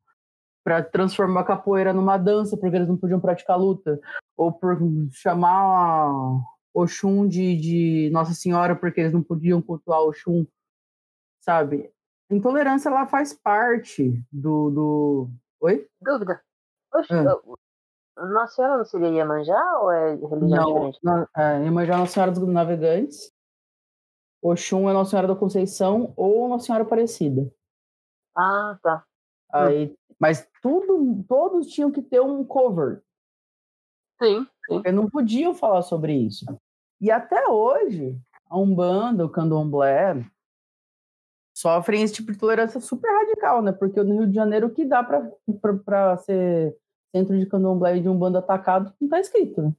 para 0.64 0.82
transformar 0.82 1.40
a 1.40 1.44
capoeira 1.44 1.92
numa 1.92 2.16
dança, 2.16 2.56
porque 2.56 2.76
eles 2.76 2.88
não 2.88 2.96
podiam 2.96 3.20
praticar 3.20 3.58
luta, 3.58 4.00
ou 4.36 4.52
por 4.52 4.78
chamar 5.12 6.10
Oxum 6.74 7.26
de, 7.26 7.56
de 7.56 8.10
Nossa 8.12 8.34
Senhora, 8.34 8.74
porque 8.74 9.00
eles 9.00 9.12
não 9.12 9.22
podiam 9.22 9.60
cultuar 9.60 10.00
Oxum, 10.00 10.46
sabe? 11.40 11.92
Intolerância, 12.30 12.88
ela 12.88 13.06
faz 13.06 13.32
parte 13.32 14.22
do... 14.32 14.70
do... 14.70 15.30
Oi? 15.60 15.86
Dúvida. 16.00 16.40
Ah. 16.94 17.38
Nossa 18.16 18.54
Senhora 18.54 18.78
não 18.78 18.84
seria 18.84 19.08
Iemanjá 19.08 19.80
ou 19.80 19.90
é 19.90 20.14
religião 20.14 20.48
não, 20.48 20.66
diferente? 20.66 20.98
Não, 21.02 21.28
é, 21.36 21.64
Iemanjá 21.64 21.94
é 21.94 21.96
Nossa 21.96 22.12
Senhora 22.12 22.32
dos 22.32 22.48
Navegantes, 22.48 23.32
Oxum 24.42 24.88
é 24.88 24.92
Nossa 24.92 25.10
Senhora 25.10 25.28
da 25.28 25.36
Conceição 25.36 26.12
ou 26.16 26.48
Nossa 26.48 26.66
Senhora 26.66 26.84
Aparecida. 26.84 27.50
Ah, 28.36 28.78
tá. 28.82 29.04
Aí, 29.52 29.94
mas 30.18 30.48
tudo, 30.62 31.24
todos 31.28 31.66
tinham 31.68 31.90
que 31.90 32.02
ter 32.02 32.20
um 32.20 32.44
cover. 32.44 33.02
Sim, 34.22 34.44
sim. 34.44 34.74
Porque 34.74 34.92
não 34.92 35.08
podiam 35.08 35.54
falar 35.54 35.82
sobre 35.82 36.12
isso. 36.14 36.46
E 37.00 37.10
até 37.10 37.48
hoje, 37.48 38.16
a 38.48 38.56
Umbanda, 38.56 39.24
o 39.24 39.28
Candomblé, 39.28 40.24
sofrem 41.54 42.02
esse 42.02 42.14
tipo 42.14 42.32
de 42.32 42.38
tolerância 42.38 42.80
super 42.80 43.10
radical, 43.10 43.60
né? 43.62 43.72
Porque 43.72 44.02
no 44.02 44.18
Rio 44.20 44.28
de 44.28 44.34
Janeiro, 44.34 44.68
o 44.68 44.70
que 44.70 44.84
dá 44.84 45.02
para 45.02 46.16
ser 46.18 46.76
centro 47.14 47.38
de 47.38 47.46
Candomblé 47.46 47.96
e 47.96 48.02
de 48.02 48.08
Umbanda 48.08 48.38
atacado 48.38 48.94
não 49.00 49.08
tá 49.08 49.20
escrito, 49.20 49.60
né? 49.60 49.72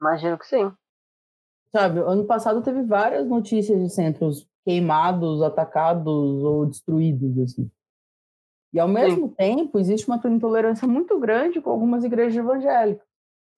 Imagino 0.00 0.38
que 0.38 0.46
sim. 0.46 0.72
Sabe, 1.72 2.00
ano 2.00 2.24
passado 2.26 2.62
teve 2.62 2.82
várias 2.82 3.26
notícias 3.26 3.80
de 3.80 3.88
centros 3.90 4.48
queimados, 4.64 5.42
atacados 5.42 6.42
ou 6.42 6.66
destruídos, 6.66 7.38
assim. 7.38 7.70
E 8.72 8.78
ao 8.78 8.88
mesmo 8.88 9.28
Sim. 9.28 9.34
tempo, 9.34 9.78
existe 9.78 10.06
uma 10.06 10.20
intolerância 10.24 10.86
muito 10.86 11.18
grande 11.18 11.60
com 11.60 11.70
algumas 11.70 12.04
igrejas 12.04 12.36
evangélicas, 12.36 13.06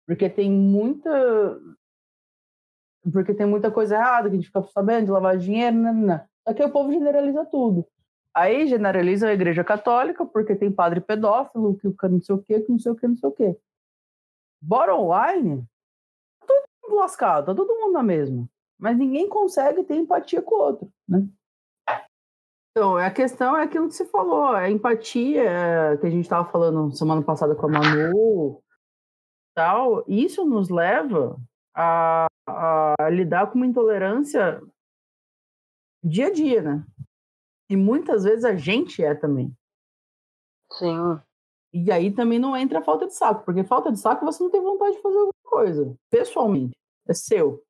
porque 0.08 0.30
tem 0.30 0.50
muita 0.50 1.60
porque 3.12 3.34
tem 3.34 3.47
muita 3.47 3.71
coisa 3.71 3.95
errada 3.95 4.30
que 4.30 4.36
a 4.36 4.38
gente 4.38 4.47
fica 4.47 4.62
sabendo 4.62 5.06
de 5.06 5.12
lavar 5.12 5.36
dinheiro, 5.36 5.76
não, 5.76 5.91
não. 5.91 6.21
Só 6.47 6.54
que 6.54 6.63
o 6.63 6.71
povo 6.71 6.91
generaliza 6.93 7.43
tudo. 7.45 7.86
Aí 8.34 8.67
generaliza 8.67 9.28
a 9.28 9.34
igreja 9.34 9.63
católica, 9.63 10.24
porque 10.24 10.56
tem 10.56 10.71
padre 10.71 11.02
pedófilo, 11.02 11.76
que 11.76 11.88
não 12.08 12.21
sei 12.21 12.36
o 12.36 12.43
quê, 12.43 12.62
que 12.62 12.71
não 12.71 12.78
sei 12.78 12.91
o 12.91 12.95
quê, 12.95 13.08
não 13.08 13.17
sei 13.17 13.30
o 13.30 13.32
quê. 13.32 13.58
Bottom 14.62 15.10
line, 15.10 15.65
todo 16.45 16.63
mundo 16.84 17.00
lascado, 17.00 17.47
tá 17.47 17.56
todo 17.56 17.76
mundo 17.76 17.93
na 17.93 18.04
mesma 18.04 18.47
mas 18.82 18.97
ninguém 18.97 19.30
consegue 19.30 19.84
ter 19.84 19.95
empatia 19.95 20.41
com 20.41 20.56
o 20.56 20.60
outro, 20.60 20.91
né? 21.08 21.24
Então, 22.72 22.96
a 22.96 23.12
questão 23.12 23.58
é 23.58 23.64
aquilo 23.64 23.90
que 23.90 23.96
você 23.96 24.06
falou, 24.06 24.46
a 24.48 24.70
empatia 24.70 25.98
que 26.00 26.08
a 26.08 26.10
gente 26.10 26.24
estava 26.24 26.50
falando 26.50 26.96
semana 26.96 27.22
passada 27.22 27.54
com 27.54 27.66
a 27.66 27.70
Manu, 27.70 28.64
tal, 29.54 30.06
isso 30.08 30.46
nos 30.46 30.70
leva 30.70 31.38
a, 31.76 32.28
a 32.48 33.10
lidar 33.10 33.48
com 33.48 33.56
uma 33.56 33.66
intolerância 33.66 34.62
dia 36.02 36.28
a 36.28 36.32
dia, 36.32 36.62
né? 36.62 36.86
E 37.70 37.76
muitas 37.76 38.24
vezes 38.24 38.46
a 38.46 38.56
gente 38.56 39.04
é 39.04 39.14
também. 39.14 39.54
Sim. 40.72 41.20
E 41.74 41.92
aí 41.92 42.14
também 42.14 42.40
não 42.40 42.56
entra 42.56 42.80
a 42.80 42.84
falta 42.84 43.06
de 43.06 43.16
saco, 43.16 43.44
porque 43.46 43.64
falta 43.64 43.92
de 43.92 44.00
saco 44.00 44.26
você 44.26 44.42
não 44.42 44.50
tem 44.50 44.62
vontade 44.62 44.96
de 44.96 45.02
fazer 45.02 45.18
alguma 45.18 45.34
coisa, 45.44 45.96
pessoalmente. 46.10 46.76
É 47.08 47.14
seu. 47.14 47.62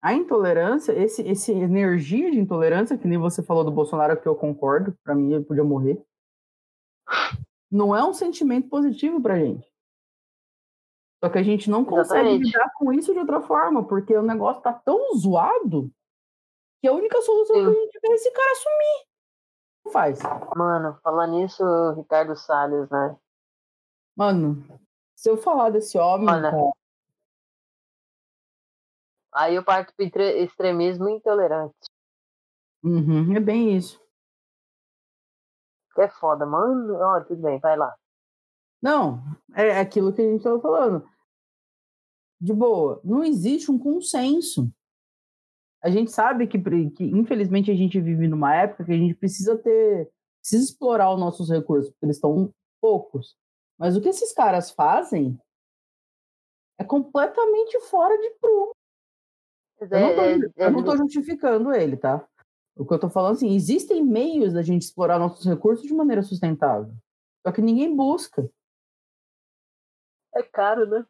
A 0.00 0.14
intolerância, 0.14 0.92
esse, 0.92 1.22
esse 1.22 1.52
energia 1.52 2.30
de 2.30 2.38
intolerância, 2.38 2.96
que 2.96 3.08
nem 3.08 3.18
você 3.18 3.42
falou 3.42 3.64
do 3.64 3.70
Bolsonaro, 3.70 4.20
que 4.20 4.28
eu 4.28 4.36
concordo, 4.36 4.96
para 5.02 5.14
mim 5.14 5.32
ele 5.32 5.44
podia 5.44 5.64
morrer, 5.64 6.00
não 7.70 7.94
é 7.94 8.04
um 8.04 8.12
sentimento 8.12 8.68
positivo 8.68 9.20
pra 9.20 9.38
gente. 9.38 9.68
Só 11.22 11.28
que 11.28 11.38
a 11.38 11.42
gente 11.42 11.68
não 11.68 11.84
consegue 11.84 12.28
Exatamente. 12.28 12.46
lidar 12.46 12.72
com 12.76 12.92
isso 12.92 13.12
de 13.12 13.18
outra 13.18 13.40
forma, 13.40 13.84
porque 13.86 14.16
o 14.16 14.22
negócio 14.22 14.62
tá 14.62 14.72
tão 14.72 15.16
zoado 15.16 15.90
que 16.80 16.86
a 16.86 16.92
única 16.92 17.20
solução 17.22 17.56
Sim. 17.56 17.64
que 17.64 17.70
a 17.70 17.80
gente 17.80 18.00
tem 18.00 18.12
é 18.12 18.14
esse 18.14 18.30
cara 18.30 18.54
sumir. 18.54 19.08
Não 19.84 19.92
faz. 19.92 20.20
Mano, 20.54 20.98
falar 21.02 21.26
nisso, 21.26 21.64
Ricardo 21.96 22.36
Salles, 22.36 22.88
né? 22.88 23.16
Mano, 24.16 24.64
se 25.16 25.28
eu 25.28 25.36
falar 25.36 25.70
desse 25.70 25.98
homem, 25.98 26.26
Mano, 26.26 26.50
cara, 26.50 26.72
Aí 29.32 29.54
eu 29.54 29.64
parto 29.64 29.92
para 29.94 30.24
extremismo 30.36 31.08
intolerante. 31.08 31.74
Uhum, 32.82 33.36
é 33.36 33.40
bem 33.40 33.76
isso. 33.76 34.00
É 35.98 36.08
foda, 36.08 36.46
mano. 36.46 36.94
Ó, 36.94 37.20
tudo 37.22 37.42
bem, 37.42 37.58
vai 37.58 37.76
lá. 37.76 37.94
Não, 38.80 39.20
é 39.54 39.80
aquilo 39.80 40.12
que 40.12 40.22
a 40.22 40.24
gente 40.24 40.38
estava 40.38 40.60
falando. 40.60 41.08
De 42.40 42.52
boa, 42.54 43.00
não 43.02 43.24
existe 43.24 43.70
um 43.70 43.78
consenso. 43.78 44.72
A 45.82 45.90
gente 45.90 46.10
sabe 46.10 46.46
que, 46.46 46.58
que, 46.90 47.04
infelizmente, 47.04 47.70
a 47.70 47.74
gente 47.74 48.00
vive 48.00 48.28
numa 48.28 48.54
época 48.54 48.84
que 48.84 48.92
a 48.92 48.96
gente 48.96 49.14
precisa 49.14 49.56
ter, 49.58 50.10
precisa 50.40 50.64
explorar 50.64 51.12
os 51.12 51.20
nossos 51.20 51.50
recursos, 51.50 51.90
porque 51.90 52.06
eles 52.06 52.16
estão 52.16 52.52
poucos. 52.80 53.36
Mas 53.76 53.96
o 53.96 54.00
que 54.00 54.08
esses 54.08 54.32
caras 54.32 54.70
fazem 54.70 55.38
é 56.78 56.84
completamente 56.84 57.80
fora 57.82 58.16
de 58.16 58.30
prumo. 58.40 58.72
Eu 59.80 60.70
não 60.70 60.80
estou 60.80 60.94
é, 60.94 60.96
é, 60.96 60.98
justificando 60.98 61.72
ele, 61.72 61.96
tá? 61.96 62.26
O 62.76 62.84
que 62.84 62.92
eu 62.92 62.96
estou 62.96 63.10
falando 63.10 63.34
assim, 63.34 63.54
existem 63.54 64.04
meios 64.04 64.52
da 64.52 64.62
gente 64.62 64.82
explorar 64.82 65.18
nossos 65.18 65.44
recursos 65.44 65.86
de 65.86 65.94
maneira 65.94 66.22
sustentável. 66.22 66.94
Só 67.46 67.52
que 67.52 67.62
ninguém 67.62 67.94
busca. 67.94 68.48
É 70.34 70.42
caro, 70.42 70.86
né? 70.86 71.04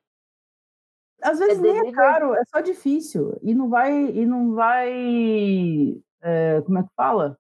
Às 1.23 1.39
vezes 1.39 1.59
é 1.59 1.61
nem 1.61 1.89
é 1.89 1.93
caro, 1.93 2.35
é 2.35 2.45
só 2.45 2.61
difícil. 2.61 3.39
E 3.43 3.55
não 3.55 3.69
vai. 3.69 3.93
E 3.93 4.25
não 4.25 4.55
vai. 4.55 6.01
É, 6.21 6.61
como 6.63 6.79
é 6.79 6.83
que 6.83 6.95
fala? 6.95 7.39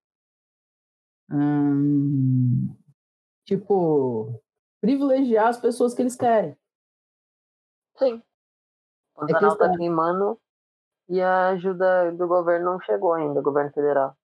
Hum, 1.31 2.75
tipo, 3.45 4.43
privilegiar 4.81 5.49
as 5.49 5.61
pessoas 5.61 5.95
que 5.95 6.03
eles 6.03 6.17
querem. 6.17 6.57
Sim. 7.99 8.23
O 9.14 9.27
canal 9.27 9.55
é 9.55 9.59
tá 9.59 9.77
queimando 9.77 10.41
e 11.09 11.21
a 11.21 11.49
ajuda 11.51 12.12
do 12.12 12.29
governo 12.29 12.73
não 12.73 12.81
chegou 12.81 13.14
ainda, 13.14 13.40
governo 13.40 13.73
federal. 13.73 14.16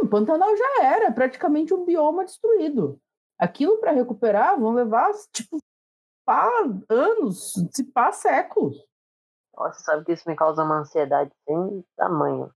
O 0.00 0.06
Pantanal 0.06 0.56
já 0.56 0.84
era 0.84 1.12
praticamente 1.12 1.74
um 1.74 1.84
bioma 1.84 2.24
destruído. 2.24 2.98
Aquilo 3.38 3.78
para 3.78 3.92
recuperar 3.92 4.58
vão 4.58 4.72
levar, 4.72 5.10
tipo, 5.32 5.58
pá, 6.24 6.48
anos, 6.88 7.54
se 7.72 7.84
pá, 7.84 8.12
séculos. 8.12 8.76
Nossa, 9.54 9.80
sabe 9.80 10.04
que 10.04 10.12
isso 10.12 10.28
me 10.28 10.36
causa 10.36 10.62
uma 10.62 10.80
ansiedade 10.80 11.30
sem 11.46 11.84
tamanho. 11.96 12.50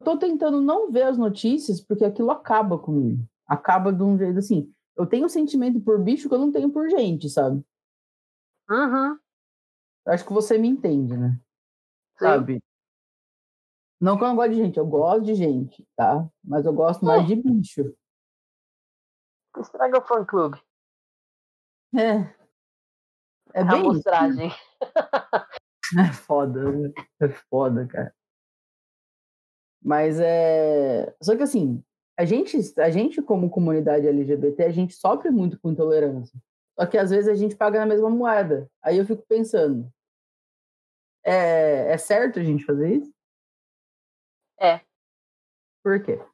Estou 0.00 0.18
tentando 0.18 0.60
não 0.60 0.90
ver 0.90 1.02
as 1.02 1.16
notícias 1.16 1.80
porque 1.80 2.04
aquilo 2.04 2.30
acaba 2.30 2.78
comigo. 2.78 3.24
Acaba 3.46 3.92
de 3.92 4.02
um 4.02 4.18
jeito 4.18 4.38
assim. 4.38 4.72
Eu 4.96 5.06
tenho 5.06 5.26
um 5.26 5.28
sentimento 5.28 5.80
por 5.80 6.00
bicho 6.00 6.28
que 6.28 6.34
eu 6.34 6.38
não 6.38 6.50
tenho 6.50 6.70
por 6.70 6.88
gente, 6.90 7.28
sabe? 7.28 7.64
Uhum. 8.68 9.18
Acho 10.06 10.26
que 10.26 10.32
você 10.32 10.58
me 10.58 10.68
entende, 10.68 11.16
né? 11.16 11.38
Sim. 12.18 12.24
Sabe? 12.24 12.62
Não 14.02 14.18
que 14.18 14.24
eu 14.24 14.28
não 14.28 14.34
gosto 14.34 14.50
de 14.50 14.56
gente, 14.56 14.76
eu 14.76 14.84
gosto 14.84 15.22
de 15.22 15.34
gente, 15.36 15.86
tá? 15.94 16.28
Mas 16.42 16.66
eu 16.66 16.72
gosto 16.72 17.04
mais 17.04 17.24
de 17.24 17.36
bicho. 17.36 17.94
Estraga 19.56 20.00
o 20.00 20.02
fã 20.02 20.24
clube. 20.24 20.60
É. 21.94 22.34
É 23.54 23.64
bem 23.64 23.80
amostragem. 23.80 24.50
É 25.94 26.10
foda, 26.10 26.62
é 27.20 27.28
foda, 27.50 27.86
cara. 27.86 28.14
Mas 29.84 30.18
é. 30.18 31.14
Só 31.22 31.36
que 31.36 31.42
assim, 31.42 31.84
a 32.18 32.24
gente, 32.24 32.56
a 32.80 32.88
gente, 32.88 33.20
como 33.20 33.50
comunidade 33.50 34.06
LGBT, 34.06 34.62
a 34.64 34.70
gente 34.70 34.94
sofre 34.94 35.30
muito 35.30 35.60
com 35.60 35.70
intolerância. 35.70 36.40
Só 36.80 36.86
que 36.86 36.96
às 36.96 37.10
vezes 37.10 37.28
a 37.28 37.34
gente 37.34 37.54
paga 37.54 37.78
na 37.78 37.84
mesma 37.84 38.08
moeda. 38.08 38.70
Aí 38.82 38.96
eu 38.96 39.04
fico 39.04 39.22
pensando, 39.28 39.92
é, 41.22 41.92
é 41.92 41.98
certo 41.98 42.40
a 42.40 42.42
gente 42.42 42.64
fazer 42.64 42.96
isso? 42.96 43.11
É. 44.62 44.80
Por 45.82 46.00
quê? 46.04 46.24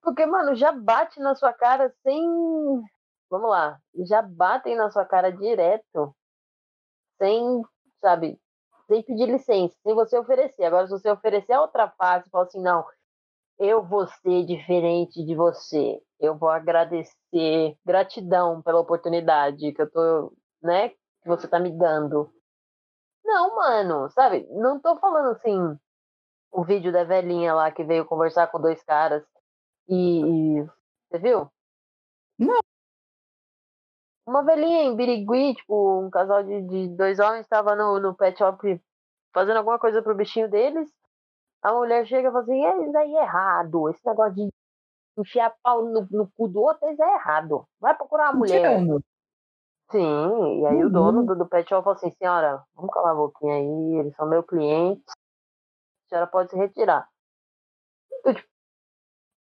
Porque, 0.00 0.24
mano, 0.24 0.54
já 0.54 0.70
bate 0.70 1.18
na 1.18 1.34
sua 1.34 1.52
cara 1.52 1.92
sem. 2.02 2.22
Vamos 3.28 3.50
lá. 3.50 3.80
Já 4.06 4.22
batem 4.22 4.76
na 4.76 4.88
sua 4.90 5.04
cara 5.04 5.30
direto. 5.30 6.14
Sem, 7.18 7.62
sabe, 8.00 8.40
sem 8.86 9.02
pedir 9.02 9.26
licença, 9.26 9.74
sem 9.82 9.94
você 9.94 10.16
oferecer. 10.18 10.64
Agora, 10.64 10.86
se 10.86 10.92
você 10.92 11.10
oferecer 11.10 11.52
a 11.52 11.60
outra 11.60 11.88
face, 11.90 12.28
fala 12.30 12.44
assim, 12.44 12.60
não, 12.60 12.84
eu 13.58 13.82
vou 13.82 14.06
ser 14.06 14.44
diferente 14.44 15.24
de 15.24 15.34
você. 15.34 16.00
Eu 16.20 16.36
vou 16.36 16.48
agradecer, 16.48 17.76
gratidão 17.84 18.62
pela 18.62 18.80
oportunidade 18.80 19.72
que 19.72 19.82
eu 19.82 19.90
tô, 19.90 20.32
né, 20.62 20.90
que 20.90 20.98
você 21.26 21.48
tá 21.48 21.58
me 21.58 21.70
dando. 21.70 22.32
Não, 23.24 23.56
mano, 23.56 24.10
sabe? 24.10 24.46
Não 24.50 24.80
tô 24.80 24.96
falando 24.98 25.30
assim, 25.30 25.78
o 26.52 26.62
vídeo 26.62 26.92
da 26.92 27.02
velhinha 27.02 27.54
lá 27.54 27.72
que 27.72 27.82
veio 27.82 28.04
conversar 28.04 28.46
com 28.48 28.60
dois 28.60 28.82
caras 28.84 29.24
e, 29.88 30.60
e 30.60 30.66
você 31.10 31.18
viu? 31.18 31.50
Não. 32.38 32.60
Uma 34.26 34.44
velhinha 34.44 34.82
em 34.84 34.94
Birigui, 34.94 35.54
tipo, 35.54 36.00
um 36.00 36.10
casal 36.10 36.44
de, 36.44 36.62
de 36.62 36.88
dois 36.96 37.18
homens 37.18 37.40
estava 37.40 37.74
no, 37.74 37.98
no 37.98 38.14
pet 38.14 38.38
shop 38.38 38.80
fazendo 39.34 39.56
alguma 39.56 39.78
coisa 39.78 40.02
pro 40.02 40.14
bichinho 40.14 40.48
deles. 40.48 40.88
A 41.62 41.72
mulher 41.72 42.06
chega 42.06 42.28
e 42.28 42.32
fala 42.32 42.44
assim, 42.44 42.64
é, 42.64 42.86
isso 42.86 42.98
aí 42.98 43.16
é 43.16 43.22
errado. 43.22 43.88
Esse 43.88 44.06
negócio 44.06 44.34
de 44.34 44.48
enfiar 45.18 45.54
pau 45.62 45.84
no, 45.84 46.06
no 46.10 46.30
cu 46.36 46.48
do 46.48 46.60
outro, 46.60 46.88
isso 46.90 47.02
é 47.02 47.14
errado. 47.14 47.66
Vai 47.80 47.96
procurar 47.96 48.30
uma 48.30 48.38
mulher. 48.40 48.60
Tirando. 48.60 49.02
Sim, 49.90 50.60
e 50.60 50.66
aí 50.66 50.80
Uhum. 50.82 50.86
o 50.86 50.90
dono 50.90 51.26
do, 51.26 51.36
do 51.36 51.46
pet 51.46 51.68
shop 51.68 51.84
falou 51.84 51.96
assim, 51.96 52.10
senhora, 52.12 52.62
vamos 52.74 52.92
calar 52.92 53.12
a 53.12 53.16
boquinha 53.16 53.54
aí, 53.54 53.98
eles 53.98 54.14
são 54.16 54.26
meu 54.26 54.42
cliente, 54.42 55.02
senhora 56.12 56.26
pode 56.26 56.50
se 56.50 56.56
retirar. 56.56 57.08
Eu, 58.24 58.34
tipo, 58.34 58.48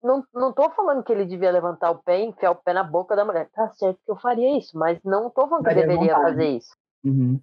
não, 0.02 0.24
não 0.35 0.52
tô 0.52 0.68
falando 0.70 1.02
que 1.02 1.11
ele 1.11 1.24
devia 1.24 1.50
levantar 1.50 1.90
o 1.90 2.02
pé 2.02 2.20
e 2.20 2.26
enfiar 2.26 2.50
o 2.50 2.57
pé 2.57 2.72
na 2.74 2.85
boca 2.85 3.16
da 3.16 3.24
mulher. 3.24 3.48
Tá 3.50 3.70
certo 3.70 3.98
que 4.04 4.11
eu 4.11 4.16
faria 4.16 4.57
isso, 4.57 4.78
mas 4.78 5.02
não 5.02 5.31
tô 5.31 5.48
falando 5.48 5.64
que 5.64 5.70
eu 5.70 5.74
deveria 5.74 6.14
vontade. 6.14 6.22
fazer 6.22 6.48
isso. 6.48 6.76
Uhum. 7.04 7.40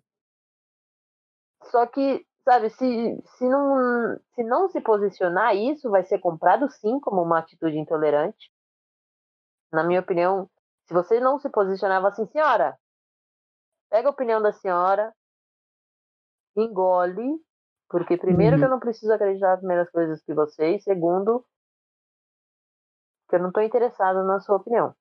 Só 1.63 1.87
que, 1.87 2.25
sabe, 2.43 2.69
se, 2.69 3.23
se, 3.37 3.49
não, 3.49 4.19
se 4.35 4.43
não 4.43 4.69
se 4.69 4.79
posicionar, 4.79 5.55
isso 5.55 5.89
vai 5.89 6.03
ser 6.03 6.19
comprado 6.19 6.69
sim 6.69 6.99
como 6.99 7.21
uma 7.21 7.39
atitude 7.39 7.77
intolerante. 7.77 8.51
Na 9.71 9.83
minha 9.83 9.99
opinião, 9.99 10.49
se 10.85 10.93
você 10.93 11.19
não 11.19 11.39
se 11.39 11.49
posicionar, 11.49 11.97
fala 11.97 12.13
assim, 12.13 12.27
senhora, 12.27 12.77
pega 13.89 14.07
a 14.07 14.11
opinião 14.11 14.41
da 14.41 14.53
senhora, 14.53 15.13
engole, 16.55 17.43
porque 17.95 18.17
primeiro 18.17 18.55
Uhum. 18.57 18.59
que 18.59 18.65
eu 18.65 18.69
não 18.69 18.79
preciso 18.79 19.13
acreditar 19.13 19.51
nas 19.51 19.59
primeiras 19.59 19.89
coisas 19.89 20.21
que 20.21 20.33
você, 20.33 20.75
e 20.75 20.81
segundo, 20.81 21.45
que 23.29 23.37
eu 23.37 23.39
não 23.39 23.47
estou 23.47 23.63
interessado 23.63 24.21
na 24.25 24.37
sua 24.41 24.57
opinião. 24.57 24.93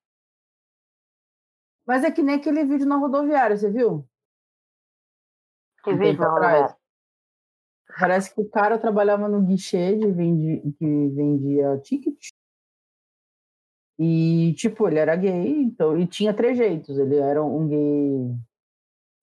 Mas 1.85 2.05
é 2.05 2.11
que 2.11 2.23
nem 2.23 2.35
aquele 2.35 2.63
vídeo 2.63 2.87
na 2.87 2.95
rodoviária, 2.95 3.57
você 3.57 3.69
viu? 3.69 4.07
Que 5.83 5.91
Um 5.91 5.97
vídeo, 5.97 6.23
atrás. 6.23 6.53
Roberto? 6.61 6.79
Parece 7.99 8.33
que 8.33 8.39
o 8.39 8.49
cara 8.49 8.79
trabalhava 8.79 9.27
no 9.27 9.41
guichê 9.41 9.97
de 9.97 10.09
vendi, 10.09 10.61
que 10.79 11.09
vendia 11.09 11.77
ticket. 11.81 12.29
E, 13.99 14.53
tipo, 14.53 14.87
ele 14.87 14.99
era 14.99 15.17
gay, 15.17 15.63
então, 15.63 15.99
e 15.99 16.07
tinha 16.07 16.33
trejeitos. 16.33 16.97
Ele 16.97 17.17
era 17.17 17.43
um 17.43 17.67
gay 17.67 18.39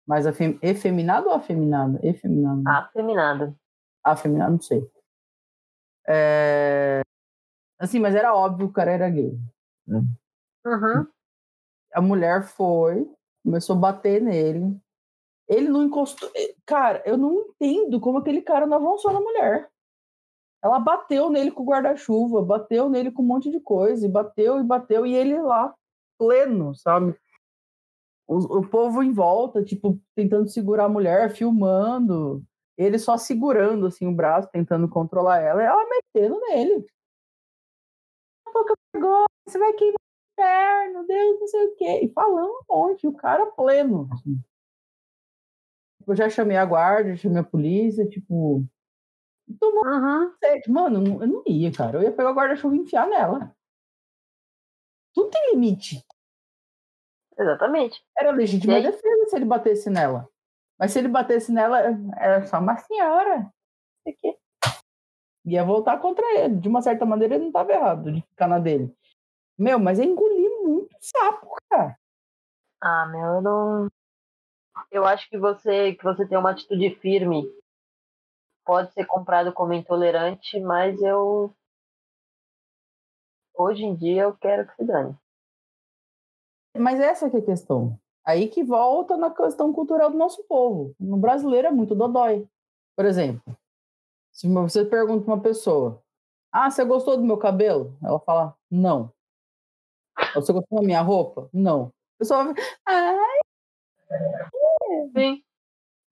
mais 0.06 0.26
efeminado 0.60 1.28
ou 1.28 1.34
afeminado? 1.34 1.98
Efeminado. 2.02 2.62
Afeminado. 2.68 3.61
Afeminado, 4.04 4.52
não 4.52 4.60
sei. 4.60 4.90
É, 6.08 7.02
Assim, 7.82 7.98
mas 7.98 8.14
era 8.14 8.32
óbvio 8.32 8.68
que 8.68 8.70
o 8.70 8.74
cara 8.74 8.92
era 8.92 9.10
gay. 9.10 9.36
Uhum. 9.88 11.06
A 11.92 12.00
mulher 12.00 12.44
foi, 12.44 13.10
começou 13.44 13.74
a 13.74 13.78
bater 13.80 14.22
nele. 14.22 14.80
Ele 15.48 15.68
não 15.68 15.82
encostou. 15.82 16.30
eh, 16.36 16.54
Cara, 16.64 17.02
eu 17.04 17.16
não 17.16 17.40
entendo 17.40 17.98
como 17.98 18.18
aquele 18.18 18.40
cara 18.40 18.66
não 18.66 18.76
avançou 18.76 19.12
na 19.12 19.20
mulher. 19.20 19.68
Ela 20.62 20.78
bateu 20.78 21.28
nele 21.28 21.50
com 21.50 21.64
o 21.64 21.66
guarda-chuva, 21.66 22.40
bateu 22.40 22.88
nele 22.88 23.10
com 23.10 23.20
um 23.20 23.26
monte 23.26 23.50
de 23.50 23.58
coisa, 23.58 24.06
e 24.06 24.08
bateu 24.08 24.60
e 24.60 24.62
bateu, 24.62 25.04
e 25.04 25.12
ele 25.12 25.36
lá, 25.42 25.74
pleno, 26.16 26.72
sabe? 26.76 27.18
O, 28.28 28.58
o 28.60 28.68
povo 28.70 29.02
em 29.02 29.12
volta, 29.12 29.64
tipo, 29.64 30.00
tentando 30.14 30.48
segurar 30.48 30.84
a 30.84 30.88
mulher, 30.88 31.34
filmando, 31.34 32.44
ele 32.82 32.98
só 32.98 33.16
segurando, 33.16 33.86
assim, 33.86 34.06
o 34.06 34.14
braço, 34.14 34.48
tentando 34.50 34.88
controlar 34.88 35.40
ela, 35.40 35.62
e 35.62 35.66
ela 35.66 35.84
metendo 35.88 36.40
nele. 36.40 36.86
Você 39.46 39.58
vai 39.58 39.72
queimar 39.74 39.96
o 39.96 40.40
inferno, 40.40 41.06
Deus, 41.06 41.40
não 41.40 41.46
sei 41.46 41.66
o 41.66 41.76
quê. 41.76 42.00
E 42.04 42.08
falando 42.12 42.50
um 42.50 42.74
monte, 42.74 43.06
o 43.06 43.12
cara 43.14 43.46
pleno. 43.52 44.08
assim. 44.12 44.38
Eu 46.06 46.16
já 46.16 46.28
chamei 46.28 46.56
a 46.56 46.64
guarda, 46.64 47.16
chamei 47.16 47.40
a 47.40 47.44
polícia, 47.44 48.08
tipo. 48.08 48.64
Tomou 49.60 49.84
Uhum. 49.84 50.32
Mano, 50.68 51.22
eu 51.22 51.26
não- 51.28 51.42
ia, 51.46 51.72
cara. 51.72 51.98
Eu 51.98 52.02
ia 52.02 52.12
pegar 52.12 52.30
o 52.30 52.34
guarda-chuva 52.34 52.74
e 52.74 52.78
enfiar 52.78 53.06
nela. 53.06 53.54
Tudo 55.14 55.30
tem 55.30 55.52
limite. 55.52 56.02
Exatamente. 57.38 58.02
Era 58.18 58.30
legítima 58.30 58.80
defesa 58.80 59.28
se 59.28 59.36
ele 59.36 59.44
batesse 59.44 59.90
nela. 59.90 60.28
Mas 60.82 60.90
se 60.90 60.98
ele 60.98 61.06
batesse 61.06 61.52
nela, 61.52 61.78
era 62.16 62.44
só 62.44 62.58
uma 62.58 62.76
senhora. 62.76 63.48
Quê. 64.18 64.36
Ia 65.44 65.62
voltar 65.62 65.96
contra 66.00 66.24
ele. 66.40 66.56
De 66.56 66.66
uma 66.66 66.82
certa 66.82 67.06
maneira, 67.06 67.36
ele 67.36 67.42
não 67.42 67.50
estava 67.50 67.70
errado 67.70 68.10
de 68.10 68.20
ficar 68.22 68.48
na 68.48 68.58
dele. 68.58 68.92
Meu, 69.56 69.78
mas 69.78 70.00
é 70.00 70.02
engolir 70.02 70.50
muito 70.64 70.92
sapo, 71.00 71.54
cara. 71.70 71.96
Ah, 72.80 73.06
meu, 73.06 73.34
eu 73.34 73.40
não. 73.40 73.88
Eu 74.90 75.06
acho 75.06 75.30
que 75.30 75.38
você 75.38 75.94
que 75.94 76.02
você 76.02 76.26
tem 76.26 76.36
uma 76.36 76.50
atitude 76.50 76.96
firme 76.96 77.44
pode 78.64 78.92
ser 78.92 79.06
comprado 79.06 79.52
como 79.52 79.72
intolerante, 79.72 80.58
mas 80.58 81.00
eu 81.00 81.54
hoje 83.54 83.84
em 83.84 83.94
dia 83.94 84.22
eu 84.22 84.36
quero 84.36 84.66
que 84.66 84.74
se 84.74 84.84
dane. 84.84 85.16
Mas 86.76 86.98
essa 86.98 87.30
que 87.30 87.36
é 87.36 87.38
a 87.38 87.44
questão. 87.44 88.01
Aí 88.24 88.48
que 88.48 88.62
volta 88.62 89.16
na 89.16 89.30
questão 89.30 89.72
cultural 89.72 90.10
do 90.10 90.16
nosso 90.16 90.44
povo. 90.44 90.94
No 90.98 91.16
brasileiro 91.16 91.68
é 91.68 91.70
muito 91.70 91.94
dodói. 91.94 92.46
Por 92.96 93.04
exemplo, 93.04 93.56
se 94.32 94.48
você 94.48 94.84
pergunta 94.84 95.26
uma 95.26 95.40
pessoa: 95.40 96.02
Ah, 96.52 96.70
você 96.70 96.84
gostou 96.84 97.16
do 97.16 97.24
meu 97.24 97.36
cabelo? 97.36 97.96
Ela 98.02 98.20
fala: 98.20 98.56
Não. 98.70 99.12
Você 100.34 100.52
gostou 100.52 100.80
da 100.80 100.86
minha 100.86 101.02
roupa? 101.02 101.48
Não. 101.52 101.86
A 101.86 102.18
pessoa 102.18 102.44
vai. 102.44 102.54
Ai, 102.86 103.38
Sim. 105.16 105.42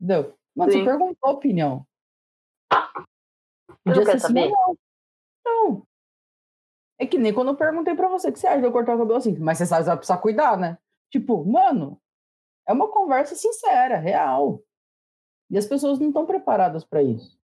entendeu? 0.00 0.34
Você 0.56 0.72
Sim. 0.72 0.84
perguntou 0.84 1.16
a 1.22 1.30
opinião. 1.30 1.86
não 2.72 3.78
Podia 3.84 4.04
quer 4.04 4.18
ser 4.18 4.26
sim 4.28 4.38
ou 4.38 4.42
saber? 4.42 4.50
não. 4.50 4.78
Não. 5.44 5.82
É 6.98 7.06
que 7.06 7.16
nem 7.18 7.32
quando 7.32 7.48
eu 7.48 7.56
perguntei 7.56 7.94
pra 7.94 8.08
você 8.08 8.28
o 8.28 8.32
que 8.32 8.38
você 8.38 8.46
acha 8.46 8.58
de 8.60 8.66
eu 8.66 8.72
cortar 8.72 8.94
o 8.94 8.98
cabelo 8.98 9.16
assim. 9.16 9.38
Mas 9.38 9.58
você 9.58 9.64
sabe 9.66 9.80
que 9.80 9.84
você 9.84 9.90
vai 9.90 9.96
precisar 9.98 10.18
cuidar, 10.18 10.58
né? 10.58 10.76
Tipo, 11.10 11.44
mano, 11.44 12.00
é 12.66 12.72
uma 12.72 12.88
conversa 12.90 13.34
sincera, 13.34 13.96
real. 13.98 14.62
E 15.50 15.58
as 15.58 15.66
pessoas 15.66 15.98
não 15.98 16.08
estão 16.08 16.24
preparadas 16.26 16.84
pra 16.84 17.02
isso. 17.02 17.38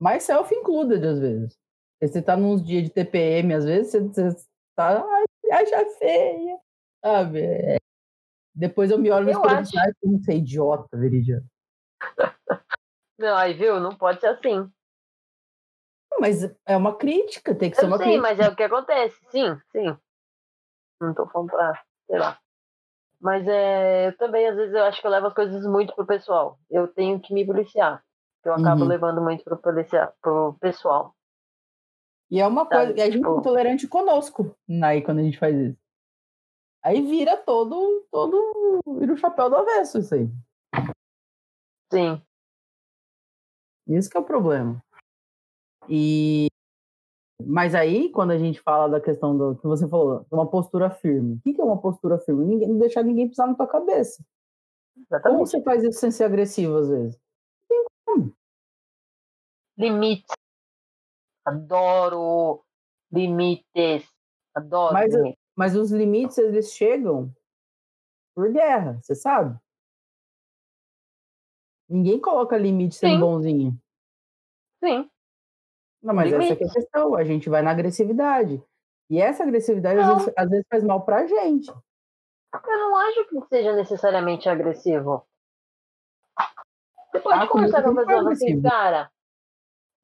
Mais 0.00 0.24
self-included, 0.24 1.04
às 1.06 1.18
vezes. 1.18 1.56
Porque 2.00 2.12
Você 2.12 2.22
tá 2.22 2.36
nos 2.36 2.62
dias 2.64 2.84
de 2.84 2.90
TPM, 2.90 3.54
às 3.54 3.64
vezes, 3.64 3.92
você, 3.92 4.00
você 4.32 4.46
tá. 4.76 5.04
Ai, 5.04 5.24
acha 5.62 5.90
feia. 5.98 6.58
Sabe? 7.04 7.40
É. 7.42 7.76
Depois 8.54 8.90
eu 8.90 8.98
me 8.98 9.10
olho 9.10 9.26
no 9.26 9.30
espelho 9.30 9.54
e 9.54 9.58
acho- 9.58 9.78
ai, 9.78 9.92
como 10.00 10.18
você 10.18 10.32
é 10.32 10.36
idiota, 10.36 10.96
Veridiano. 10.96 11.46
Não, 13.18 13.36
aí 13.36 13.52
viu? 13.54 13.78
Não 13.80 13.94
pode 13.96 14.20
ser 14.20 14.28
assim. 14.28 14.68
Mas 16.20 16.42
é 16.66 16.76
uma 16.76 16.96
crítica, 16.96 17.54
tem 17.54 17.70
que 17.70 17.76
ser 17.76 17.84
Eu 17.84 17.88
uma 17.88 17.96
sei, 17.98 18.06
crítica. 18.06 18.22
mas 18.22 18.40
é 18.40 18.48
o 18.48 18.56
que 18.56 18.62
acontece. 18.64 19.16
Sim, 19.30 19.56
sim. 19.70 19.96
Não 21.00 21.14
tô 21.14 21.26
falando 21.28 21.50
pra, 21.50 21.84
sei 22.08 22.18
lá. 22.18 22.40
Mas 23.20 23.46
é, 23.48 24.08
eu 24.08 24.16
também, 24.16 24.46
às 24.46 24.56
vezes, 24.56 24.74
eu 24.74 24.84
acho 24.84 25.00
que 25.00 25.06
eu 25.06 25.10
levo 25.10 25.26
as 25.26 25.34
coisas 25.34 25.64
muito 25.66 25.94
pro 25.94 26.06
pessoal. 26.06 26.58
Eu 26.70 26.86
tenho 26.88 27.18
que 27.20 27.34
me 27.34 27.44
policiar. 27.44 28.02
Eu 28.44 28.52
acabo 28.54 28.82
Uhum. 28.82 28.88
levando 28.88 29.20
muito 29.20 29.42
pro, 29.44 29.56
policiar, 29.58 30.12
pro 30.22 30.54
pessoal. 30.60 31.14
E 32.30 32.40
é 32.40 32.46
uma 32.46 32.64
coisa, 32.66 32.86
Sabe, 32.88 32.98
e 32.98 33.02
a 33.02 33.06
gente 33.06 33.14
é 33.16 33.18
tipo- 33.18 33.38
intolerante 33.40 33.88
conosco, 33.88 34.54
aí 34.84 35.02
quando 35.02 35.18
a 35.18 35.22
gente 35.22 35.38
faz 35.38 35.56
isso. 35.56 35.78
Aí 36.84 37.02
vira 37.02 37.36
todo, 37.38 38.06
todo, 38.10 38.80
vira 38.98 39.12
o 39.12 39.16
chapéu 39.16 39.50
do 39.50 39.56
avesso 39.56 39.98
isso 39.98 40.14
aí. 40.14 40.28
Sim. 41.92 42.22
Isso 43.86 44.08
que 44.10 44.16
é 44.16 44.20
o 44.20 44.24
problema. 44.24 44.82
E 45.88 46.47
Mas 47.44 47.74
aí, 47.74 48.10
quando 48.10 48.32
a 48.32 48.38
gente 48.38 48.60
fala 48.60 48.88
da 48.88 49.00
questão 49.00 49.36
do 49.36 49.56
que 49.56 49.66
você 49.66 49.86
falou, 49.88 50.26
uma 50.30 50.46
postura 50.48 50.90
firme. 50.90 51.34
O 51.36 51.40
que 51.40 51.60
é 51.60 51.64
uma 51.64 51.80
postura 51.80 52.18
firme? 52.18 52.44
Ninguém, 52.44 52.68
não 52.68 52.78
deixar 52.78 53.02
ninguém 53.02 53.28
pisar 53.28 53.46
na 53.46 53.54
tua 53.54 53.66
cabeça. 53.66 54.24
Exatamente. 54.96 55.22
Como 55.36 55.46
você 55.46 55.62
faz 55.62 55.82
isso 55.84 56.00
sem 56.00 56.10
ser 56.10 56.24
agressivo, 56.24 56.76
às 56.76 56.88
vezes? 56.88 57.18
Como. 58.04 58.34
Limites. 59.76 60.34
Adoro 61.44 62.62
limites. 63.12 64.08
Adoro 64.54 64.92
mas, 64.94 65.14
limites. 65.14 65.38
Mas 65.56 65.76
os 65.76 65.90
limites, 65.92 66.38
eles 66.38 66.72
chegam 66.72 67.32
por 68.34 68.52
guerra, 68.52 68.98
você 69.02 69.14
sabe? 69.14 69.58
Ninguém 71.88 72.20
coloca 72.20 72.56
limite 72.56 72.96
sendo 72.96 73.14
Sim. 73.14 73.20
bonzinho. 73.20 73.80
Sim. 74.84 75.10
Não, 76.02 76.14
mas 76.14 76.30
limite. 76.30 76.52
essa 76.52 76.64
é 76.64 76.66
a 76.66 76.72
questão. 76.72 77.14
A 77.14 77.24
gente 77.24 77.48
vai 77.48 77.62
na 77.62 77.70
agressividade. 77.70 78.62
E 79.10 79.20
essa 79.20 79.42
agressividade, 79.42 79.98
às 79.98 80.08
vezes, 80.08 80.34
às 80.36 80.50
vezes, 80.50 80.66
faz 80.70 80.84
mal 80.84 81.04
pra 81.04 81.26
gente. 81.26 81.68
Eu 81.68 82.78
não 82.78 82.96
acho 82.96 83.24
que 83.26 83.40
seja 83.48 83.74
necessariamente 83.74 84.48
agressivo. 84.48 85.26
Você 87.10 87.20
pode 87.20 87.44
ah, 87.44 87.48
conversar 87.48 87.82
com 87.82 87.90
a 87.90 88.06
pessoa 88.06 88.32
assim, 88.32 88.62
cara. 88.62 89.10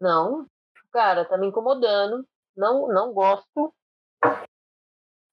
Não, 0.01 0.47
cara, 0.91 1.25
tá 1.25 1.37
me 1.37 1.49
incomodando. 1.49 2.27
Não, 2.57 2.89
não 2.89 3.13
gosto. 3.13 3.75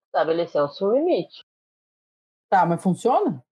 Estabelecer 0.07 0.61
o 0.61 0.69
seu 0.69 0.91
limite. 0.91 1.43
Tá, 2.49 2.65
mas 2.65 2.83
funciona? 2.83 3.43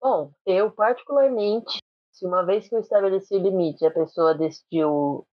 Bom, 0.00 0.32
eu 0.44 0.70
particularmente, 0.70 1.82
se 2.12 2.24
uma 2.24 2.44
vez 2.44 2.68
que 2.68 2.74
eu 2.74 2.80
estabeleci 2.80 3.34
o 3.34 3.42
limite, 3.42 3.84
a 3.84 3.90
pessoa 3.90 4.34
decidiu 4.34 5.26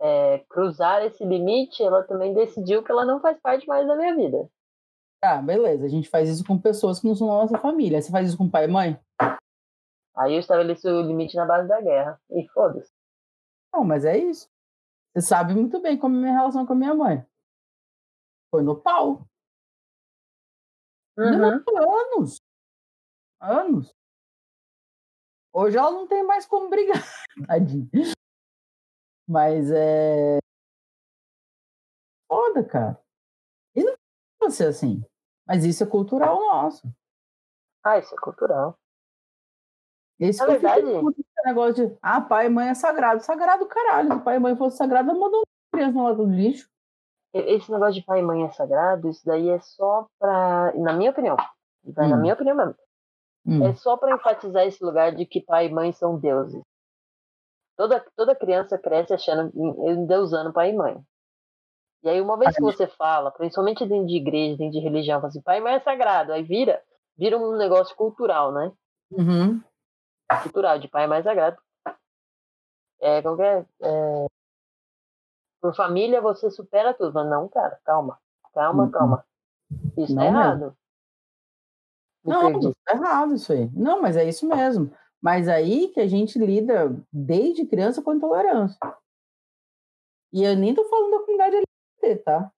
é, 0.00 0.38
cruzar 0.48 1.04
esse 1.04 1.24
limite, 1.24 1.82
ela 1.82 2.02
também 2.02 2.32
decidiu 2.32 2.82
que 2.82 2.90
ela 2.90 3.04
não 3.04 3.20
faz 3.20 3.38
parte 3.40 3.66
mais 3.68 3.86
da 3.86 3.94
minha 3.96 4.16
vida. 4.16 4.50
Tá, 5.22 5.40
beleza. 5.42 5.84
A 5.84 5.88
gente 5.88 6.08
faz 6.08 6.30
isso 6.30 6.44
com 6.44 6.58
pessoas 6.58 6.98
que 6.98 7.06
não 7.06 7.14
são 7.14 7.28
da 7.28 7.34
nossa 7.34 7.58
família. 7.58 8.00
Você 8.00 8.10
faz 8.10 8.28
isso 8.28 8.38
com 8.38 8.48
pai 8.48 8.64
e 8.64 8.68
mãe? 8.68 8.98
Aí 10.16 10.34
eu 10.34 10.40
estabeleci 10.40 10.88
o 10.88 11.02
limite 11.02 11.36
na 11.36 11.44
base 11.44 11.68
da 11.68 11.80
guerra. 11.80 12.20
E 12.30 12.48
foda-se. 12.48 12.90
Não, 13.72 13.84
mas 13.84 14.04
é 14.04 14.16
isso. 14.16 14.48
Você 15.12 15.20
sabe 15.26 15.54
muito 15.54 15.80
bem 15.80 15.98
como 15.98 16.16
é 16.16 16.18
a 16.18 16.22
minha 16.22 16.32
relação 16.32 16.64
com 16.64 16.72
a 16.72 16.76
minha 16.76 16.94
mãe. 16.94 17.24
Foi 18.50 18.62
no 18.62 18.80
pau. 18.80 19.26
Uhum. 21.18 21.62
anos. 22.14 22.40
Anos. 23.40 23.94
Hoje 25.52 25.76
ela 25.76 25.90
não 25.90 26.06
tem 26.06 26.22
mais 26.24 26.46
como 26.46 26.70
brigar. 26.70 27.02
Mas 29.30 29.70
é. 29.70 30.40
Foda, 32.26 32.64
cara. 32.64 33.00
E 33.76 33.84
não 33.84 33.94
pode 34.40 34.54
ser 34.54 34.66
assim. 34.66 35.04
Mas 35.46 35.64
isso 35.64 35.84
é 35.84 35.86
cultural 35.86 36.36
nosso. 36.36 36.92
Ah, 37.84 37.96
isso 37.96 38.12
é 38.12 38.18
cultural. 38.18 38.76
Esse 40.18 40.40
Na 40.40 40.46
verdade. 40.46 40.84
Esse 40.84 41.46
negócio 41.46 41.74
de. 41.88 41.98
Ah, 42.02 42.20
pai 42.20 42.46
e 42.46 42.48
mãe 42.48 42.70
é 42.70 42.74
sagrado. 42.74 43.22
Sagrado, 43.22 43.68
caralho. 43.68 44.14
Se 44.14 44.24
pai 44.24 44.34
e 44.34 44.40
mãe 44.40 44.56
fosse 44.56 44.76
sagrado, 44.76 45.06
mandou 45.16 45.42
criança 45.72 45.92
no 45.92 46.02
lado 46.02 46.26
do 46.26 46.32
lixo. 46.32 46.68
Esse 47.32 47.70
negócio 47.70 48.00
de 48.00 48.04
pai 48.04 48.18
e 48.18 48.22
mãe 48.24 48.42
é 48.42 48.50
sagrado, 48.50 49.08
isso 49.08 49.24
daí 49.24 49.48
é 49.48 49.60
só 49.60 50.08
pra. 50.18 50.72
Na 50.74 50.92
minha 50.92 51.12
opinião. 51.12 51.36
Na 51.84 52.16
hum. 52.16 52.20
minha 52.20 52.34
opinião 52.34 52.56
mesmo. 52.56 52.74
Hum. 53.46 53.64
É 53.64 53.74
só 53.74 53.96
para 53.96 54.12
enfatizar 54.12 54.66
esse 54.66 54.84
lugar 54.84 55.14
de 55.14 55.24
que 55.24 55.40
pai 55.40 55.66
e 55.66 55.72
mãe 55.72 55.92
são 55.92 56.18
deuses. 56.18 56.60
Toda, 57.80 58.04
toda 58.14 58.36
criança 58.36 58.76
cresce 58.76 59.14
achando, 59.14 59.50
endeusando 59.88 60.52
pai 60.52 60.68
e 60.68 60.76
mãe. 60.76 61.02
E 62.02 62.10
aí, 62.10 62.20
uma 62.20 62.36
vez 62.36 62.54
que 62.54 62.60
você 62.60 62.86
fala, 62.86 63.30
principalmente 63.30 63.86
dentro 63.86 64.06
de 64.06 64.16
igreja, 64.16 64.58
dentro 64.58 64.78
de 64.78 64.84
religião, 64.84 65.24
assim, 65.24 65.40
pai 65.40 65.56
e 65.56 65.60
mãe 65.62 65.76
é 65.76 65.80
sagrado, 65.80 66.30
aí 66.30 66.42
vira, 66.42 66.82
vira 67.16 67.38
um 67.38 67.56
negócio 67.56 67.96
cultural, 67.96 68.52
né? 68.52 68.70
Uhum. 69.10 69.62
Cultural, 70.42 70.78
de 70.78 70.88
pai 70.88 71.04
e 71.04 71.06
mãe 71.06 71.20
é 71.20 71.22
sagrado. 71.22 71.56
É, 73.00 73.22
como 73.22 73.40
é, 73.40 73.64
é, 73.80 74.26
por 75.58 75.74
família 75.74 76.20
você 76.20 76.50
supera 76.50 76.92
tudo. 76.92 77.14
Mas 77.14 77.30
não, 77.30 77.48
cara, 77.48 77.80
calma. 77.82 78.18
Calma, 78.52 78.82
uhum. 78.82 78.90
calma. 78.90 79.24
Isso 79.96 80.14
não 80.14 80.22
é 80.22 80.26
errado. 80.26 80.76
não, 82.22 82.60
tá 82.60 82.92
errado 82.92 83.34
isso 83.36 83.50
aí. 83.54 83.70
Não, 83.72 84.02
mas 84.02 84.18
é 84.18 84.28
isso 84.28 84.46
mesmo. 84.46 84.94
Mas 85.22 85.48
aí 85.48 85.88
que 85.88 86.00
a 86.00 86.06
gente 86.06 86.38
lida 86.38 86.96
desde 87.12 87.66
criança 87.66 88.00
com 88.00 88.14
intolerância. 88.14 88.78
E 90.32 90.42
eu 90.42 90.56
nem 90.56 90.74
tô 90.74 90.84
falando 90.84 91.10
da 91.10 91.18
comunidade 91.20 91.56
LGBT, 91.56 92.22
tá? 92.24 92.52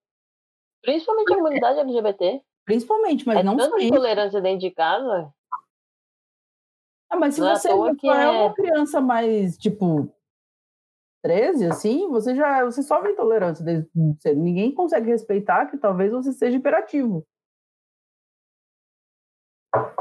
Principalmente 0.83 1.33
a 1.33 1.37
comunidade 1.37 1.79
LGBT. 1.81 2.43
Principalmente, 2.65 3.27
mas 3.27 3.39
é 3.39 3.43
não 3.43 3.59
só 3.59 3.79
intolerância 3.79 4.41
dentro 4.41 4.61
de 4.61 4.71
casa. 4.71 5.33
Ah, 7.11 7.17
mas 7.17 7.35
se 7.35 7.41
não 7.41 7.51
é 7.51 7.57
você 7.57 7.69
é, 7.69 7.95
que 7.97 8.09
é 8.09 8.29
uma 8.31 8.55
criança 8.55 9.01
mais, 9.01 9.59
tipo, 9.59 10.09
13, 11.23 11.67
assim, 11.67 12.09
você 12.09 12.35
já 12.35 12.65
você 12.65 12.83
sofre 12.83 13.13
intolerância 13.13 13.65
desde. 13.65 13.89
Ninguém 14.35 14.75
consegue 14.75 15.09
respeitar 15.09 15.67
que 15.67 15.79
talvez 15.79 16.13
você 16.13 16.33
seja 16.33 16.57
imperativo. 16.57 17.27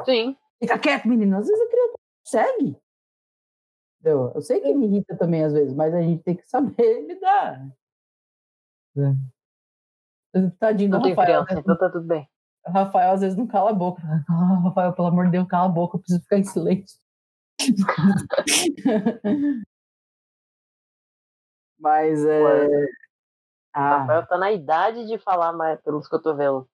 Sim. 0.06 0.36
Fica 0.60 0.78
quieto, 0.80 1.08
menino. 1.08 1.38
Às 1.38 1.48
vezes 1.48 1.62
a 1.62 1.70
criança 1.70 2.01
consegue. 2.32 2.82
Entendeu? 4.00 4.32
Eu 4.34 4.42
sei 4.42 4.62
que 4.62 4.74
me 4.74 4.88
irrita 4.88 5.16
também 5.18 5.44
às 5.44 5.54
vezes, 5.54 5.76
mas 5.76 5.94
a 5.94 6.02
gente 6.02 6.24
tem 6.24 6.36
que 6.36 6.48
saber 6.48 7.02
lidar. 7.08 7.70
É. 8.98 9.14
Tadinho 10.60 10.92
do 10.92 10.98
Rafael. 10.98 11.46
Criança, 11.46 11.56
né? 11.56 11.62
Então 11.62 11.78
tá 11.78 11.90
tudo 11.90 12.08
bem. 12.08 12.28
O 12.66 12.72
Rafael 12.72 13.14
às 13.14 13.22
vezes 13.22 13.38
não 13.38 13.48
cala 13.48 13.72
a 13.72 13.74
boca. 13.74 14.02
Oh, 14.30 14.32
Rafael, 14.70 14.94
pelo 14.94 15.08
amor 15.10 15.26
de 15.26 15.32
Deus, 15.32 15.48
cala 15.48 15.66
a 15.66 15.70
boca, 15.70 15.98
eu 15.98 16.00
preciso 16.00 16.22
ficar 16.22 16.38
em 16.38 16.44
silêncio. 16.44 16.98
Mas 21.80 22.24
é. 22.26 22.68
Ah. 23.74 24.00
Rafael 24.00 24.28
tá 24.28 24.38
na 24.38 24.52
idade 24.52 25.08
de 25.08 25.18
falar 25.18 25.54
mais 25.54 25.82
pelos 25.82 26.08
cotovelos. 26.08 26.68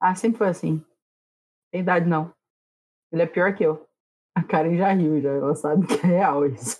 Ah, 0.00 0.14
sempre 0.14 0.38
foi 0.38 0.48
assim. 0.48 0.82
Tem 1.70 1.82
idade 1.82 2.06
não. 2.06 2.32
Ele 3.12 3.22
é 3.22 3.26
pior 3.26 3.54
que 3.54 3.64
eu. 3.64 3.86
A 4.36 4.42
Karen 4.44 4.76
já 4.76 4.92
riu, 4.92 5.18
já. 5.18 5.30
Ela 5.30 5.54
sabe 5.54 5.86
que 5.86 5.94
é 5.94 6.08
real 6.08 6.44
isso. 6.44 6.78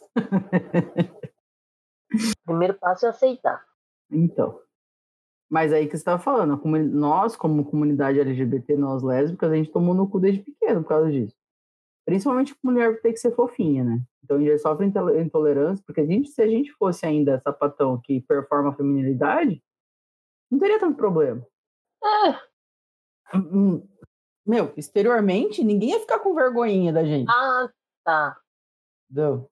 Primeiro 2.45 2.75
passo 2.75 3.07
é 3.07 3.09
aceitar. 3.09 3.64
Então. 4.11 4.61
Mas 5.51 5.73
aí 5.73 5.87
que 5.87 5.92
você 5.92 5.97
estava 5.97 6.23
falando, 6.23 6.61
nós, 6.92 7.35
como 7.35 7.64
comunidade 7.64 8.21
LGBT, 8.21 8.77
nós 8.77 9.03
lésbicas, 9.03 9.51
a 9.51 9.57
gente 9.57 9.71
tomou 9.71 9.95
no 9.95 10.09
cu 10.09 10.21
desde 10.21 10.42
pequeno 10.42 10.83
por 10.83 10.88
causa 10.88 11.11
disso. 11.11 11.35
Principalmente 12.05 12.55
mulher 12.62 13.01
tem 13.01 13.12
que 13.12 13.19
ser 13.19 13.35
fofinha, 13.35 13.83
né? 13.83 14.03
Então 14.23 14.37
a 14.37 14.40
gente 14.40 14.59
sofre 14.59 14.87
intolerância, 14.87 15.83
porque 15.87 16.03
a 16.03 16.07
gente, 16.07 16.29
se 16.29 16.42
a 16.42 16.49
gente 16.49 16.73
fosse 16.73 17.07
ainda 17.07 17.40
sapatão 17.40 17.99
que 18.03 18.21
performa 18.23 18.71
a 18.71 18.75
feminilidade, 18.75 19.62
não 20.51 20.59
teria 20.59 20.79
tanto 20.79 20.97
problema. 20.97 21.47
Ah. 22.05 22.42
Meu, 24.46 24.72
exteriormente, 24.76 25.64
ninguém 25.64 25.90
ia 25.90 26.00
ficar 26.00 26.20
com 26.20 26.35
vergonhinha 26.35 26.92
da 26.92 27.04
gente. 27.04 27.28
Ah, 27.28 27.68
tá. 28.04 28.40
Entendeu? 29.11 29.50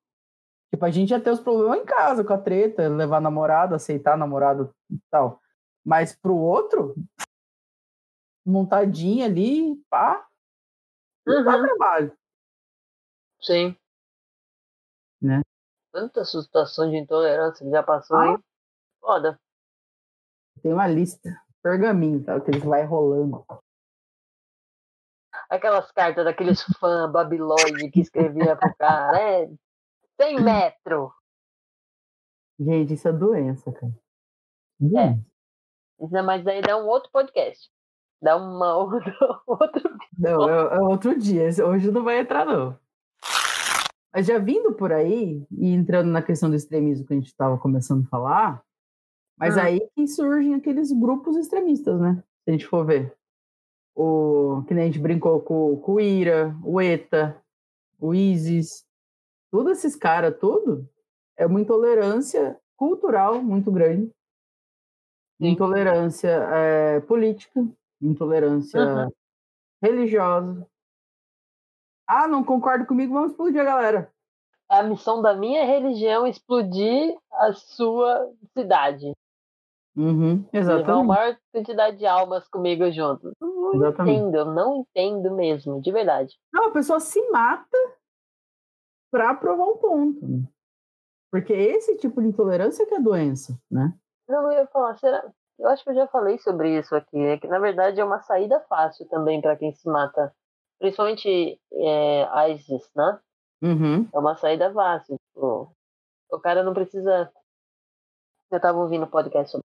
Tipo, 0.71 0.85
a 0.85 0.91
gente 0.91 1.11
ia 1.11 1.21
ter 1.21 1.31
os 1.31 1.41
problemas 1.41 1.81
em 1.81 1.85
casa 1.85 2.25
com 2.25 2.33
a 2.33 2.39
treta, 2.39 2.89
levar 2.89 3.21
namorado, 3.21 3.75
aceitar 3.75 4.17
namorado 4.17 4.73
e 4.91 4.99
tal. 5.11 5.41
Mas 5.85 6.15
pro 6.17 6.37
outro, 6.37 6.95
montadinha 8.47 9.27
ali, 9.27 9.77
pá, 9.91 10.27
uhum. 11.27 11.45
dá 11.45 11.61
trabalho. 11.61 12.17
Sim. 13.41 13.77
Né? 15.21 15.43
Tanta 15.93 16.25
situação 16.25 16.89
de 16.91 16.97
intolerância 16.97 17.65
que 17.65 17.71
já 17.71 17.83
passou 17.83 18.17
ah. 18.17 18.31
aí. 18.31 18.39
Foda. 19.01 19.41
Tem 20.63 20.73
uma 20.73 20.87
lista, 20.87 21.31
pergaminho, 21.63 22.25
tá? 22.25 22.41
Que 22.41 22.51
eles 22.51 22.65
vai 22.65 22.85
rolando 22.85 23.45
aquelas 25.55 25.91
cartas 25.93 26.25
daqueles 26.25 26.63
fãs 26.79 27.11
babilônicos 27.11 27.91
que 27.91 28.01
escrevia 28.01 28.57
pro 28.57 28.75
cara, 28.77 29.19
é 29.21 29.51
100 30.21 30.43
metros. 30.43 31.11
Gente, 32.59 32.95
isso 32.95 33.09
é 33.09 33.13
doença, 33.13 33.73
cara. 33.73 33.93
Doença. 34.79 35.25
É. 36.01 36.23
Mas 36.23 36.45
daí 36.45 36.61
dá 36.61 36.77
um 36.77 36.87
outro 36.87 37.11
podcast. 37.11 37.71
Dá 38.23 38.37
uma 38.37 38.77
outra, 38.79 39.15
outro. 39.47 39.99
Não, 40.19 40.49
é, 40.49 40.77
é, 40.77 40.81
outro 40.81 41.19
dia. 41.19 41.49
Hoje 41.67 41.91
não 41.91 42.05
vai 42.05 42.21
entrar, 42.21 42.45
não. 42.45 42.79
Mas 44.13 44.27
já 44.27 44.39
vindo 44.39 44.73
por 44.73 44.93
aí, 44.93 45.45
e 45.51 45.69
entrando 45.73 46.09
na 46.09 46.23
questão 46.23 46.49
do 46.49 46.55
extremismo 46.55 47.05
que 47.07 47.13
a 47.13 47.17
gente 47.17 47.27
estava 47.27 47.59
começando 47.59 48.05
a 48.05 48.09
falar, 48.09 48.63
mas 49.37 49.57
hum. 49.57 49.61
aí 49.61 49.81
que 49.95 50.07
surgem 50.07 50.55
aqueles 50.55 50.93
grupos 50.93 51.37
extremistas, 51.37 52.01
né? 52.01 52.23
Se 52.45 52.51
a 52.51 52.53
gente 52.53 52.67
for 52.67 52.87
ver 52.87 53.17
o 53.95 54.65
que 54.67 54.75
nem 54.75 54.85
a 54.85 54.87
gente 54.87 54.99
brincou 54.99 55.41
com, 55.41 55.77
com 55.79 55.95
o 55.95 56.01
Ira, 56.01 56.55
o 56.65 56.81
ETA, 56.81 57.41
o 57.99 58.15
ISIS, 58.15 58.85
todos 59.51 59.79
esses 59.79 59.95
caras, 59.95 60.37
tudo, 60.39 60.89
é 61.37 61.47
uma 61.47 61.61
intolerância 61.61 62.59
cultural 62.77 63.43
muito 63.43 63.71
grande. 63.71 64.11
intolerância 65.41 66.29
é, 66.29 67.01
política, 67.01 67.65
intolerância 68.01 68.81
uhum. 68.81 69.11
religiosa. 69.83 70.67
Ah, 72.07 72.29
não 72.29 72.45
concordo 72.45 72.87
comigo, 72.87 73.15
vamos 73.15 73.31
explodir 73.31 73.61
a 73.61 73.65
galera. 73.65 74.13
A 74.69 74.83
missão 74.83 75.23
da 75.23 75.35
minha 75.35 75.65
religião 75.65 76.27
é 76.27 76.31
explodir 76.31 77.17
a 77.33 77.53
sua 77.53 78.31
cidade. 78.57 79.13
Uhum, 79.97 80.45
exatamente. 80.53 80.87
Levar 80.87 81.01
a 81.01 81.05
maior 81.05 81.39
quantidade 81.53 81.97
de 81.99 82.07
almas 82.07 82.49
comigo 82.49 82.91
junto. 82.91 83.33
Não 83.41 83.75
exatamente. 83.75 84.19
entendo, 84.19 84.35
eu 84.37 84.45
não 84.47 84.77
entendo 84.81 85.35
mesmo, 85.35 85.81
de 85.81 85.93
verdade. 85.93 86.35
Não, 86.53 86.67
a 86.67 86.73
pessoa 86.73 86.99
se 86.99 87.21
mata 87.31 87.79
para 89.11 89.35
provar 89.35 89.65
um 89.67 89.77
ponto. 89.77 90.27
Né? 90.27 90.43
Porque 91.31 91.53
esse 91.53 91.97
tipo 91.97 92.21
de 92.21 92.29
intolerância 92.29 92.87
que 92.87 92.95
é 92.95 93.01
doença, 93.01 93.57
né? 93.71 93.93
Não, 94.29 94.51
eu 94.51 94.59
ia 94.59 94.67
falar, 94.67 94.97
será? 94.97 95.33
Eu 95.59 95.69
acho 95.69 95.85
que 95.85 95.91
eu 95.91 95.95
já 95.95 96.09
falei 96.09 96.39
sobre 96.39 96.77
isso 96.79 96.95
aqui, 96.97 97.19
é 97.19 97.39
que 97.39 97.47
na 97.47 97.61
verdade 97.61 98.01
é 98.01 98.05
uma 98.05 98.21
saída 98.21 98.61
fácil 98.69 99.07
também 99.09 99.41
para 99.41 99.57
quem 99.57 99.73
se 99.73 99.89
mata. 99.89 100.35
Principalmente 100.81 101.61
é, 101.73 102.51
ISIS, 102.51 102.91
né? 102.97 103.21
Uhum. 103.63 104.09
É 104.13 104.19
uma 104.19 104.35
saída 104.37 104.73
fácil. 104.73 105.17
Tipo, 105.29 105.73
o 106.31 106.41
cara 106.41 106.65
não 106.65 106.75
precisa. 106.75 107.33
Eu 108.51 108.57
estava 108.57 108.79
ouvindo 108.79 109.07
podcast 109.07 109.53
sobre 109.53 109.65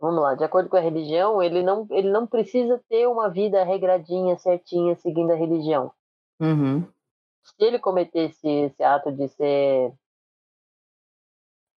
Vamos 0.00 0.22
lá, 0.22 0.34
de 0.36 0.44
acordo 0.44 0.68
com 0.68 0.76
a 0.76 0.80
religião, 0.80 1.42
ele 1.42 1.62
não, 1.62 1.86
ele 1.90 2.08
não 2.10 2.26
precisa 2.26 2.80
ter 2.88 3.08
uma 3.08 3.28
vida 3.28 3.64
regradinha, 3.64 4.38
certinha, 4.38 4.94
seguindo 4.96 5.32
a 5.32 5.36
religião. 5.36 5.92
Uhum. 6.40 6.82
Se 7.42 7.64
ele 7.64 7.80
cometesse 7.80 8.46
esse 8.46 8.82
ato 8.82 9.10
de 9.10 9.28
ser. 9.28 9.92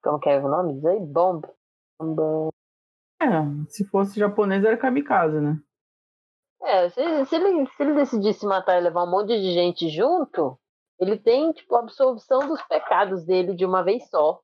Como 0.03 0.19
que 0.19 0.29
é 0.29 0.39
o 0.39 0.47
nome? 0.47 0.75
Diz 0.75 0.85
aí? 0.85 0.99
Bomb. 0.99 1.47
Bomb. 1.99 2.51
É, 3.21 3.25
se 3.69 3.85
fosse 3.85 4.19
japonês 4.19 4.63
era 4.63 4.77
kamikaze, 4.77 5.39
né? 5.39 5.59
É, 6.63 6.89
se, 6.89 7.25
se, 7.25 7.35
ele, 7.35 7.67
se 7.67 7.83
ele 7.83 7.93
decidisse 7.95 8.45
matar 8.45 8.77
e 8.77 8.81
levar 8.81 9.03
um 9.03 9.09
monte 9.09 9.29
de 9.29 9.51
gente 9.51 9.89
junto, 9.89 10.59
ele 10.99 11.17
tem, 11.17 11.51
tipo, 11.53 11.75
a 11.75 11.79
absorção 11.79 12.47
dos 12.47 12.61
pecados 12.63 13.25
dele 13.25 13.55
de 13.55 13.65
uma 13.65 13.83
vez 13.83 14.07
só. 14.09 14.39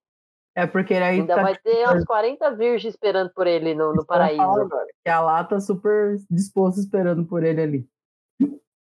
É 0.57 0.65
porque 0.65 0.95
aí 0.95 1.19
ainda 1.19 1.35
tá... 1.35 1.43
vai 1.43 1.55
ter 1.55 1.87
uns 1.87 2.03
40 2.03 2.55
virgens 2.55 2.95
esperando 2.95 3.29
por 3.29 3.45
ele 3.45 3.75
no, 3.75 3.93
no 3.93 4.03
paraíso. 4.03 4.41
Agora, 4.41 4.87
que 5.05 5.09
a 5.11 5.21
lá 5.21 5.43
tá 5.43 5.59
super 5.59 6.15
disposto 6.31 6.79
esperando 6.79 7.23
por 7.23 7.43
ele 7.43 7.61
ali. 7.61 7.89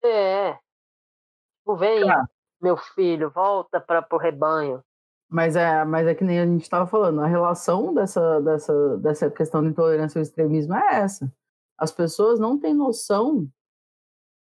É. 0.05 0.53
Tipo, 0.53 1.75
vem, 1.75 2.11
ah. 2.11 2.27
meu 2.61 2.77
filho, 2.77 3.31
volta 3.31 3.81
para 3.81 4.07
o 4.13 4.19
rebanho. 4.19 4.85
Mas 5.31 5.57
é, 5.57 5.83
mas 5.87 6.07
é 6.07 6.15
que 6.15 6.25
nem 6.25 6.41
a 6.41 6.45
gente 6.45 6.61
estava 6.61 6.87
falando, 6.87 7.23
a 7.23 7.27
relação 7.27 7.95
dessa, 7.95 8.39
dessa, 8.43 8.99
dessa 8.99 9.31
questão 9.31 9.63
de 9.63 9.69
intolerância 9.69 10.19
ao 10.19 10.23
extremismo 10.23 10.75
é 10.75 10.97
essa. 10.97 11.33
As 11.79 11.91
pessoas 11.91 12.39
não 12.39 12.59
têm 12.59 12.75
noção 12.75 13.49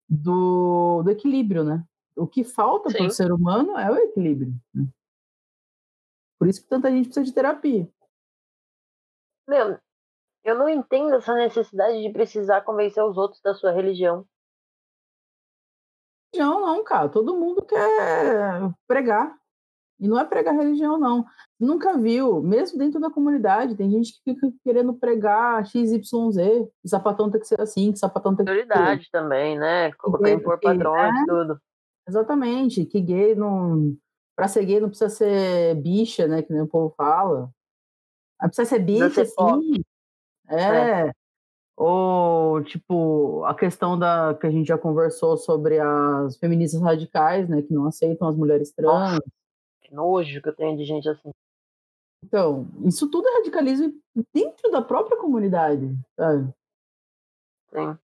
do, 0.09 1.03
do 1.03 1.11
equilíbrio, 1.11 1.64
né? 1.64 1.85
O 2.16 2.27
que 2.27 2.45
falta 2.45 2.91
para 2.91 3.05
o 3.05 3.11
ser 3.11 3.31
humano 3.31 3.79
é 3.79 3.91
o 3.91 3.97
equilíbrio. 3.99 4.55
Né? 4.73 4.87
Por 6.41 6.49
isso 6.49 6.62
que 6.62 6.68
tanta 6.70 6.91
gente 6.91 7.05
precisa 7.05 7.26
de 7.26 7.34
terapia. 7.34 7.86
Meu, 9.47 9.78
eu 10.43 10.59
não 10.59 10.70
entendo 10.70 11.14
essa 11.14 11.34
necessidade 11.34 12.01
de 12.01 12.09
precisar 12.09 12.62
convencer 12.62 13.05
os 13.05 13.18
outros 13.18 13.43
da 13.43 13.53
sua 13.53 13.72
religião. 13.72 14.24
Religião 16.32 16.62
não, 16.62 16.82
cara. 16.82 17.11
Todo 17.11 17.36
mundo 17.36 17.62
quer 17.62 17.78
pregar. 18.88 19.38
E 19.99 20.09
não 20.09 20.18
é 20.18 20.24
pregar 20.24 20.55
religião, 20.55 20.97
não. 20.97 21.26
Nunca 21.59 21.99
viu, 21.99 22.41
mesmo 22.41 22.78
dentro 22.78 22.99
da 22.99 23.11
comunidade, 23.11 23.76
tem 23.76 23.91
gente 23.91 24.14
que 24.14 24.32
fica 24.32 24.51
querendo 24.64 24.95
pregar 24.95 25.66
XYZ, 25.66 26.01
que 26.80 26.88
sapatão 26.88 27.30
tem 27.30 27.38
que 27.38 27.47
ser 27.47 27.61
assim, 27.61 27.93
que 27.93 27.99
sapatão 27.99 28.34
tem 28.34 28.47
que 28.47 28.51
ser. 28.51 28.66
Prioridade 28.66 29.11
também, 29.12 29.59
né? 29.59 29.93
Colocar 29.93 30.30
impor 30.30 30.59
padrões, 30.59 31.14
é, 31.14 31.26
tudo. 31.26 31.61
Exatamente, 32.09 32.86
que 32.86 32.99
gay 32.99 33.34
não 33.34 33.95
para 34.41 34.49
ser 34.49 34.64
gay 34.64 34.80
não 34.80 34.88
precisa 34.88 35.11
ser 35.11 35.74
bicha, 35.82 36.26
né? 36.26 36.43
Que 36.43 36.51
nem 36.51 36.62
o 36.62 36.66
povo 36.66 36.95
fala. 36.97 37.53
Mas 38.41 38.57
precisa 38.57 38.70
ser 38.70 38.78
bicha, 38.78 39.22
sim. 39.26 39.84
É. 40.49 41.09
é. 41.09 41.12
Ou, 41.76 42.64
tipo, 42.64 43.45
a 43.45 43.55
questão 43.55 43.99
da 43.99 44.34
que 44.41 44.47
a 44.47 44.51
gente 44.51 44.66
já 44.66 44.78
conversou 44.78 45.36
sobre 45.36 45.78
as 45.78 46.38
feministas 46.38 46.80
radicais, 46.80 47.51
né? 47.51 47.61
Que 47.61 47.74
não 47.74 47.86
aceitam 47.86 48.28
as 48.28 48.34
mulheres 48.34 48.72
trans. 48.72 49.12
Nossa, 49.12 49.22
que 49.82 49.93
nojo 49.93 50.41
que 50.41 50.49
eu 50.49 50.57
tenho 50.57 50.74
de 50.74 50.86
gente 50.86 51.07
assim. 51.07 51.32
Então, 52.24 52.66
isso 52.86 53.11
tudo 53.11 53.28
é 53.28 53.36
radicalismo 53.41 53.93
dentro 54.32 54.70
da 54.70 54.80
própria 54.80 55.18
comunidade, 55.18 55.95
sabe? 56.16 56.51
Sim. 57.74 57.99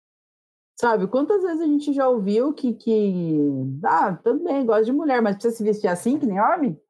Sabe, 0.76 1.06
quantas 1.06 1.42
vezes 1.42 1.60
a 1.60 1.66
gente 1.66 1.92
já 1.92 2.08
ouviu 2.08 2.52
que, 2.52 2.74
que 2.74 3.38
ah, 3.84 4.16
também 4.16 4.66
gosta 4.66 4.84
de 4.84 4.92
mulher, 4.92 5.22
mas 5.22 5.36
precisa 5.36 5.56
se 5.56 5.62
vestir 5.62 5.88
assim, 5.88 6.18
que 6.18 6.26
nem 6.26 6.40
homem? 6.40 6.80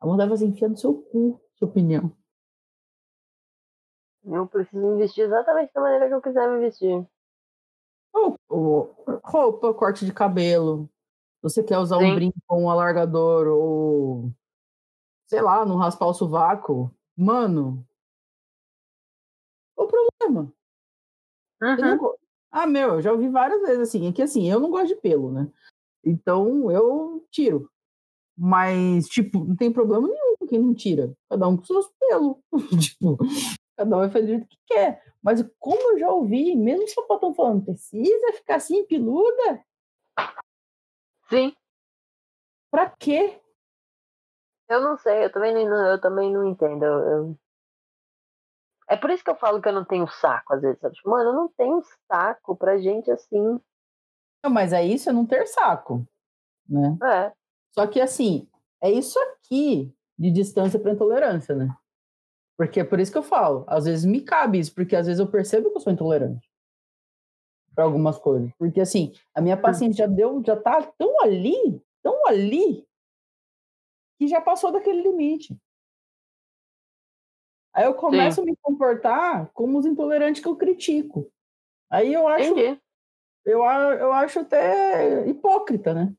A 0.00 0.06
mulher 0.06 0.28
vai 0.28 0.38
enfiar 0.38 0.68
no 0.68 0.76
seu 0.76 0.94
cu, 0.94 1.40
sua 1.54 1.68
opinião. 1.68 2.10
Eu 4.24 4.46
preciso 4.46 4.84
me 4.84 4.98
vestir 4.98 5.22
exatamente 5.22 5.72
da 5.72 5.80
maneira 5.80 6.08
que 6.08 6.14
eu 6.14 6.22
quiser 6.22 6.48
me 6.50 6.60
vestir. 6.60 7.06
roupa, 9.22 9.74
corte 9.74 10.04
de 10.04 10.12
cabelo. 10.12 10.88
Você 11.42 11.62
quer 11.62 11.78
usar 11.78 11.98
Sim. 11.98 12.12
um 12.12 12.14
brinco 12.14 12.38
um 12.50 12.70
alargador 12.70 13.46
ou 13.46 14.32
sei 15.26 15.40
lá, 15.40 15.64
não 15.64 15.76
raspar 15.76 16.06
o 16.06 16.14
sovaco. 16.14 16.90
Mano, 17.16 17.86
o 19.76 19.86
problema? 19.86 20.52
Uhum. 21.62 22.16
Ah, 22.58 22.66
meu, 22.66 22.94
eu 22.94 23.02
já 23.02 23.12
ouvi 23.12 23.28
várias 23.28 23.60
vezes 23.60 23.80
assim, 23.80 24.08
é 24.08 24.12
que 24.12 24.22
assim, 24.22 24.50
eu 24.50 24.58
não 24.58 24.70
gosto 24.70 24.88
de 24.88 24.96
pelo, 24.96 25.30
né? 25.30 25.46
Então 26.02 26.70
eu 26.70 27.22
tiro. 27.30 27.70
Mas, 28.34 29.08
tipo, 29.08 29.44
não 29.44 29.54
tem 29.54 29.70
problema 29.70 30.08
nenhum 30.08 30.36
com 30.38 30.46
quem 30.46 30.58
não 30.58 30.74
tira. 30.74 31.12
Cada 31.28 31.46
um 31.48 31.58
com 31.58 31.64
seus 31.64 31.86
pelos. 32.00 32.38
tipo, 32.80 33.18
cada 33.76 33.96
um 33.96 33.98
vai 33.98 34.08
fazer 34.10 34.26
jeito 34.26 34.48
que 34.48 34.56
quer. 34.68 35.02
Mas 35.22 35.44
como 35.58 35.92
eu 35.92 35.98
já 35.98 36.10
ouvi, 36.10 36.56
mesmo 36.56 36.84
o 36.84 36.88
sapatão 36.88 37.34
falando, 37.34 37.62
precisa 37.62 38.32
ficar 38.32 38.54
assim, 38.54 38.86
peluda? 38.86 39.62
Sim. 41.28 41.52
Pra 42.70 42.88
quê? 42.88 43.38
Eu 44.70 44.80
não 44.80 44.96
sei, 44.96 45.26
eu 45.26 45.30
também 45.30 45.52
não, 45.52 45.86
eu 45.88 46.00
também 46.00 46.32
não 46.32 46.48
entendo. 46.48 46.86
Eu, 46.86 47.38
é 48.88 48.96
por 48.96 49.10
isso 49.10 49.24
que 49.24 49.30
eu 49.30 49.36
falo 49.36 49.60
que 49.60 49.68
eu 49.68 49.72
não 49.72 49.84
tenho 49.84 50.06
saco, 50.06 50.54
às 50.54 50.62
vezes. 50.62 50.78
Sabe? 50.80 50.94
Tipo, 50.94 51.10
mano, 51.10 51.30
eu 51.30 51.34
não 51.34 51.48
tenho 51.48 51.82
saco 52.10 52.56
pra 52.56 52.78
gente 52.78 53.10
assim. 53.10 53.60
Não, 54.44 54.50
mas 54.50 54.72
é 54.72 54.84
isso, 54.84 55.10
é 55.10 55.12
não 55.12 55.26
ter 55.26 55.46
saco. 55.46 56.06
Né? 56.68 56.96
É. 57.02 57.32
Só 57.72 57.86
que 57.86 58.00
assim, 58.00 58.48
é 58.80 58.90
isso 58.90 59.18
aqui 59.18 59.92
de 60.18 60.30
distância 60.30 60.78
para 60.78 60.92
intolerância, 60.92 61.54
né? 61.54 61.68
Porque 62.56 62.80
é 62.80 62.84
por 62.84 62.98
isso 63.00 63.12
que 63.12 63.18
eu 63.18 63.22
falo. 63.22 63.64
Às 63.68 63.84
vezes 63.84 64.04
me 64.04 64.20
cabe 64.20 64.58
isso, 64.58 64.74
porque 64.74 64.96
às 64.96 65.06
vezes 65.06 65.20
eu 65.20 65.30
percebo 65.30 65.70
que 65.70 65.76
eu 65.76 65.80
sou 65.80 65.92
intolerante 65.92 66.48
para 67.74 67.84
algumas 67.84 68.18
coisas. 68.18 68.50
Porque 68.58 68.80
assim, 68.80 69.12
a 69.34 69.40
minha 69.42 69.56
paciente 69.56 69.98
já 69.98 70.06
deu, 70.06 70.42
já 70.44 70.56
tá 70.56 70.80
tão 70.96 71.20
ali, 71.22 71.82
tão 72.02 72.26
ali, 72.26 72.86
que 74.18 74.26
já 74.26 74.40
passou 74.40 74.72
daquele 74.72 75.02
limite. 75.02 75.54
Aí 77.76 77.84
eu 77.84 77.92
começo 77.92 78.36
Sim. 78.36 78.40
a 78.40 78.44
me 78.46 78.56
comportar 78.62 79.50
como 79.52 79.78
os 79.78 79.84
intolerantes 79.84 80.40
que 80.40 80.48
eu 80.48 80.56
critico. 80.56 81.30
Aí 81.90 82.10
eu 82.10 82.26
acho. 82.26 82.48
Entendi. 82.48 82.80
Eu, 83.44 83.62
eu 83.62 84.12
acho 84.14 84.40
até 84.40 85.28
hipócrita, 85.28 85.92
né? 85.92 86.10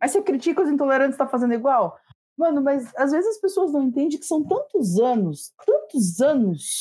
Aí 0.00 0.08
você 0.08 0.20
critica 0.20 0.60
os 0.60 0.68
intolerantes, 0.68 1.16
tá 1.16 1.24
fazendo 1.24 1.54
igual? 1.54 2.00
Mano, 2.36 2.60
mas 2.60 2.92
às 2.96 3.12
vezes 3.12 3.36
as 3.36 3.40
pessoas 3.40 3.72
não 3.72 3.84
entendem 3.84 4.18
que 4.18 4.24
são 4.26 4.42
tantos 4.42 4.98
anos, 4.98 5.54
tantos 5.64 6.20
anos. 6.20 6.80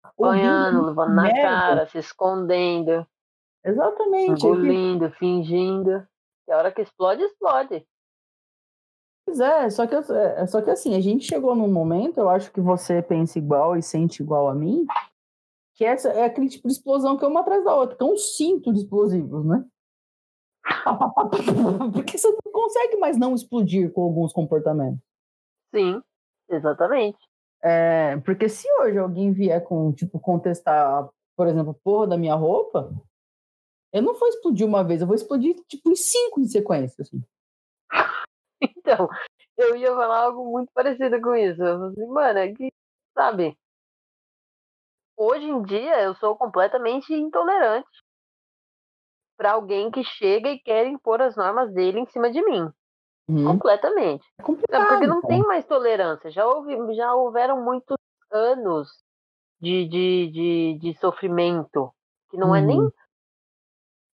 Apanhando, 0.00 0.86
levando 0.86 1.14
na 1.16 1.32
cara, 1.32 1.88
se 1.88 1.98
escondendo. 1.98 3.04
Exatamente. 3.64 4.46
Engolindo, 4.46 5.10
fingindo. 5.18 6.06
E 6.46 6.52
a 6.52 6.58
hora 6.58 6.70
que 6.70 6.80
explode, 6.80 7.24
explode. 7.24 7.84
Pois 9.28 9.40
é, 9.40 9.68
só 9.68 9.86
que, 9.86 9.94
é, 9.94 10.46
só 10.46 10.62
que 10.62 10.70
assim, 10.70 10.94
a 10.94 11.00
gente 11.02 11.26
chegou 11.26 11.54
num 11.54 11.70
momento, 11.70 12.16
eu 12.16 12.30
acho 12.30 12.50
que 12.50 12.62
você 12.62 13.02
pensa 13.02 13.38
igual 13.38 13.76
e 13.76 13.82
sente 13.82 14.22
igual 14.22 14.48
a 14.48 14.54
mim, 14.54 14.86
que 15.74 15.84
essa 15.84 16.08
é 16.08 16.24
aquele 16.24 16.48
tipo 16.48 16.66
de 16.66 16.72
explosão 16.72 17.14
que 17.18 17.26
é 17.26 17.28
uma 17.28 17.40
atrás 17.40 17.62
da 17.62 17.74
outra, 17.74 17.94
que 17.94 18.02
é 18.02 18.06
um 18.06 18.16
cinto 18.16 18.72
de 18.72 18.78
explosivos, 18.80 19.44
né? 19.44 19.62
Porque 21.92 22.16
você 22.16 22.30
não 22.30 22.50
consegue 22.50 22.96
mais 22.96 23.18
não 23.18 23.34
explodir 23.34 23.92
com 23.92 24.00
alguns 24.00 24.32
comportamentos. 24.32 25.04
Sim, 25.74 26.02
exatamente. 26.48 27.18
É, 27.62 28.16
porque 28.24 28.48
se 28.48 28.66
hoje 28.80 28.96
alguém 28.96 29.30
vier 29.30 29.62
com, 29.62 29.92
tipo, 29.92 30.18
contestar, 30.18 31.06
por 31.36 31.46
exemplo, 31.46 31.78
porra 31.84 32.06
da 32.06 32.16
minha 32.16 32.34
roupa, 32.34 32.90
eu 33.92 34.00
não 34.00 34.18
vou 34.18 34.28
explodir 34.28 34.66
uma 34.66 34.82
vez, 34.82 35.02
eu 35.02 35.06
vou 35.06 35.14
explodir, 35.14 35.54
tipo, 35.68 35.90
em 35.90 35.96
cinco 35.96 36.40
em 36.40 36.46
sequência, 36.46 37.02
assim. 37.02 37.22
Então, 38.76 39.08
eu 39.56 39.76
ia 39.76 39.94
falar 39.94 40.24
algo 40.24 40.50
muito 40.50 40.72
parecido 40.72 41.20
com 41.20 41.34
isso. 41.34 41.62
Eu 41.62 41.78
falei, 41.78 41.92
assim, 41.92 42.06
mano, 42.06 42.38
é 42.38 42.52
que, 42.54 42.72
sabe? 43.14 43.56
hoje 45.18 45.44
em 45.44 45.62
dia 45.62 46.00
eu 46.02 46.14
sou 46.14 46.36
completamente 46.36 47.12
intolerante 47.12 47.88
para 49.36 49.52
alguém 49.52 49.90
que 49.90 50.02
chega 50.04 50.48
e 50.48 50.60
quer 50.60 50.86
impor 50.86 51.20
as 51.20 51.36
normas 51.36 51.72
dele 51.72 52.00
em 52.00 52.06
cima 52.06 52.30
de 52.30 52.42
mim. 52.42 52.70
Uhum. 53.28 53.44
Completamente. 53.44 54.24
É 54.38 54.42
Não, 54.78 54.88
porque 54.88 55.06
não 55.06 55.22
tem 55.22 55.42
mais 55.42 55.66
tolerância. 55.66 56.30
Já, 56.30 56.46
houve, 56.46 56.94
já 56.94 57.14
houveram 57.14 57.62
muitos 57.62 57.96
anos 58.32 58.88
de, 59.60 59.86
de, 59.86 60.30
de, 60.32 60.78
de 60.80 60.98
sofrimento. 60.98 61.92
Que 62.30 62.36
não 62.36 62.54
é 62.54 62.60
nem. 62.60 62.80
Uhum. 62.80 62.90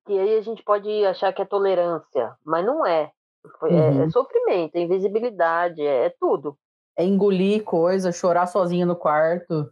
Que 0.06 0.18
aí 0.18 0.38
a 0.38 0.42
gente 0.42 0.64
pode 0.64 1.06
achar 1.06 1.32
que 1.34 1.42
é 1.42 1.46
tolerância, 1.46 2.36
mas 2.44 2.66
não 2.66 2.86
é. 2.86 3.12
Foi- 3.60 3.74
é, 3.74 3.76
é 3.78 3.90
Uhum. 4.04 4.12
sofrimento, 4.12 4.76
é 4.76 4.82
invisibilidade, 4.82 5.82
é, 5.82 6.06
é 6.06 6.10
tudo. 6.20 6.58
É 6.98 7.04
engolir 7.06 7.64
coisa, 7.64 8.12
chorar 8.12 8.48
sozinha 8.48 8.86
no 8.86 8.96
quarto 8.96 9.72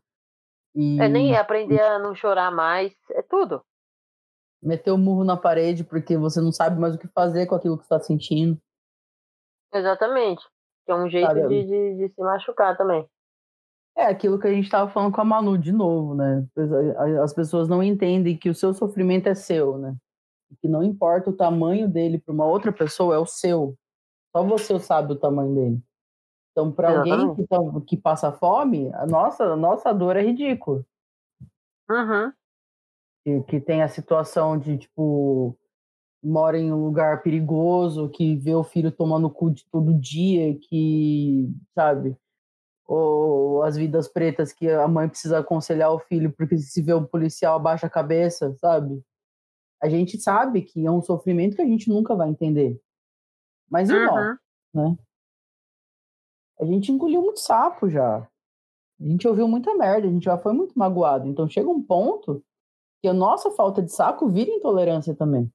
e 0.76 1.00
É 1.02 1.08
nem 1.08 1.36
aprender 1.36 1.82
a 1.82 2.00
não 2.00 2.16
chorar 2.16 2.50
mais, 2.52 2.94
é 3.12 3.22
tudo. 3.22 3.62
meter 4.62 4.92
o 4.92 4.98
murro 4.98 5.24
na 5.24 5.38
parede 5.38 5.84
porque 5.84 6.18
você 6.18 6.42
não 6.42 6.52
sabe 6.52 6.80
mais 6.80 6.96
o 6.96 7.00
que 7.00 7.08
fazer 7.10 7.46
com 7.46 7.56
aquilo 7.56 7.78
que 7.78 7.84
está 7.84 8.00
sentindo. 8.00 8.58
Exatamente. 9.74 10.44
Que 10.86 10.92
é 10.92 10.96
um 10.96 11.10
jeito 11.10 11.34
de, 11.48 11.64
de, 11.66 11.96
de 11.98 12.14
se 12.14 12.22
machucar 12.22 12.76
também. 12.76 13.08
É 13.96 14.06
aquilo 14.06 14.40
que 14.40 14.48
a 14.48 14.52
gente 14.54 14.66
estava 14.66 14.90
falando 14.90 15.14
com 15.14 15.22
a 15.22 15.26
Manu 15.26 15.58
de 15.58 15.72
novo, 15.72 16.16
né? 16.16 16.46
As 17.24 17.34
pessoas 17.34 17.68
não 17.68 17.84
entendem 17.84 18.38
que 18.38 18.50
o 18.50 18.56
seu 18.56 18.74
sofrimento 18.74 19.28
é 19.28 19.36
seu, 19.36 19.78
né? 19.78 19.96
Que 20.62 20.68
não 20.68 20.84
importa 20.84 21.30
o 21.30 21.36
tamanho 21.36 21.88
dele 21.88 22.18
para 22.18 22.34
uma 22.34 22.46
outra 22.46 22.72
pessoa, 22.72 23.16
é 23.16 23.18
o 23.20 23.26
seu. 23.26 23.78
Só 24.36 24.44
você 24.44 24.80
sabe 24.80 25.14
o 25.14 25.16
tamanho 25.16 25.56
dele. 25.56 25.84
Então, 26.52 26.72
para 26.72 26.98
alguém 26.98 27.36
que, 27.36 27.48
tá- 27.48 27.58
que 27.86 27.98
passa 27.98 28.32
fome, 28.32 28.92
a 28.94 29.06
nossa, 29.06 29.46
a 29.46 29.56
nossa 29.56 29.94
dor 29.94 30.18
é 30.18 30.22
ridícula. 30.22 30.84
Uhum. 31.90 32.34
Que, 33.24 33.42
que 33.44 33.62
tem 33.62 33.82
a 33.82 33.88
situação 33.88 34.58
de, 34.58 34.78
tipo, 34.78 35.58
mora 36.22 36.58
em 36.58 36.72
um 36.72 36.84
lugar 36.84 37.22
perigoso, 37.24 38.10
que 38.10 38.36
vê 38.36 38.54
o 38.54 38.64
filho 38.64 38.92
tomando 38.92 39.30
cu 39.30 39.52
de 39.52 39.66
todo 39.72 39.94
dia, 39.94 40.58
que, 40.60 41.50
sabe? 41.74 42.18
Ou 42.86 43.64
as 43.64 43.78
vidas 43.78 44.08
pretas 44.08 44.52
que 44.52 44.70
a 44.70 44.88
mãe 44.88 45.08
precisa 45.08 45.40
aconselhar 45.40 45.92
o 45.92 46.00
filho 46.00 46.32
porque 46.32 46.58
se 46.58 46.82
vê 46.82 46.94
um 46.94 47.06
policial 47.06 47.56
abaixa 47.56 47.88
a 47.88 47.90
cabeça, 47.90 48.54
sabe? 48.56 49.02
A 49.82 49.88
gente 49.90 50.20
sabe 50.20 50.62
que 50.62 50.86
é 50.86 50.92
um 50.92 51.02
sofrimento 51.02 51.56
que 51.56 51.62
a 51.62 51.66
gente 51.68 51.90
nunca 51.90 52.16
vai 52.16 52.30
entender. 52.30 52.82
Mas 53.70 53.90
e 53.90 53.94
nós, 53.94 54.38
Uhum. 54.74 54.92
né? 54.92 54.98
A 56.60 56.66
gente 56.66 56.92
engoliu 56.92 57.22
muito 57.22 57.40
sapo 57.40 57.90
já. 57.90 58.18
A 58.20 59.04
gente 59.04 59.26
ouviu 59.28 59.48
muita 59.48 59.74
merda, 59.76 60.08
a 60.08 60.12
gente 60.12 60.24
já 60.26 60.38
foi 60.38 60.52
muito 60.52 60.78
magoado. 60.78 61.26
Então 61.28 61.48
chega 61.48 61.70
um 61.70 61.82
ponto 61.82 62.44
que 63.02 63.08
a 63.08 63.14
nossa 63.14 63.50
falta 63.52 63.82
de 63.82 63.92
saco 63.94 64.28
vira 64.28 64.52
intolerância 64.52 65.16
também. 65.16 65.50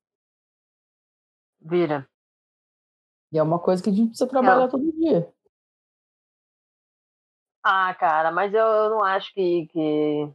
Vira. 1.61 2.09
E 3.31 3.39
é 3.39 3.43
uma 3.43 3.59
coisa 3.59 3.83
que 3.83 3.91
a 3.91 3.93
gente 3.93 4.09
precisa 4.09 4.29
trabalhar 4.31 4.61
Não. 4.61 4.69
todo 4.71 4.93
dia. 4.93 5.31
Ah, 7.63 7.95
cara, 7.95 8.31
mas 8.31 8.53
eu, 8.55 8.61
eu 8.61 8.91
não 8.91 9.03
acho 9.05 9.33
que, 9.35 9.67
que 9.69 10.33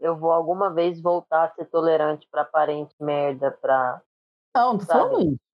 eu 0.00 0.16
vou 0.16 0.32
alguma 0.32 0.72
vez 0.72 1.00
voltar 1.00 1.44
a 1.44 1.54
ser 1.54 1.66
tolerante 1.66 2.28
pra 2.30 2.44
parente 2.44 2.94
merda, 3.00 3.50
pra. 3.50 4.02
Não, 4.54 4.72
não 4.72 4.78
tô 4.78 4.84
Sabe? 4.86 5.00
falando 5.00 5.32
isso. 5.32 5.46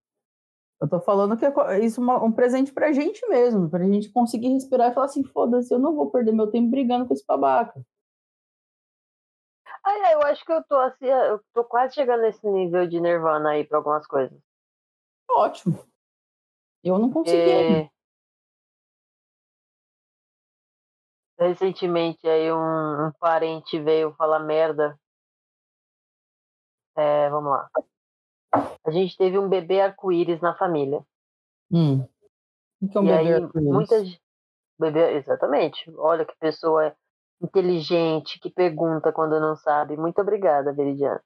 Eu 0.80 0.88
tô 0.88 1.00
falando 1.00 1.36
que 1.36 1.44
é 1.44 1.78
isso 1.84 2.00
é 2.00 2.16
um 2.16 2.32
presente 2.32 2.72
pra 2.72 2.90
gente 2.90 3.26
mesmo, 3.28 3.68
pra 3.68 3.84
gente 3.84 4.10
conseguir 4.10 4.48
respirar 4.48 4.90
e 4.90 4.94
falar 4.94 5.06
assim, 5.06 5.22
foda-se, 5.22 5.74
eu 5.74 5.78
não 5.78 5.94
vou 5.94 6.10
perder 6.10 6.32
meu 6.32 6.50
tempo 6.50 6.70
brigando 6.70 7.06
com 7.06 7.12
esse 7.12 7.24
babaca. 7.26 7.84
Ah, 9.84 10.12
eu 10.12 10.22
acho 10.22 10.44
que 10.44 10.52
eu 10.52 10.62
tô 10.64 10.76
assim, 10.76 11.06
eu 11.06 11.40
tô 11.52 11.64
quase 11.64 11.94
chegando 11.94 12.22
nesse 12.22 12.46
nível 12.46 12.86
de 12.86 12.98
nirvana 12.98 13.50
aí 13.50 13.64
pra 13.64 13.78
algumas 13.78 14.06
coisas. 14.06 14.38
Ótimo. 15.30 15.84
Eu 16.82 16.98
não 16.98 17.10
consegui. 17.10 17.50
É... 17.50 17.90
Recentemente 21.40 22.28
aí 22.28 22.52
um, 22.52 23.06
um 23.06 23.12
parente 23.18 23.80
veio 23.80 24.12
falar 24.12 24.40
merda. 24.40 24.94
É, 26.94 27.30
vamos 27.30 27.50
lá. 27.50 27.70
A 28.84 28.90
gente 28.90 29.16
teve 29.16 29.38
um 29.38 29.48
bebê 29.48 29.80
arco-íris 29.80 30.40
na 30.42 30.54
família. 30.54 31.02
Hum. 31.72 32.06
O 32.82 32.88
que 32.88 32.98
um 32.98 33.04
e 33.04 33.06
bebê 33.06 33.18
aí, 33.18 33.32
arco-íris? 33.32 33.72
muita 33.72 34.04
ge- 34.04 34.20
bebê, 34.78 35.12
exatamente. 35.16 35.90
Olha 35.96 36.26
que 36.26 36.36
pessoa 36.38 36.94
inteligente, 37.42 38.38
que 38.38 38.50
pergunta 38.50 39.10
quando 39.10 39.40
não 39.40 39.56
sabe. 39.56 39.96
Muito 39.96 40.20
obrigada, 40.20 40.74
Veridiana. 40.74 41.22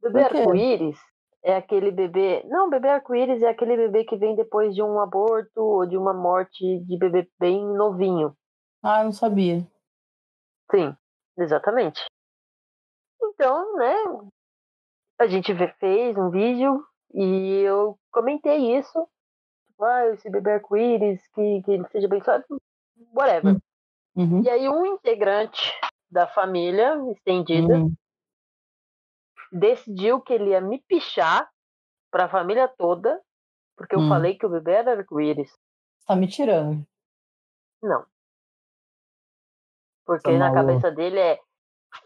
Bebê 0.00 0.22
arco-íris 0.22 0.98
é 1.42 1.56
aquele 1.56 1.90
bebê. 1.90 2.44
Não, 2.46 2.70
bebê 2.70 2.90
arco-íris 2.90 3.42
é 3.42 3.48
aquele 3.48 3.76
bebê 3.76 4.04
que 4.04 4.16
vem 4.16 4.36
depois 4.36 4.72
de 4.72 4.82
um 4.82 5.00
aborto 5.00 5.60
ou 5.60 5.84
de 5.84 5.96
uma 5.96 6.14
morte 6.14 6.78
de 6.84 6.96
bebê 6.96 7.28
bem 7.40 7.64
novinho. 7.74 8.36
Ah, 8.82 9.00
eu 9.00 9.04
não 9.04 9.12
sabia. 9.12 9.66
Sim, 10.70 10.96
exatamente. 11.38 12.00
Então, 13.22 13.76
né? 13.76 13.94
A 15.20 15.26
gente 15.26 15.52
fez 15.78 16.16
um 16.16 16.30
vídeo 16.30 16.84
e 17.14 17.60
eu 17.60 17.96
comentei 18.10 18.76
isso. 18.78 19.08
Tipo, 19.68 19.84
ah, 19.84 20.06
esse 20.08 20.30
bebê 20.30 20.52
arco-íris, 20.52 21.20
que, 21.34 21.62
que 21.62 21.70
ele 21.72 21.88
seja 21.88 22.06
abençoado. 22.06 22.44
Whatever. 23.14 23.58
Uhum. 24.16 24.42
E 24.42 24.50
aí 24.50 24.68
um 24.68 24.84
integrante 24.86 25.72
da 26.10 26.26
família 26.26 26.96
estendida 27.12 27.74
Uhum. 27.74 27.94
decidiu 29.52 30.20
que 30.20 30.32
ele 30.32 30.50
ia 30.50 30.60
me 30.60 30.82
pichar 30.88 31.48
pra 32.10 32.28
família 32.28 32.68
toda, 32.68 33.20
porque 33.76 33.94
eu 33.94 34.00
Hum. 34.00 34.08
falei 34.08 34.36
que 34.36 34.46
o 34.46 34.50
bebê 34.50 34.72
era 34.72 34.92
arco-íris. 34.92 35.50
Você 35.50 36.06
tá 36.06 36.16
me 36.16 36.26
tirando. 36.28 36.86
Não. 37.82 38.11
Porque 40.04 40.30
na 40.36 40.52
cabeça 40.52 40.90
dele 40.90 41.18
é 41.18 41.38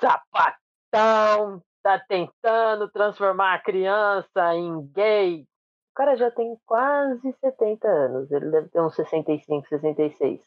sapatão, 0.01 1.63
tá 1.83 1.99
tentando 1.99 2.91
transformar 2.91 3.55
a 3.55 3.63
criança 3.63 4.55
em 4.55 4.87
gay. 4.93 5.43
O 5.43 5.95
cara 5.95 6.17
já 6.17 6.31
tem 6.31 6.57
quase 6.67 7.33
70 7.41 7.89
anos, 7.89 8.31
ele 8.31 8.51
deve 8.51 8.69
ter 8.69 8.81
uns 8.81 8.95
65, 8.95 9.69
66. 9.69 10.41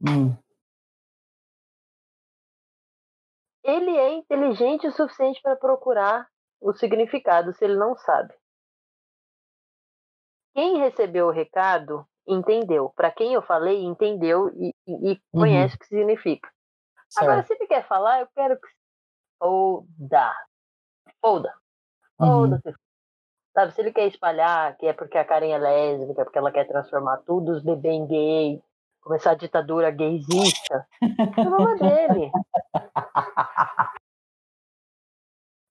Hum. 0.00 0.36
ele 3.68 3.90
é 3.90 4.14
inteligente 4.14 4.86
o 4.86 4.92
suficiente 4.92 5.42
para 5.42 5.54
procurar 5.54 6.26
o 6.60 6.72
significado 6.72 7.52
se 7.52 7.64
ele 7.64 7.76
não 7.76 7.94
sabe. 7.96 8.34
Quem 10.54 10.78
recebeu 10.78 11.26
o 11.26 11.30
recado 11.30 12.06
entendeu. 12.28 12.90
Para 12.94 13.10
quem 13.10 13.32
eu 13.34 13.42
falei, 13.42 13.82
entendeu 13.82 14.48
e, 14.54 14.74
e- 14.86 15.12
e 15.12 15.20
conhece 15.32 15.74
o 15.76 15.78
que 15.78 15.86
significa. 15.86 16.48
Agora, 17.16 17.36
Certo. 17.36 17.46
se 17.46 17.52
ele 17.54 17.66
quer 17.66 17.86
falar, 17.86 18.20
eu 18.20 18.28
quero 18.34 18.60
que 18.60 18.68
foda. 19.38 20.34
Foda. 21.20 21.54
Uhum. 22.20 22.50
Foda-se. 22.50 22.74
Sabe, 23.54 23.72
se 23.72 23.80
ele 23.80 23.92
quer 23.92 24.06
espalhar 24.06 24.76
que 24.76 24.86
é 24.86 24.92
porque 24.92 25.18
a 25.18 25.24
Karen 25.24 25.50
é 25.50 25.58
lésbica, 25.58 26.24
porque 26.24 26.38
ela 26.38 26.52
quer 26.52 26.66
transformar 26.68 27.16
tudo 27.26 27.52
os 27.52 27.62
bebês 27.62 27.94
em 27.94 28.06
gay, 28.06 28.62
começar 29.00 29.32
a 29.32 29.34
ditadura 29.34 29.90
gaysista, 29.90 30.86
o 31.02 31.34
problema 31.34 31.86
é 31.88 32.08
dele. 32.08 32.30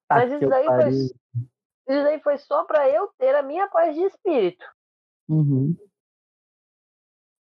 Tá 0.10 0.16
Mas 0.16 0.32
isso 0.32 0.48
daí 0.50 0.66
foi-. 0.66 0.90
Isso 0.90 2.04
daí 2.04 2.20
foi 2.22 2.38
só 2.38 2.64
para 2.64 2.90
eu 2.90 3.10
ter 3.18 3.36
a 3.36 3.42
minha 3.44 3.68
paz 3.68 3.94
de 3.96 4.02
espírito. 4.04 4.66
Uhum. 5.30 5.76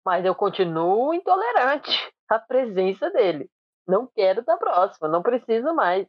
Mas 0.04 0.24
eu 0.24 0.34
continuo 0.34 1.12
intolerante 1.14 1.90
à 2.28 2.38
presença 2.38 3.10
dele. 3.10 3.50
Não 3.86 4.06
quero 4.06 4.40
estar 4.40 4.56
próximo, 4.56 5.08
não 5.08 5.22
preciso 5.22 5.74
mais. 5.74 6.06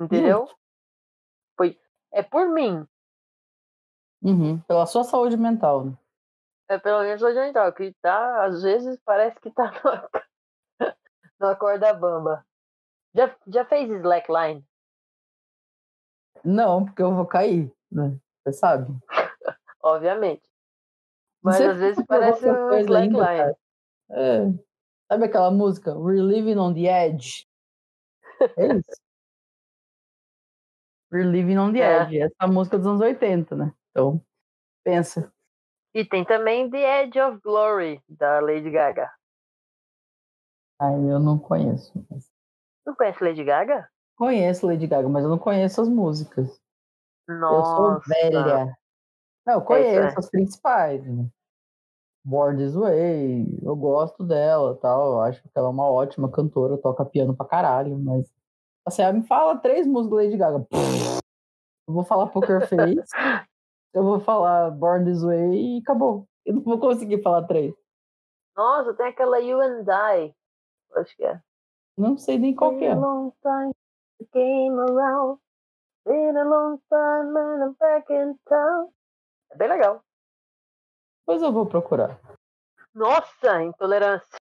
Entendeu? 0.00 0.48
Foi, 1.56 1.78
é 2.12 2.22
por 2.22 2.48
mim. 2.48 2.86
Uhum. 4.22 4.60
Pela 4.60 4.86
sua 4.86 5.04
saúde 5.04 5.36
mental. 5.36 5.84
né? 5.84 5.98
É 6.68 6.78
pelo 6.78 7.02
menos 7.02 7.22
hoje 7.22 7.38
mental, 7.38 7.72
que 7.72 7.92
tá, 8.00 8.44
às 8.44 8.62
vezes 8.62 8.98
parece 9.04 9.38
que 9.40 9.50
tá 9.50 9.70
numa, 9.84 10.08
numa 11.38 11.56
corda 11.56 11.92
bamba. 11.92 12.46
Já, 13.14 13.36
já 13.46 13.64
fez 13.64 13.90
slackline? 13.90 14.64
Não, 16.44 16.84
porque 16.84 17.02
eu 17.02 17.14
vou 17.14 17.26
cair, 17.26 17.70
né? 17.90 18.18
Você 18.42 18.52
sabe. 18.54 18.86
Obviamente. 19.82 20.51
Mas 21.42 21.60
às 21.60 21.78
vezes 21.78 22.04
parece 22.06 22.48
essa 22.48 22.70
ainda, 22.70 22.80
slackline. 22.80 23.54
É. 24.10 24.42
Sabe 25.10 25.24
aquela 25.24 25.50
música? 25.50 25.96
We're 25.96 26.22
living 26.22 26.56
on 26.58 26.72
the 26.74 26.86
edge. 26.86 27.46
É 28.56 28.66
isso. 28.76 28.84
We're 31.12 31.28
living 31.30 31.58
on 31.58 31.72
the 31.72 31.80
É. 31.80 32.02
edge. 32.02 32.18
Essa 32.20 32.34
é 32.40 32.44
a 32.44 32.48
música 32.48 32.78
dos 32.78 32.86
anos 32.86 33.00
80, 33.00 33.54
né? 33.56 33.72
Então, 33.90 34.20
pensa. 34.84 35.32
E 35.94 36.04
tem 36.06 36.24
também 36.24 36.70
The 36.70 37.02
Edge 37.02 37.20
of 37.20 37.38
Glory, 37.44 38.00
da 38.08 38.40
Lady 38.40 38.70
Gaga. 38.70 39.10
Ai, 40.80 40.94
eu 40.94 41.18
não 41.20 41.38
conheço. 41.38 41.92
Não 42.86 42.94
conhece 42.96 43.22
Lady 43.22 43.44
Gaga? 43.44 43.86
Conheço 44.16 44.66
Lady 44.66 44.86
Gaga, 44.86 45.08
mas 45.08 45.22
eu 45.22 45.28
não 45.30 45.38
conheço 45.38 45.82
as 45.82 45.88
músicas. 45.88 46.58
Nossa. 47.28 47.56
Eu 47.56 47.76
sou 47.76 48.00
velha. 48.06 48.74
Não, 49.46 49.54
eu 49.54 49.60
conheço 49.62 50.16
é. 50.16 50.18
as 50.18 50.30
principais. 50.30 51.04
Né? 51.06 51.26
Born 52.24 52.56
This 52.56 52.74
Way, 52.74 53.58
eu 53.62 53.74
gosto 53.74 54.22
dela 54.22 54.76
tal. 54.76 55.14
Eu 55.14 55.20
acho 55.22 55.42
que 55.42 55.50
ela 55.54 55.68
é 55.68 55.70
uma 55.70 55.90
ótima 55.90 56.30
cantora, 56.30 56.78
toca 56.78 57.04
piano 57.04 57.36
pra 57.36 57.46
caralho, 57.46 57.98
mas. 57.98 58.32
Assim, 58.86 59.02
ela 59.02 59.12
me 59.12 59.22
fala 59.26 59.58
três 59.58 59.86
músicas 59.86 60.18
Lady 60.18 60.36
Gaga. 60.36 60.66
Eu 61.88 61.94
vou 61.94 62.04
falar 62.04 62.28
Poker 62.28 62.66
Face, 62.68 63.12
eu 63.92 64.04
vou 64.04 64.20
falar 64.20 64.70
Born 64.70 65.04
This 65.04 65.22
Way 65.24 65.52
e 65.52 65.78
acabou. 65.80 66.28
Eu 66.46 66.54
não 66.54 66.62
vou 66.62 66.78
conseguir 66.78 67.20
falar 67.22 67.42
três. 67.42 67.74
Nossa, 68.56 68.94
tem 68.94 69.06
aquela 69.06 69.40
You 69.40 69.60
and 69.60 69.84
I. 69.88 70.32
Acho 70.94 71.16
que 71.16 71.24
é. 71.24 71.40
Não 71.98 72.16
sei 72.16 72.38
nem 72.38 72.54
qual 72.54 72.78
que 72.78 72.84
é. 72.84 72.94
Long 72.94 73.32
time, 73.42 73.74
came 74.32 74.78
around. 74.78 75.40
Been 76.06 76.36
a 76.36 76.44
long 76.44 76.78
time 76.88 77.36
and 77.36 77.64
I'm 77.64 77.76
back 77.78 78.12
in 78.12 78.38
town. 78.48 78.88
É 79.52 79.56
bem 79.56 79.68
legal. 79.68 80.02
Depois 81.20 81.42
eu 81.42 81.52
vou 81.52 81.66
procurar. 81.66 82.18
Nossa, 82.94 83.62
intolerância. 83.62 84.36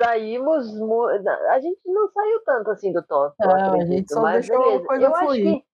Saímos. 0.00 0.72
mu- 0.78 1.06
A 1.06 1.60
gente 1.60 1.80
não 1.86 2.10
saiu 2.12 2.42
tanto 2.44 2.70
assim 2.70 2.92
do 2.92 3.02
top. 3.02 3.34
Não, 3.38 3.50
a 3.50 3.66
acredito, 3.68 3.88
gente 3.92 4.12
só 4.12 4.22
mas 4.22 4.46
deixou 4.46 4.62
a 4.64 4.66
beleza. 4.66 4.86
coisa 4.86 5.04
eu 5.04 5.14
acho 5.14 5.24
fluir. 5.26 5.60
que. 5.60 5.66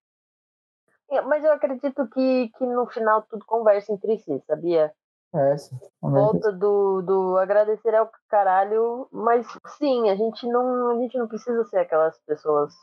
É, 1.12 1.20
Mas 1.22 1.44
eu 1.44 1.52
acredito 1.52 2.08
que, 2.08 2.48
que 2.50 2.64
no 2.66 2.86
final 2.86 3.22
tudo 3.22 3.44
conversa 3.44 3.92
entre 3.92 4.18
si, 4.18 4.40
sabia? 4.46 4.94
Essa. 5.34 5.76
Volta 6.00 6.52
do, 6.52 7.02
do 7.02 7.36
agradecer 7.38 7.94
ao 7.94 8.10
caralho, 8.28 9.08
mas 9.12 9.46
sim, 9.78 10.08
a 10.10 10.14
gente 10.16 10.46
não, 10.46 10.90
a 10.90 11.00
gente 11.00 11.16
não 11.18 11.26
precisa 11.28 11.64
ser 11.64 11.78
aquelas 11.78 12.18
pessoas 12.20 12.74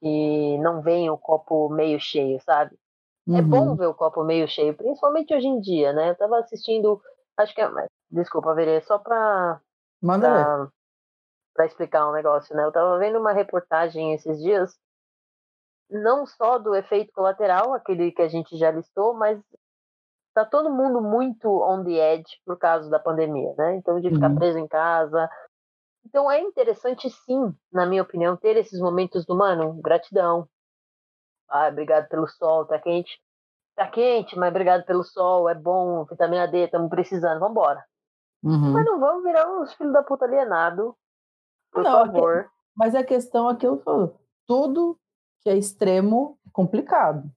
que 0.00 0.58
não 0.58 0.82
veem 0.82 1.10
o 1.10 1.18
copo 1.18 1.68
meio 1.68 1.98
cheio, 2.00 2.40
sabe? 2.42 2.76
É 3.32 3.40
Uhum. 3.40 3.50
bom 3.50 3.76
ver 3.76 3.86
o 3.86 3.94
copo 3.94 4.22
meio 4.24 4.46
cheio, 4.48 4.76
principalmente 4.76 5.34
hoje 5.34 5.46
em 5.46 5.60
dia, 5.60 5.92
né? 5.92 6.10
Eu 6.10 6.16
tava 6.16 6.38
assistindo, 6.38 7.00
acho 7.36 7.54
que 7.54 7.60
é, 7.60 7.68
desculpa, 8.10 8.54
Verê, 8.54 8.80
só 8.82 8.98
pra, 8.98 9.60
Manda 10.02 10.30
pra, 10.30 10.68
pra 11.54 11.66
explicar 11.66 12.08
um 12.08 12.12
negócio, 12.12 12.56
né? 12.56 12.64
Eu 12.64 12.72
tava 12.72 12.98
vendo 12.98 13.18
uma 13.20 13.32
reportagem 13.32 14.14
esses 14.14 14.40
dias, 14.42 14.78
não 15.90 16.26
só 16.26 16.58
do 16.58 16.74
efeito 16.74 17.12
colateral, 17.12 17.72
aquele 17.74 18.10
que 18.12 18.22
a 18.22 18.28
gente 18.28 18.56
já 18.56 18.70
listou, 18.70 19.14
mas 19.14 19.40
tá 20.34 20.44
todo 20.44 20.70
mundo 20.72 21.00
muito 21.02 21.48
on 21.48 21.84
the 21.84 21.92
edge 22.14 22.40
por 22.46 22.58
causa 22.58 22.90
da 22.90 22.98
pandemia, 22.98 23.54
né? 23.58 23.76
Então, 23.76 24.00
de 24.00 24.10
ficar 24.10 24.30
Uhum. 24.30 24.38
preso 24.38 24.58
em 24.58 24.68
casa. 24.68 25.28
Então, 26.06 26.30
é 26.30 26.40
interessante, 26.40 27.10
sim, 27.10 27.54
na 27.72 27.86
minha 27.86 28.02
opinião, 28.02 28.36
ter 28.36 28.56
esses 28.56 28.80
momentos 28.80 29.26
do 29.26 29.36
mano, 29.36 29.80
gratidão. 29.82 30.48
Ah, 31.54 31.68
obrigado 31.68 32.08
pelo 32.08 32.26
sol, 32.26 32.64
tá 32.66 32.80
quente. 32.80 33.16
Tá 33.76 33.88
quente, 33.88 34.36
mas 34.36 34.50
obrigado 34.50 34.84
pelo 34.84 35.04
sol, 35.04 35.48
é 35.48 35.54
bom, 35.54 36.04
vitamina 36.04 36.48
D, 36.48 36.64
estamos 36.64 36.90
precisando, 36.90 37.38
vambora. 37.38 37.84
Uhum. 38.42 38.72
Mas 38.72 38.84
não 38.84 38.98
vamos 38.98 39.22
virar 39.22 39.48
uns 39.48 39.72
filhos 39.74 39.92
da 39.92 40.02
puta 40.02 40.24
alienado, 40.24 40.96
por 41.72 41.84
Não, 41.84 41.90
é 42.02 42.06
favor. 42.06 42.50
Mas 42.76 42.94
a 42.96 43.04
questão 43.04 43.48
é 43.48 43.54
que 43.56 43.64
eu 43.66 43.80
falo, 43.82 44.18
tudo 44.48 44.98
que 45.42 45.48
é 45.48 45.56
extremo 45.56 46.36
é 46.44 46.50
complicado. 46.52 47.30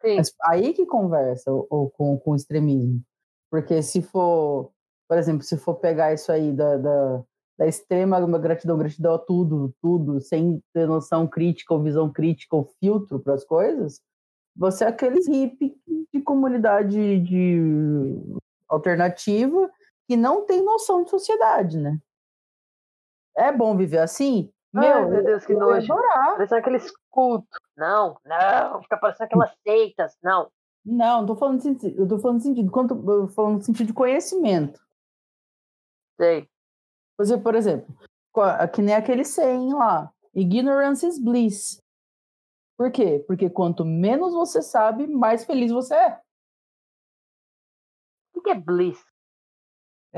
Sim, 0.00 0.16
Mas 0.16 0.34
aí 0.44 0.72
que 0.72 0.86
conversa 0.86 1.52
o, 1.52 1.66
o- 1.70 1.90
com, 1.90 2.18
com 2.18 2.30
o 2.30 2.36
extremismo. 2.36 3.02
Porque 3.50 3.82
se 3.82 4.00
for, 4.00 4.72
por 5.06 5.18
exemplo, 5.18 5.42
se 5.42 5.58
for 5.58 5.74
pegar 5.74 6.12
isso 6.14 6.32
aí 6.32 6.52
da, 6.52 6.76
da, 6.78 7.22
da 7.58 7.66
extrema 7.66 8.20
gratidão, 8.38 8.76
gratidão 8.76 9.14
a 9.14 9.18
tudo, 9.18 9.74
tudo, 9.80 10.20
sem 10.20 10.62
ter 10.72 10.86
noção 10.86 11.26
crítica 11.26 11.72
ou 11.72 11.82
visão 11.82 12.12
crítica 12.12 12.54
ou 12.54 12.70
filtro 12.78 13.18
para 13.18 13.34
as 13.34 13.44
coisas, 13.44 14.00
você 14.54 14.84
é 14.84 14.88
aqueles 14.88 15.26
hippies 15.26 15.72
de 16.12 16.20
comunidade 16.22 17.20
de 17.20 18.18
alternativa 18.68 19.70
que 20.06 20.16
não 20.16 20.44
tem 20.44 20.62
noção 20.62 21.02
de 21.02 21.10
sociedade, 21.10 21.78
né? 21.78 21.98
É 23.36 23.52
bom 23.52 23.76
viver 23.76 23.98
assim? 23.98 24.50
Ai, 24.74 24.88
Meu, 24.88 25.08
meu 25.10 25.24
Deus, 25.24 25.44
que 25.44 25.54
nojo. 25.54 25.88
parecendo 25.94 26.60
aqueles 26.60 26.92
cultos. 27.10 27.58
Não, 27.76 28.18
não, 28.24 28.82
fica 28.82 28.96
parecendo 28.96 29.26
aquelas 29.26 29.54
seitas. 29.66 30.16
Não. 30.22 30.50
Não, 30.84 31.20
não 31.20 31.26
tô 31.26 31.36
falando 31.36 31.62
eu 31.84 32.06
tô 32.06 32.18
falando 32.18 32.38
de 32.38 32.44
sentido, 32.44 32.70
quanto, 32.70 33.28
falando 33.30 33.58
de 33.58 33.66
sentido 33.66 33.88
de 33.88 33.92
conhecimento. 33.92 34.80
Sei. 36.18 36.48
Você, 37.18 37.38
por 37.38 37.54
exemplo, 37.54 37.94
que 38.74 38.82
nem 38.82 38.94
aquele 38.94 39.24
100 39.24 39.72
lá, 39.72 40.12
ignorance 40.34 41.06
is 41.06 41.18
bliss. 41.18 41.80
Por 42.78 42.92
quê? 42.92 43.24
Porque 43.26 43.48
quanto 43.48 43.84
menos 43.84 44.34
você 44.34 44.60
sabe, 44.60 45.06
mais 45.06 45.44
feliz 45.44 45.72
você 45.72 45.94
é. 45.94 46.20
O 48.34 48.40
que 48.42 48.50
é 48.50 48.54
bliss? 48.54 49.02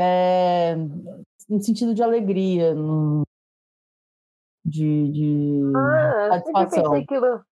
é 0.00 0.76
no 0.76 1.60
sentido 1.60 1.92
de 1.94 2.02
alegria, 2.02 2.72
no- 2.74 3.22
de, 4.64 5.10
de 5.10 5.62
Ah, 5.74 6.26
eu 6.36 6.42
sempre 6.44 6.52
satisfação. 6.52 6.90
pensei 6.92 7.06
que 7.06 7.18
o, 7.18 7.44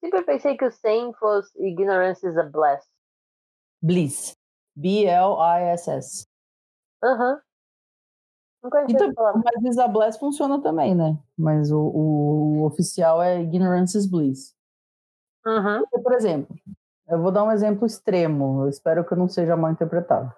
sempre 0.00 0.22
pensei 0.24 0.56
que 0.56 0.64
o 0.64 0.70
100 0.70 1.12
fosse 1.14 1.50
ignorance 1.60 2.24
is 2.26 2.36
a 2.36 2.42
bless. 2.44 2.86
Bliss. 3.82 4.36
B-L-I-S-S. 4.76 6.24
Aham. 7.02 7.30
Não 7.30 7.32
conhecia 7.32 7.38
Então, 7.38 7.47
essa 8.64 9.14
palavra. 9.14 9.42
mas 9.44 9.62
Bliss 9.62 9.78
a 9.78 9.88
Bless 9.88 10.18
funciona 10.18 10.60
também, 10.60 10.94
né? 10.94 11.16
Mas 11.36 11.70
o, 11.70 11.78
o- 11.80 12.64
oficial 12.64 13.22
é 13.22 13.40
ignorance 13.40 13.96
is 13.96 14.06
bliss. 14.06 14.54
Uhum. 15.46 15.84
Por 16.02 16.12
exemplo, 16.12 16.54
eu 17.08 17.22
vou 17.22 17.30
dar 17.30 17.44
um 17.44 17.52
exemplo 17.52 17.86
extremo, 17.86 18.62
eu 18.64 18.68
espero 18.68 19.04
que 19.04 19.12
eu 19.12 19.18
não 19.18 19.28
seja 19.28 19.56
mal 19.56 19.70
interpretado. 19.70 20.32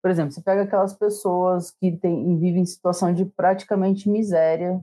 Por 0.00 0.10
exemplo, 0.10 0.32
você 0.32 0.40
pega 0.40 0.62
aquelas 0.62 0.94
pessoas 0.94 1.70
que 1.72 1.96
tem, 1.96 2.38
vivem 2.38 2.62
em 2.62 2.66
situação 2.66 3.12
de 3.12 3.24
praticamente 3.24 4.08
miséria, 4.08 4.80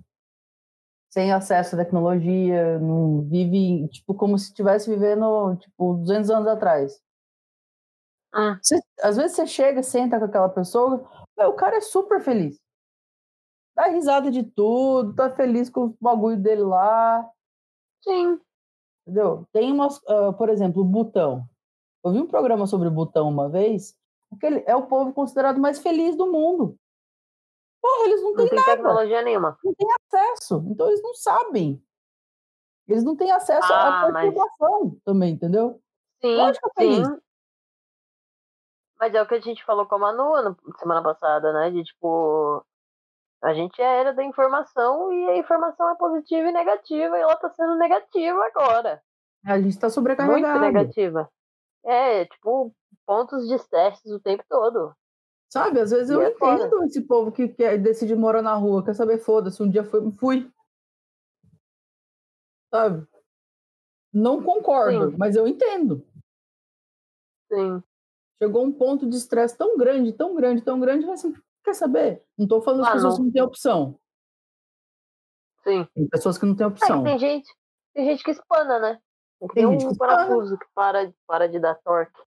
sem 1.10 1.32
acesso 1.32 1.76
à 1.76 1.78
tecnologia, 1.80 2.78
não 2.80 3.22
vive 3.22 3.88
tipo 3.88 4.14
como 4.14 4.38
se 4.38 4.50
estivesse 4.50 4.90
vivendo 4.90 5.56
tipo 5.56 5.94
200 5.96 6.30
anos 6.30 6.48
atrás. 6.50 7.02
Hum. 8.36 8.58
Você- 8.62 8.82
às 9.02 9.16
vezes 9.16 9.36
você 9.38 9.48
chega, 9.48 9.82
senta 9.82 10.20
com 10.20 10.26
aquela 10.26 10.50
pessoa, 10.50 11.10
o 11.38 11.54
cara 11.54 11.78
é 11.78 11.82
super 11.82 12.20
feliz. 12.22 12.60
Dá 13.76 13.88
risada 13.88 14.32
de 14.32 14.42
tudo, 14.44 15.14
tá 15.14 15.30
feliz 15.36 15.70
com 15.70 15.86
o 15.88 15.98
bagulho 16.00 16.38
dele 16.38 16.64
lá, 16.64 17.30
Sim. 18.04 18.40
Entendeu? 19.02 19.46
Tem 19.52 19.72
umas, 19.72 20.02
ah, 20.08 20.32
por 20.34 20.50
exemplo, 20.50 20.82
o 20.82 20.86
Butão. 20.86 21.44
Eu 22.04 22.12
vi 22.12 22.20
um 22.20 22.28
programa 22.28 22.66
sobre 22.68 22.88
o 22.88 22.92
Butão 22.92 23.28
uma 23.28 23.50
vez. 23.50 23.96
Aquele 24.32 24.64
é 24.68 24.76
o 24.76 24.86
povo 24.88 25.12
considerado 25.14 25.60
mais 25.60 25.80
feliz 25.80 26.16
do 26.16 26.32
mundo. 26.32 26.78
Porra, 27.82 28.06
eles 28.08 28.22
não 28.22 28.30
Não 28.32 28.38
têm 28.38 28.48
tem 28.50 28.56
nada, 28.60 28.72
tecnologia 28.72 29.22
nenhuma. 29.24 29.58
não 29.64 29.74
têm 29.74 29.88
acesso. 29.92 30.64
Então 30.70 30.88
eles 30.88 31.02
não 31.04 31.14
sabem. 31.16 31.84
Eles 32.88 33.04
não 33.04 33.16
têm 33.16 33.32
acesso 33.32 33.72
Ah, 33.74 34.06
à 34.06 34.12
mas- 34.12 34.32
perturbação 34.34 34.98
também, 35.04 35.34
entendeu? 35.34 35.82
Sim, 36.22 36.36
Lógico 36.36 36.70
que 36.76 36.84
é 36.84 36.86
sim. 36.88 37.04
feliz. 37.04 37.20
Mas 39.00 39.14
é 39.14 39.22
o 39.22 39.28
que 39.28 39.36
a 39.36 39.40
gente 39.42 39.64
falou 39.66 39.86
com 39.86 39.96
a 39.96 40.00
Manu 40.00 40.32
na 40.42 40.56
semana 40.80 41.04
passada, 41.04 41.52
né? 41.54 41.70
De 41.72 41.84
tipo, 41.84 42.64
a 43.44 43.54
gente 43.54 43.82
é 43.82 43.86
a 43.86 43.94
era 43.94 44.14
da 44.14 44.24
informação 44.24 45.12
e 45.12 45.30
a 45.30 45.38
informação 45.38 45.90
é 45.92 45.96
positiva 45.96 46.50
e 46.50 46.52
negativa, 46.52 47.18
e 47.18 47.22
ela 47.22 47.36
tá 47.36 47.50
sendo 47.52 47.76
negativa 47.76 48.44
agora. 48.46 49.02
A 49.46 49.58
gente 49.60 49.70
está 49.70 49.88
Muito 49.88 49.94
sobrecarregado. 49.94 50.60
negativa. 50.60 51.30
É, 51.86 52.26
tipo, 52.26 52.74
pontos 53.06 53.48
de 53.48 53.54
estresse 53.54 54.12
o 54.12 54.20
tempo 54.20 54.44
todo. 54.50 54.96
Sabe? 55.52 55.80
Às 55.80 55.92
vezes 55.92 56.10
E 56.10 56.14
eu 56.14 56.22
é 56.22 56.32
entendo 56.32 56.84
esse 56.84 57.02
povo 57.02 57.32
que, 57.32 57.48
que 57.48 57.78
decide 57.78 58.16
morar 58.16 58.42
na 58.42 58.56
rua. 58.56 58.84
Quer 58.84 58.96
saber? 58.96 59.20
Foda-se. 59.20 59.62
Um 59.62 59.70
dia 59.70 59.84
foi, 59.84 60.12
fui. 60.14 60.52
Sabe? 62.74 63.08
Não 64.12 64.42
concordo, 64.42 65.12
Sim. 65.12 65.18
mas 65.18 65.36
eu 65.36 65.48
entendo. 65.48 66.06
Sim. 67.52 67.84
chegou 68.42 68.66
um 68.66 68.72
ponto 68.72 69.08
de 69.08 69.16
estresse 69.16 69.56
tão 69.58 69.78
grande, 69.78 70.12
tão 70.12 70.36
grande, 70.36 70.62
tão 70.64 70.80
grande, 70.80 71.10
assim, 71.12 71.34
quer 71.66 71.74
saber? 71.74 72.24
Não 72.38 72.46
estou 72.46 72.62
falando 72.62 72.82
das 72.82 72.90
Ah, 72.90 72.94
pessoas 72.94 73.14
não. 73.14 73.18
que 73.18 73.26
não 73.26 73.32
têm 73.34 73.42
opção. 73.42 74.00
Sim. 75.64 75.88
Tem 75.94 76.08
pessoas 76.08 76.38
que 76.38 76.46
não 76.46 76.56
têm 76.56 76.64
É, 76.66 76.68
opção. 76.68 77.04
tem 77.04 77.18
gente, 77.20 77.52
tem 77.94 78.06
gente 78.06 78.24
que 78.24 78.32
espana, 78.32 78.80
né? 78.80 79.00
Tem, 79.40 79.68
Tem 79.68 79.78
que 79.78 79.86
um 79.86 79.96
parafuso 79.96 80.58
que 80.58 80.66
para, 80.74 81.12
para 81.28 81.48
de 81.50 81.60
dar 81.60 81.76
torque. 81.84 82.20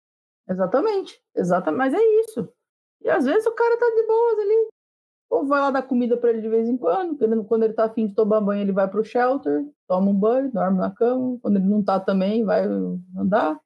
Exatamente, 0.48 1.20
exatamente, 1.34 1.78
mas 1.78 1.94
é 1.94 2.02
isso. 2.20 2.48
E 3.02 3.10
às 3.10 3.24
vezes 3.24 3.46
o 3.46 3.52
cara 3.52 3.78
tá 3.78 3.86
de 3.86 4.06
boas 4.06 4.38
ali. 4.38 4.68
Ou 5.28 5.44
vai 5.44 5.60
lá 5.60 5.70
dar 5.70 5.82
comida 5.82 6.16
para 6.16 6.30
ele 6.30 6.40
de 6.40 6.48
vez 6.48 6.68
em 6.68 6.76
quando, 6.76 7.18
quando, 7.46 7.64
ele 7.64 7.74
tá 7.74 7.84
afim 7.84 8.06
de 8.06 8.14
tomar 8.14 8.40
banho, 8.40 8.62
ele 8.62 8.72
vai 8.72 8.88
pro 8.88 9.04
shelter, 9.04 9.66
toma 9.88 10.10
um 10.10 10.14
banho, 10.14 10.52
dorme 10.52 10.78
na 10.78 10.90
cama. 10.90 11.38
Quando 11.42 11.56
ele 11.56 11.66
não 11.68 11.82
tá 11.82 11.98
também, 11.98 12.44
vai 12.44 12.64
andar. 13.16 13.60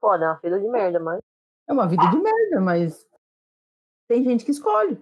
Foda, 0.00 0.24
é 0.24 0.28
uma 0.28 0.38
filha 0.38 0.60
de 0.60 0.68
merda, 0.68 1.00
mas. 1.00 1.20
É 1.68 1.72
uma 1.72 1.86
vida 1.86 2.08
de 2.10 2.16
merda, 2.16 2.60
mas 2.60 3.07
tem 4.08 4.24
gente 4.24 4.44
que 4.44 4.50
escolhe. 4.50 4.98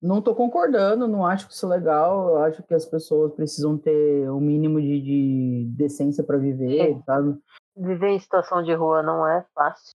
Não 0.00 0.18
estou 0.18 0.34
concordando, 0.34 1.06
não 1.06 1.24
acho 1.24 1.46
que 1.46 1.52
isso 1.52 1.64
é 1.66 1.68
legal. 1.68 2.30
Eu 2.30 2.38
acho 2.38 2.62
que 2.64 2.74
as 2.74 2.84
pessoas 2.84 3.32
precisam 3.34 3.78
ter 3.78 4.28
o 4.28 4.38
um 4.38 4.40
mínimo 4.40 4.80
de, 4.80 5.00
de 5.00 5.64
decência 5.76 6.24
para 6.24 6.38
viver, 6.38 6.90
é. 6.90 7.02
sabe? 7.02 7.38
Viver 7.76 8.08
em 8.08 8.18
situação 8.18 8.64
de 8.64 8.74
rua 8.74 9.00
não 9.00 9.26
é 9.26 9.46
fácil. 9.54 9.92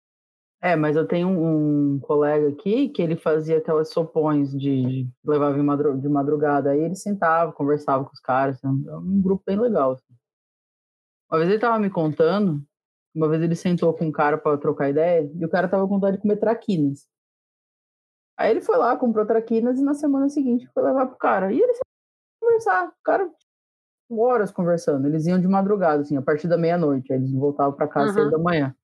É, 0.60 0.76
mas 0.76 0.96
eu 0.96 1.06
tenho 1.06 1.28
um, 1.28 1.94
um 1.94 2.00
colega 2.00 2.48
aqui 2.48 2.88
que 2.88 3.00
ele 3.00 3.16
fazia 3.16 3.58
aquelas 3.58 3.90
sopões 3.90 4.50
de, 4.50 4.82
de 4.82 5.10
levava 5.24 5.56
de 5.56 6.08
madrugada. 6.08 6.70
Aí 6.70 6.80
ele 6.80 6.96
sentava, 6.96 7.52
conversava 7.52 8.04
com 8.04 8.12
os 8.12 8.20
caras. 8.20 8.56
Assim, 8.56 8.88
é 8.88 8.96
um 8.96 9.22
grupo 9.22 9.42
bem 9.46 9.58
legal. 9.58 9.92
Assim. 9.92 10.14
Uma 11.30 11.38
vez 11.38 11.50
ele 11.50 11.60
tava 11.60 11.78
me 11.78 11.90
contando, 11.90 12.62
uma 13.14 13.28
vez 13.28 13.42
ele 13.42 13.54
sentou 13.54 13.92
com 13.94 14.06
um 14.06 14.12
cara 14.12 14.36
para 14.36 14.58
trocar 14.58 14.90
ideia 14.90 15.30
e 15.34 15.44
o 15.44 15.48
cara 15.48 15.68
tava 15.68 15.84
com 15.84 15.94
vontade 15.94 16.16
de 16.16 16.22
comer 16.22 16.36
traquinas. 16.36 17.06
Aí 18.36 18.50
ele 18.50 18.60
foi 18.60 18.76
lá, 18.76 18.96
comprou 18.96 19.24
traquinas 19.24 19.78
e 19.78 19.84
na 19.84 19.94
semana 19.94 20.28
seguinte 20.28 20.68
foi 20.74 20.82
levar 20.82 21.06
pro 21.06 21.16
cara. 21.16 21.52
E 21.52 21.60
eles 21.60 21.78
conversar. 22.44 22.88
O 22.88 23.02
cara, 23.02 23.30
horas 24.10 24.50
conversando. 24.50 25.06
Eles 25.06 25.26
iam 25.26 25.40
de 25.40 25.48
madrugada, 25.48 26.02
assim, 26.02 26.16
a 26.16 26.22
partir 26.22 26.48
da 26.48 26.58
meia-noite. 26.58 27.12
Aí 27.12 27.18
eles 27.18 27.32
voltavam 27.32 27.72
para 27.72 27.88
casa 27.88 28.08
uhum. 28.08 28.14
seis 28.14 28.30
da 28.30 28.38
manhã. 28.38 28.74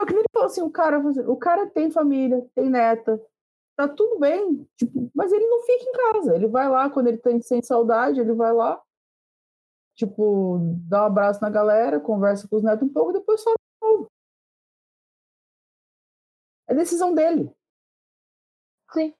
Só 0.00 0.06
que 0.06 0.14
ele 0.14 0.24
falou 0.32 0.46
assim: 0.46 0.62
o 0.62 0.70
cara, 0.70 0.98
o 0.98 1.36
cara 1.36 1.66
tem 1.68 1.90
família, 1.90 2.44
tem 2.54 2.70
neta, 2.70 3.20
tá 3.76 3.88
tudo 3.88 4.18
bem. 4.18 4.66
Tipo, 4.76 5.10
mas 5.14 5.32
ele 5.32 5.46
não 5.46 5.62
fica 5.62 5.84
em 5.84 5.92
casa. 5.92 6.34
Ele 6.34 6.46
vai 6.46 6.68
lá 6.68 6.90
quando 6.90 7.08
ele 7.08 7.18
tem 7.18 7.40
sem 7.40 7.62
saudade, 7.62 8.20
ele 8.20 8.32
vai 8.34 8.52
lá, 8.52 8.80
tipo, 10.00 10.58
dá 10.88 11.02
um 11.02 11.06
abraço 11.06 11.40
na 11.42 11.50
galera, 11.50 12.00
conversa 12.00 12.48
com 12.48 12.56
os 12.56 12.62
netos 12.62 12.88
um 12.88 12.92
pouco, 12.92 13.12
depois 13.12 13.40
sobe 13.42 13.56
de 13.58 13.86
novo. 13.86 14.10
É 16.68 16.74
decisão 16.74 17.14
dele. 17.14 17.52
Sim. 18.92 19.14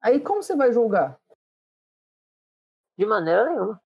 Aí 0.00 0.18
como 0.20 0.42
você 0.42 0.56
vai 0.56 0.72
julgar? 0.72 1.20
De 2.96 3.04
maneira 3.04 3.48
nenhuma. 3.50 3.82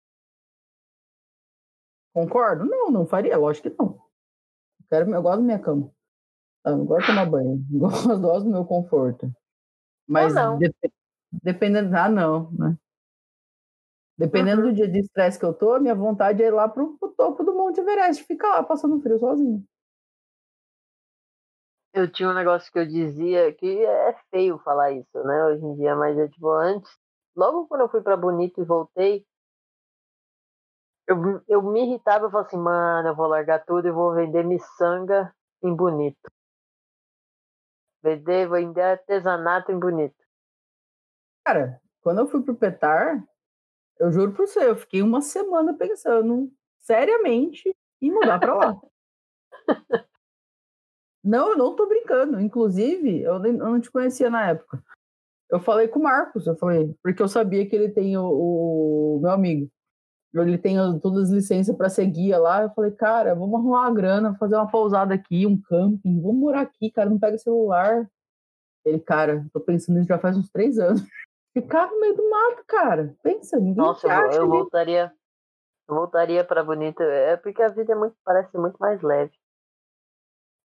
Concordo? 2.14 2.66
Não, 2.66 2.90
não 2.90 3.06
faria, 3.06 3.38
lógico 3.38 3.70
que 3.70 3.76
não. 3.78 3.94
Eu, 4.80 4.86
quero, 4.90 5.14
eu 5.14 5.22
gosto 5.22 5.38
da 5.38 5.42
minha 5.42 5.58
cama. 5.58 5.90
Eu 6.64 6.84
gosto 6.84 7.00
de 7.00 7.06
tomar 7.06 7.26
banho. 7.26 7.64
Gosto, 7.72 8.20
gosto 8.20 8.44
do 8.44 8.50
meu 8.50 8.64
conforto. 8.64 9.32
Mas 10.06 10.34
não. 10.34 10.58
Dep 10.58 10.74
dependendo. 11.42 11.96
Ah, 11.96 12.08
não, 12.08 12.52
né? 12.52 12.76
Dependendo 14.18 14.62
uhum. 14.62 14.68
do 14.68 14.74
dia 14.74 14.88
de 14.88 15.00
estresse 15.00 15.38
que 15.38 15.44
eu 15.44 15.54
tô, 15.54 15.78
minha 15.80 15.94
vontade 15.94 16.42
é 16.42 16.46
ir 16.46 16.50
lá 16.50 16.68
pro, 16.68 16.96
pro 16.98 17.10
topo 17.10 17.42
do 17.42 17.54
Monte 17.54 17.80
Everest, 17.80 18.24
ficar 18.24 18.50
lá 18.50 18.62
passando 18.62 19.00
frio 19.00 19.18
sozinho 19.18 19.64
eu 21.92 22.10
tinha 22.10 22.28
um 22.28 22.34
negócio 22.34 22.72
que 22.72 22.78
eu 22.78 22.86
dizia 22.86 23.52
que 23.52 23.84
é 23.84 24.12
feio 24.30 24.58
falar 24.60 24.92
isso, 24.92 25.22
né, 25.24 25.44
hoje 25.44 25.64
em 25.64 25.74
dia, 25.76 25.94
mas 25.94 26.18
é 26.18 26.26
tipo 26.28 26.48
antes, 26.50 26.90
logo 27.36 27.66
quando 27.66 27.82
eu 27.82 27.88
fui 27.88 28.00
para 28.00 28.16
Bonito 28.16 28.60
e 28.60 28.64
voltei, 28.64 29.26
eu, 31.06 31.42
eu 31.48 31.62
me 31.62 31.84
irritava, 31.84 32.26
eu 32.26 32.30
falava 32.30 32.48
assim, 32.48 32.56
mano, 32.56 33.08
eu 33.08 33.14
vou 33.14 33.26
largar 33.26 33.64
tudo 33.64 33.86
e 33.88 33.92
vou 33.92 34.14
vender 34.14 34.44
miçanga 34.44 35.34
em 35.62 35.74
Bonito. 35.74 36.30
Vender, 38.02 38.48
vender 38.48 38.82
artesanato 38.82 39.70
em 39.70 39.78
Bonito. 39.78 40.16
Cara, 41.44 41.80
quando 42.00 42.20
eu 42.20 42.26
fui 42.26 42.42
pro 42.42 42.54
Petar, 42.54 43.22
eu 43.98 44.10
juro 44.12 44.32
por 44.32 44.46
você, 44.46 44.68
eu 44.68 44.76
fiquei 44.76 45.02
uma 45.02 45.20
semana 45.20 45.74
pensando 45.74 46.50
seriamente 46.78 47.74
em 48.00 48.10
mudar 48.10 48.38
para 48.38 48.54
lá. 48.54 48.80
Não, 51.24 51.50
eu 51.50 51.56
não 51.56 51.76
tô 51.76 51.86
brincando. 51.86 52.40
Inclusive, 52.40 53.22
eu, 53.22 53.38
não 53.38 53.80
te 53.80 53.90
conhecia 53.90 54.28
na 54.28 54.48
época. 54.48 54.82
Eu 55.48 55.60
falei 55.60 55.86
com 55.86 56.00
o 56.00 56.02
Marcos, 56.02 56.46
eu 56.46 56.56
falei, 56.56 56.94
porque 57.02 57.22
eu 57.22 57.28
sabia 57.28 57.68
que 57.68 57.76
ele 57.76 57.90
tem 57.90 58.16
o, 58.16 58.24
o 58.24 59.20
meu 59.20 59.30
amigo. 59.30 59.70
Ele 60.34 60.56
tem 60.56 60.76
todas 61.00 61.24
as 61.24 61.30
licenças 61.30 61.76
para 61.76 61.90
ser 61.90 62.06
guia 62.06 62.38
lá. 62.38 62.62
Eu 62.62 62.70
falei, 62.70 62.90
cara, 62.90 63.34
vamos 63.34 63.54
arrumar 63.54 63.82
uma 63.82 63.94
grana, 63.94 64.36
fazer 64.38 64.56
uma 64.56 64.70
pousada 64.70 65.14
aqui, 65.14 65.46
um 65.46 65.60
camping, 65.60 66.20
vamos 66.20 66.40
morar 66.40 66.62
aqui, 66.62 66.90
cara, 66.90 67.10
não 67.10 67.18
pega 67.18 67.36
celular. 67.38 68.08
Ele, 68.84 68.98
cara, 68.98 69.46
tô 69.52 69.60
pensando 69.60 69.96
nisso 69.96 70.08
já 70.08 70.18
faz 70.18 70.36
uns 70.36 70.50
três 70.50 70.78
anos. 70.78 71.02
Ficar 71.52 71.86
no 71.90 72.00
meio 72.00 72.16
do 72.16 72.30
mato, 72.30 72.64
cara. 72.66 73.14
Pensa, 73.22 73.58
ninguém 73.58 73.84
Nossa, 73.84 74.08
eu, 74.08 74.30
eu 74.32 74.48
voltaria. 74.48 75.12
Eu 75.88 75.94
voltaria 75.94 76.44
para 76.44 76.64
Bonito. 76.64 77.02
É 77.02 77.36
porque 77.36 77.62
a 77.62 77.68
vida 77.68 77.92
é 77.92 77.96
muito, 77.96 78.16
parece 78.24 78.56
muito 78.56 78.76
mais 78.78 79.02
leve. 79.02 79.32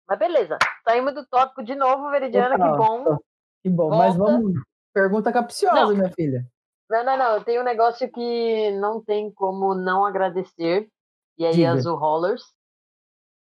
Mas 0.08 0.18
beleza, 0.18 0.56
saímos 0.84 1.14
do 1.14 1.26
tópico 1.26 1.64
de 1.64 1.74
novo, 1.74 2.10
Veridiana, 2.10 2.54
que 2.54 2.76
bom. 2.76 3.18
Que 3.62 3.68
bom, 3.68 3.88
Volta. 3.88 3.96
mas 3.96 4.16
vamos. 4.16 4.52
Pergunta 4.94 5.32
capciosa, 5.32 5.86
não. 5.86 5.96
minha 5.96 6.12
filha. 6.12 6.46
Não, 6.88 7.04
não, 7.04 7.18
não. 7.18 7.44
Tem 7.44 7.60
um 7.60 7.64
negócio 7.64 8.10
que 8.10 8.70
não 8.78 9.02
tem 9.02 9.32
como 9.32 9.74
não 9.74 10.04
agradecer. 10.04 10.88
E 11.36 11.44
aí, 11.44 11.52
Diga. 11.52 11.72
as 11.72 11.84
U-Rollers. 11.84 12.54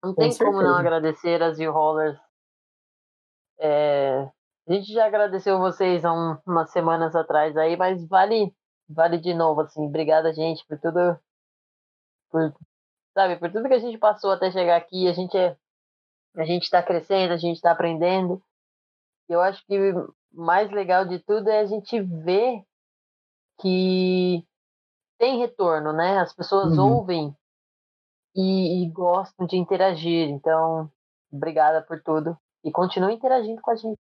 Não 0.04 0.14
Com 0.14 0.22
tem 0.22 0.32
certeza. 0.32 0.52
como 0.52 0.64
não 0.64 0.78
agradecer 0.78 1.42
as 1.42 1.58
U-Rollers. 1.58 2.20
É... 3.60 4.30
A 4.68 4.74
gente 4.74 4.93
já 4.93 5.05
agradeceu 5.05 5.59
vocês 5.59 6.05
há 6.05 6.14
um, 6.14 6.38
umas 6.45 6.72
semanas 6.72 7.16
atrás 7.16 7.55
aí, 7.57 7.76
mas 7.76 8.07
vale, 8.07 8.53
vale 8.88 9.18
de 9.18 9.34
novo, 9.34 9.61
assim. 9.61 9.86
Obrigada, 9.86 10.34
gente, 10.34 10.66
por 10.66 10.80
tudo. 10.80 11.20
Por, 12.32 12.53
sabe, 13.14 13.38
por 13.38 13.51
tudo 13.51 13.68
que 13.68 13.74
a 13.74 13.80
gente 13.80 13.97
passou 13.97 14.32
até 14.32 14.51
chegar 14.51 14.78
aqui. 14.78 15.07
A 15.07 15.14
gente 15.14 15.38
é 15.38 15.57
a 16.36 16.45
gente 16.45 16.64
está 16.64 16.82
crescendo, 16.82 17.34
a 17.34 17.38
gente 17.38 17.57
está 17.57 17.72
aprendendo. 17.72 18.41
Eu 19.30 19.41
acho 19.41 19.64
que 19.66 19.78
mais 20.32 20.72
legal 20.72 21.05
de 21.05 21.20
tudo 21.20 21.49
é 21.49 21.59
a 21.59 21.66
gente 21.66 22.01
ver 22.01 22.64
que 23.59 24.43
tem 25.20 25.39
retorno, 25.39 25.93
né? 25.93 26.20
As 26.20 26.34
pessoas 26.34 26.78
uhum. 26.78 26.97
ouvem 26.97 27.38
e, 28.36 28.84
e, 28.84 28.89
gostam 28.89 29.45
de 29.45 29.57
interagir. 29.57 30.30
Então, 30.30 30.91
obrigada 31.32 31.82
por 31.82 32.01
tudo. 32.01 32.38
E 32.64 32.72
continue 32.72 33.14
interagindo 33.14 33.61
com 33.61 33.72
a 33.72 33.76
gente. 33.76 33.99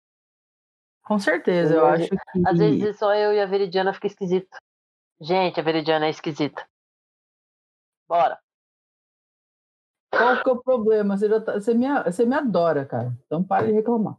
Com 1.07 1.17
certeza, 1.17 1.73
eu, 1.73 1.79
eu 1.79 1.85
acho 1.85 2.09
que. 2.09 2.17
Às 2.45 2.57
vezes 2.57 2.97
só 2.97 3.15
eu 3.15 3.31
e 3.31 3.39
a 3.39 3.45
Veridiana 3.45 3.93
fica 3.93 4.07
esquisito. 4.07 4.57
Gente, 5.21 5.57
a 5.57 5.63
Veridiana 5.63 6.05
é 6.05 6.09
esquisita. 6.09 6.67
Bora. 8.09 8.37
Qual 10.11 10.43
que 10.43 10.49
é 10.49 10.51
o 10.51 10.61
problema? 10.61 11.15
Você, 11.17 11.29
tá, 11.41 11.53
você, 11.53 11.73
me, 11.73 11.87
você 12.03 12.25
me 12.25 12.35
adora, 12.35 12.85
cara. 12.85 13.17
Então 13.25 13.41
pare 13.41 13.67
de 13.67 13.73
reclamar. 13.73 14.17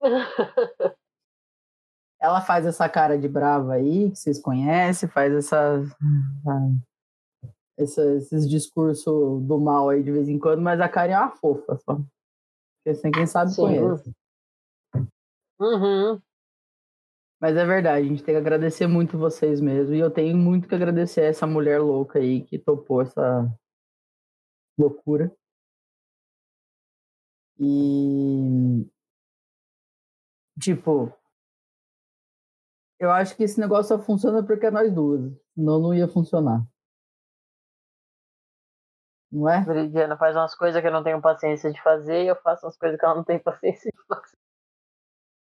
Ela 2.20 2.40
faz 2.40 2.66
essa 2.66 2.88
cara 2.88 3.16
de 3.16 3.28
brava 3.28 3.74
aí, 3.74 4.10
que 4.10 4.16
vocês 4.16 4.42
conhecem, 4.42 5.08
faz 5.08 5.32
essa, 5.32 5.84
essa 7.78 8.04
esses 8.16 8.48
discursos 8.48 9.06
do 9.44 9.56
mal 9.60 9.88
aí 9.88 10.02
de 10.02 10.10
vez 10.10 10.28
em 10.28 10.36
quando, 10.36 10.60
mas 10.60 10.80
a 10.80 10.88
cara 10.88 11.12
é 11.12 11.16
uma 11.16 11.30
fofa 11.30 11.76
só. 11.76 11.94
Porque 11.94 12.90
assim, 12.90 13.12
quem 13.12 13.24
sabe 13.24 13.52
Sim. 13.52 13.62
conhece. 13.62 14.17
Uhum. 15.60 16.22
Mas 17.40 17.56
é 17.56 17.64
verdade, 17.64 18.06
a 18.06 18.08
gente 18.08 18.22
tem 18.22 18.34
que 18.34 18.38
agradecer 18.40 18.86
muito 18.86 19.16
vocês 19.18 19.60
mesmo. 19.60 19.94
E 19.94 19.98
eu 20.00 20.10
tenho 20.10 20.36
muito 20.36 20.68
que 20.68 20.74
agradecer 20.74 21.20
a 21.22 21.24
essa 21.26 21.46
mulher 21.46 21.80
louca 21.80 22.18
aí 22.18 22.42
que 22.44 22.58
topou 22.58 23.00
essa, 23.02 23.48
loucura. 24.78 25.30
E 27.58 28.88
tipo, 30.60 31.12
eu 32.98 33.10
acho 33.10 33.36
que 33.36 33.42
esse 33.44 33.58
negócio 33.60 33.96
só 33.96 34.02
funciona 34.02 34.42
porque 34.44 34.66
é 34.66 34.70
nós 34.70 34.92
duas, 34.92 35.32
senão 35.54 35.80
não 35.80 35.94
ia 35.94 36.06
funcionar. 36.08 36.64
Não 39.30 39.48
é? 39.48 39.62
Veridiana 39.64 40.16
faz 40.16 40.36
umas 40.36 40.54
coisas 40.54 40.80
que 40.80 40.86
eu 40.88 40.92
não 40.92 41.02
tenho 41.04 41.20
paciência 41.20 41.70
de 41.72 41.80
fazer 41.82 42.24
e 42.24 42.28
eu 42.28 42.36
faço 42.36 42.66
umas 42.66 42.76
coisas 42.78 42.98
que 42.98 43.04
ela 43.04 43.14
não 43.14 43.24
tem 43.24 43.38
paciência 43.38 43.90
de 43.90 44.06
fazer. 44.06 44.37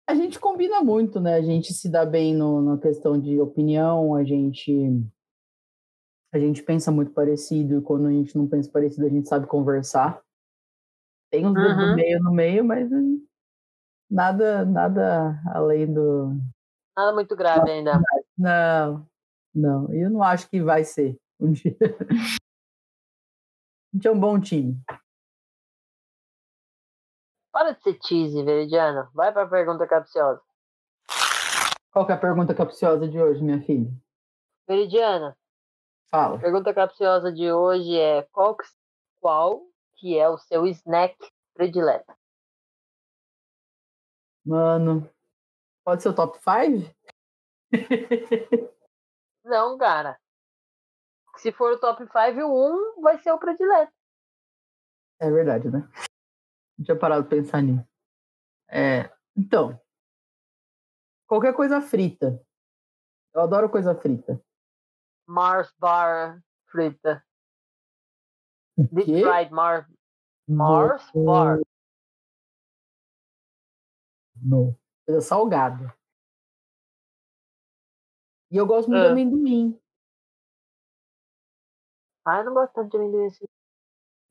A 0.10 0.16
gente 0.16 0.40
combina 0.40 0.82
muito, 0.82 1.20
né? 1.20 1.36
A 1.36 1.42
gente 1.44 1.72
se 1.72 1.88
dá 1.88 2.04
bem 2.04 2.34
no, 2.34 2.64
na 2.64 2.80
questão 2.80 3.22
de 3.22 3.40
opinião, 3.40 4.16
a 4.16 4.24
gente 4.24 4.74
a 6.34 6.40
gente 6.40 6.64
pensa 6.64 6.92
muito 6.92 7.12
parecido 7.12 7.78
e 7.78 7.82
quando 7.84 8.08
a 8.08 8.12
gente 8.12 8.36
não 8.36 8.48
pensa 8.48 8.72
parecido, 8.72 9.06
a 9.06 9.10
gente 9.10 9.30
sabe 9.30 9.46
conversar. 9.46 10.20
Tem 11.32 11.46
uns 11.46 11.56
uhum. 11.56 11.92
do 11.92 11.96
meio 11.96 12.24
no 12.24 12.32
meio, 12.32 12.66
mas 12.66 12.90
nada, 14.10 14.66
nada 14.66 15.40
além 15.54 15.94
do. 15.94 16.36
Nada 16.98 17.14
muito 17.14 17.36
grave 17.36 17.70
ainda. 17.70 18.02
Não, 18.36 19.08
não. 19.54 19.94
Eu 19.94 20.10
não 20.10 20.24
acho 20.24 20.50
que 20.50 20.60
vai 20.60 20.84
ser 20.84 21.20
um 21.40 21.52
dia. 21.52 21.78
A 23.94 23.96
gente 23.96 24.08
é 24.08 24.12
um 24.12 24.20
bom 24.20 24.40
time. 24.40 24.76
Para 27.60 27.74
de 27.74 27.84
ser 27.84 28.00
cheesy, 28.02 28.42
Veridiana. 28.42 29.12
Vai 29.14 29.34
para 29.34 29.44
a 29.44 29.50
pergunta 29.50 29.86
capciosa. 29.86 30.42
Qual 31.92 32.06
que 32.06 32.14
é 32.14 32.16
a 32.16 32.18
pergunta 32.18 32.56
capciosa 32.56 33.06
de 33.06 33.20
hoje, 33.20 33.44
minha 33.44 33.62
filha? 33.62 33.92
Veridiana, 34.66 35.38
Fala. 36.10 36.38
A 36.38 36.40
pergunta 36.40 36.74
capciosa 36.74 37.34
de 37.34 37.52
hoje 37.52 38.00
é 38.00 38.24
qual, 38.32 38.56
qual 39.20 39.62
que 39.98 40.18
é 40.18 40.30
o 40.30 40.38
seu 40.38 40.66
snack 40.68 41.18
predileto? 41.54 42.14
Mano, 44.46 45.10
Pode 45.84 46.02
ser 46.02 46.10
o 46.10 46.16
top 46.16 46.40
5? 46.40 46.96
Não, 49.44 49.78
cara. 49.78 50.18
Se 51.36 51.52
for 51.52 51.74
o 51.74 51.80
top 51.80 52.04
5, 52.04 52.42
o 52.42 52.96
1 53.00 53.02
vai 53.02 53.18
ser 53.18 53.34
o 53.34 53.38
predileto. 53.38 53.92
É 55.20 55.30
verdade, 55.30 55.70
né? 55.70 55.86
Não 56.80 56.86
tinha 56.86 56.98
parado 56.98 57.24
de 57.24 57.30
pensar 57.30 57.62
nisso. 57.62 57.86
É, 58.70 59.12
então, 59.36 59.78
qualquer 61.28 61.54
coisa 61.54 61.82
frita. 61.82 62.42
Eu 63.34 63.42
adoro 63.42 63.70
coisa 63.70 63.94
frita. 63.94 64.42
Mars 65.28 65.74
Bar 65.78 66.42
frita. 66.68 67.22
Deep 68.78 69.24
fried 69.24 69.52
Mars, 69.52 69.86
Mars 70.48 71.12
Bar. 71.14 71.60
Não. 74.42 74.74
Coisa 75.06 75.20
salgada. 75.20 75.94
E 78.50 78.56
eu 78.56 78.66
gosto 78.66 78.90
muito 78.90 79.02
de 79.02 79.08
Ah. 79.10 79.12
amendoim. 79.12 79.80
Ah, 82.26 82.40
eu 82.40 82.46
não 82.46 82.54
gosto 82.54 82.74
tanto 82.74 82.92
de 82.92 82.98
amendoim 82.98 83.26
assim. 83.28 83.46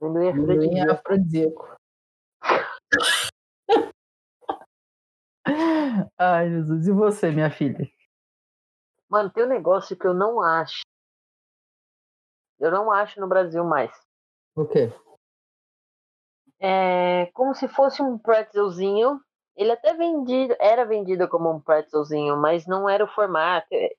Amendoim 0.01 0.79
é 0.79 0.87
é 0.87 0.91
afrodisíaco. 0.93 1.78
Ai, 6.19 6.51
Jesus. 6.51 6.87
E 6.87 6.93
você, 6.93 7.31
minha 7.31 7.51
filha? 7.51 7.91
Mano, 9.09 9.31
tem 9.31 9.45
um 9.45 9.49
negócio 9.49 9.97
que 9.97 10.07
eu 10.07 10.13
não 10.15 10.43
acho. 10.43 10.83
Eu 12.61 12.71
não 12.71 12.91
acho 12.93 13.21
no 13.21 13.29
Brasil 13.29 13.65
mais. 13.65 13.91
O 14.55 14.67
quê? 14.67 14.93
É 16.61 17.27
como 17.33 17.55
se 17.55 17.69
fosse 17.69 18.03
um 18.03 18.19
pretzelzinho. 18.19 19.21
Ele 19.57 19.73
até 19.73 19.95
vendido, 19.95 20.55
era 20.61 20.85
vendido 20.85 21.29
como 21.29 21.51
um 21.51 21.61
pretzelzinho, 21.61 22.37
mas 22.37 22.67
não 22.67 22.89
era 22.89 23.05
o 23.05 23.09
formato. 23.09 23.67
É, 23.73 23.95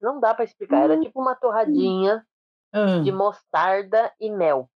Não 0.00 0.20
dá 0.20 0.34
pra 0.34 0.44
explicar. 0.44 0.82
Era 0.84 0.96
Hum. 0.96 1.00
tipo 1.00 1.20
uma 1.20 1.34
torradinha 1.34 2.26
Ah, 2.72 3.00
de 3.02 3.12
mostarda 3.12 4.12
e 4.20 4.30
mel. 4.30 4.68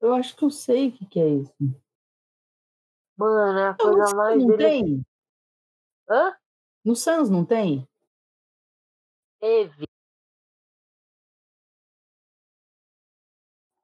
Eu 0.00 0.14
acho 0.14 0.36
que 0.36 0.44
eu 0.44 0.50
sei 0.50 0.88
o 0.88 0.92
que, 0.92 1.06
que 1.06 1.20
é 1.20 1.28
isso. 1.28 1.54
Mano, 3.16 3.58
é 3.58 3.68
a 3.68 3.74
coisa 3.74 4.06
Sans 4.06 4.14
mais 4.14 4.44
não 4.44 4.56
tem? 4.56 5.06
Hã? 6.08 6.36
No 6.84 6.94
Sans 6.94 7.30
não 7.30 7.44
tem? 7.44 7.88
Teve. 9.40 9.86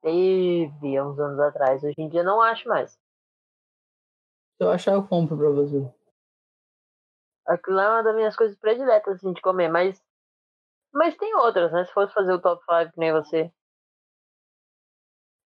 Teve 0.01 0.97
há 0.97 1.05
uns 1.05 1.19
anos 1.19 1.39
atrás. 1.39 1.83
Hoje 1.83 1.95
em 1.97 2.09
dia 2.09 2.23
não 2.23 2.41
acho 2.41 2.67
mais. 2.67 2.91
Se 2.91 2.99
eu 4.59 4.69
achar, 4.69 4.93
eu 4.93 5.07
compro 5.07 5.37
pra 5.37 5.49
você. 5.49 5.89
Aquilo 7.45 7.79
é 7.79 7.89
uma 7.89 8.03
das 8.03 8.15
minhas 8.15 8.35
coisas 8.35 8.57
prediletas 8.57 9.15
assim, 9.15 9.33
de 9.33 9.41
comer, 9.41 9.69
mas. 9.69 10.01
Mas 10.93 11.17
tem 11.17 11.35
outras, 11.35 11.71
né? 11.71 11.85
Se 11.85 11.93
fosse 11.93 12.13
fazer 12.13 12.33
o 12.33 12.41
top 12.41 12.63
5 12.63 12.91
que 12.93 12.99
nem 12.99 13.11
você. 13.11 13.51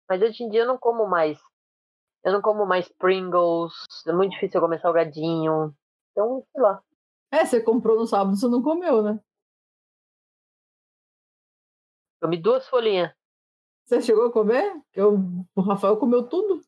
Mas 0.10 0.22
hoje 0.22 0.43
em 0.43 0.49
dia 0.49 0.62
eu 0.62 0.68
não 0.68 0.78
como 0.78 1.08
mais. 1.08 1.39
Eu 2.24 2.32
não 2.34 2.41
como 2.41 2.66
mais 2.66 2.88
Pringles. 2.97 3.74
É 4.05 4.14
muito 4.14 4.32
difícil 4.32 4.58
eu 4.58 4.62
comer 4.62 4.80
salgadinho. 4.80 5.74
Então, 6.12 6.43
sei 6.51 6.62
lá. 6.62 6.82
É, 7.32 7.45
você 7.45 7.62
comprou 7.62 7.97
no 7.97 8.08
sábado, 8.08 8.36
você 8.36 8.47
não 8.47 8.62
comeu, 8.62 9.03
né? 9.03 9.20
Comi 12.22 12.38
duas 12.38 12.68
folhinhas. 12.68 13.12
Você 13.86 14.01
chegou 14.01 14.28
a 14.28 14.32
comer? 14.32 14.82
Eu, 14.93 15.18
o 15.55 15.62
Rafael 15.62 15.97
comeu 15.97 16.28
tudo. 16.28 16.62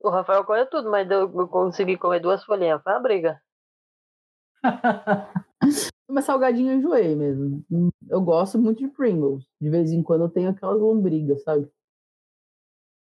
O 0.00 0.08
Rafael 0.08 0.44
comeu 0.44 0.68
tudo, 0.68 0.90
mas 0.90 1.10
eu 1.10 1.30
eu 1.38 1.48
consegui 1.48 1.98
comer 1.98 2.20
duas 2.20 2.44
folhinhas. 2.44 2.82
Foi 2.82 2.92
uma 2.92 3.00
briga. 3.00 3.42
Mas 6.08 6.24
salgadinho 6.24 6.72
eu 6.72 6.78
enjoei 6.78 7.14
mesmo. 7.14 7.64
Eu 8.08 8.20
gosto 8.20 8.58
muito 8.58 8.78
de 8.78 8.88
Pringles. 8.88 9.46
De 9.60 9.70
vez 9.70 9.92
em 9.92 10.02
quando 10.02 10.22
eu 10.24 10.28
tenho 10.28 10.50
aquelas 10.50 10.80
lombrigas, 10.80 11.42
sabe? 11.42 11.70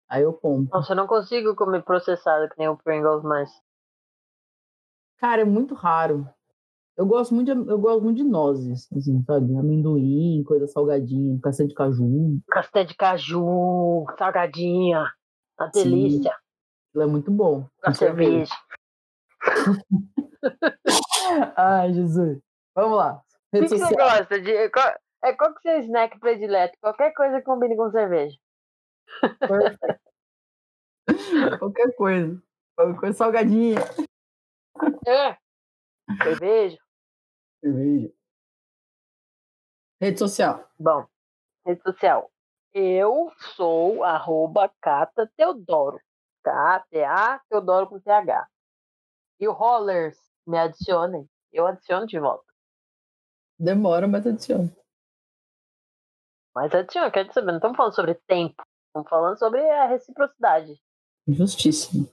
Aí 0.09 0.23
eu 0.23 0.33
compro. 0.33 0.77
Nossa, 0.77 0.93
eu 0.93 0.97
não 0.97 1.07
consigo 1.07 1.55
comer 1.55 1.83
processado 1.83 2.49
que 2.49 2.59
nem 2.59 2.69
o 2.69 2.77
Pringles, 2.77 3.23
mas. 3.23 3.51
Cara, 5.19 5.43
é 5.43 5.45
muito 5.45 5.75
raro. 5.75 6.29
Eu 6.97 7.07
gosto 7.07 7.35
muito 7.35 7.53
de, 7.53 7.71
eu 7.71 7.79
gosto 7.79 8.03
muito 8.03 8.19
de 8.19 8.25
nozes, 8.25 8.87
assim, 8.97 9.23
sabe? 9.25 9.57
Amendoim, 9.57 10.45
coisa 10.47 10.67
salgadinha, 10.69 11.41
castanha 11.43 11.69
de 11.69 11.75
caju. 11.75 12.39
Castanha 12.49 12.87
de 12.87 12.95
caju, 12.95 14.07
salgadinha. 14.17 15.11
Uma 15.59 15.73
Sim. 15.73 15.83
delícia. 15.83 16.37
Aquilo 16.91 17.05
é 17.05 17.07
muito 17.07 17.33
bom. 17.33 17.63
Com 17.63 17.71
Com 17.87 17.95
cerveja. 17.95 18.55
Ai, 21.57 21.93
Jesus. 21.93 22.39
Vamos 22.77 22.99
lá. 22.99 23.21
O 23.53 23.59
que, 23.59 23.67
que 23.67 23.79
você 23.79 23.95
gosta 23.95 24.41
de. 24.41 24.69
Qual, 24.71 24.95
é, 25.25 25.33
qual 25.33 25.55
que 25.55 25.69
é 25.69 25.73
o 25.73 25.81
seu 25.81 25.87
snack 25.87 26.21
predileto? 26.21 26.79
Qualquer 26.81 27.13
coisa 27.13 27.39
que 27.39 27.45
combine 27.45 27.77
com 27.77 27.91
cerveja. 27.91 28.37
Qualquer 31.59 31.95
coisa. 31.97 32.43
Qualquer 32.77 33.01
coisa 33.01 33.17
salgadinha. 33.17 33.79
É. 35.07 35.37
Cerveja. 36.23 36.79
Cerveja. 37.61 38.13
Rede 40.01 40.19
social. 40.19 40.69
Bom, 40.79 41.07
rede 41.65 41.83
social. 41.83 42.31
Eu 42.73 43.33
sou 43.55 44.03
arroba 44.03 44.73
Cata 44.81 45.31
Teodoro. 45.37 46.01
K-A-T-A 46.43 47.41
Teodoro 47.49 47.89
com 47.89 48.01
T-H. 48.01 48.49
E 49.41 49.49
o 49.49 49.53
Rollers, 49.53 50.19
me 50.47 50.59
adicionem. 50.59 51.29
Eu 51.53 51.67
adiciono 51.67 52.07
de 52.07 52.19
volta. 52.19 52.45
Demora, 53.59 54.09
mas 54.09 54.27
adiciona. 54.27 54.71
Mas 56.55 56.75
adiciono, 56.75 57.13
quero 57.13 57.33
saber. 57.33 57.53
Não 57.53 57.59
estamos 57.59 57.77
falando 57.77 57.95
sobre 57.95 58.15
tempo. 58.27 58.64
Estamos 58.95 59.11
falando 59.11 59.37
sobre 59.37 59.61
a 59.69 59.87
reciprocidade. 59.87 60.81
Justíssimo. 61.27 62.09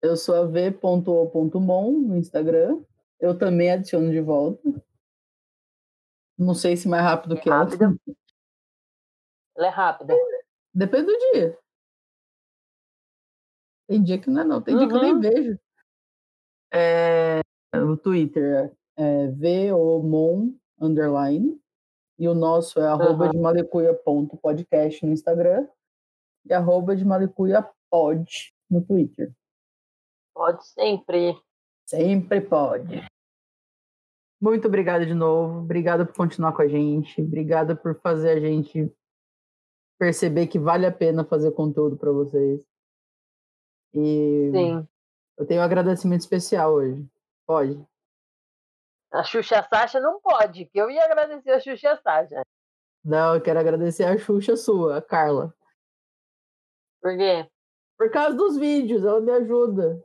Eu 0.00 0.16
sou 0.16 0.34
a 0.34 0.46
v.o.mon 0.46 1.92
no 1.92 2.16
Instagram. 2.16 2.82
Eu 3.20 3.38
também 3.38 3.70
adiciono 3.70 4.10
de 4.10 4.18
volta. 4.22 4.62
Não 6.38 6.54
sei 6.54 6.78
se 6.78 6.88
mais 6.88 7.02
rápido 7.04 7.36
É 7.36 7.40
que 7.40 7.48
ela. 7.50 7.58
rápida. 7.64 7.94
Ela 9.54 9.66
é 9.66 9.70
rápida. 9.70 10.14
Depende 10.74 11.06
do 11.08 11.18
dia. 11.34 11.58
Tem 13.86 14.02
dia 14.02 14.18
que 14.18 14.30
não 14.30 14.40
é 14.40 14.44
não. 14.44 14.62
Tem 14.62 14.74
dia 14.78 14.88
que 14.88 14.94
eu 14.94 15.00
nem 15.02 15.12
Uhum. 15.14 15.20
vejo. 15.20 15.58
É, 16.72 17.40
o 17.76 17.98
Twitter 17.98 18.74
é 18.96 19.28
vomon 19.28 20.54
underline. 20.80 21.60
E 22.18 22.26
o 22.28 22.34
nosso 22.34 22.80
é 22.80 22.86
arroba 22.86 23.26
Uhum. 23.26 23.30
de 23.32 23.38
malecuia.podcast 23.38 25.04
no 25.04 25.12
Instagram. 25.12 25.68
E 26.44 26.52
arroba 26.52 26.96
de 26.96 27.04
malecuia 27.04 27.68
pod 27.90 28.54
no 28.70 28.84
Twitter. 28.84 29.32
Pode 30.34 30.66
sempre. 30.66 31.36
Sempre 31.86 32.40
pode. 32.40 33.06
Muito 34.40 34.66
obrigada 34.66 35.06
de 35.06 35.14
novo. 35.14 35.60
Obrigada 35.60 36.04
por 36.04 36.16
continuar 36.16 36.52
com 36.52 36.62
a 36.62 36.68
gente. 36.68 37.20
Obrigada 37.22 37.76
por 37.76 37.94
fazer 38.00 38.30
a 38.30 38.40
gente 38.40 38.92
perceber 39.98 40.48
que 40.48 40.58
vale 40.58 40.84
a 40.84 40.90
pena 40.90 41.24
fazer 41.24 41.52
conteúdo 41.52 41.96
para 41.96 42.10
vocês. 42.10 42.66
E 43.94 44.50
Sim. 44.52 44.88
eu 45.38 45.46
tenho 45.46 45.60
um 45.60 45.64
agradecimento 45.64 46.22
especial 46.22 46.72
hoje. 46.72 47.06
Pode? 47.46 47.86
A 49.12 49.22
Xuxa 49.22 49.62
Sasha 49.62 50.00
não 50.00 50.20
pode, 50.20 50.64
que 50.64 50.78
eu 50.78 50.90
ia 50.90 51.04
agradecer 51.04 51.50
a 51.52 51.60
Xuxa 51.60 52.00
Sasha. 52.02 52.42
Não, 53.04 53.34
eu 53.34 53.40
quero 53.40 53.60
agradecer 53.60 54.04
a 54.04 54.18
Xuxa 54.18 54.56
sua, 54.56 54.96
a 54.96 55.02
Carla. 55.02 55.54
Por 57.02 57.16
quê? 57.16 57.50
Por 57.98 58.10
causa 58.10 58.36
dos 58.36 58.56
vídeos, 58.56 59.04
ela 59.04 59.20
me 59.20 59.32
ajuda. 59.32 60.02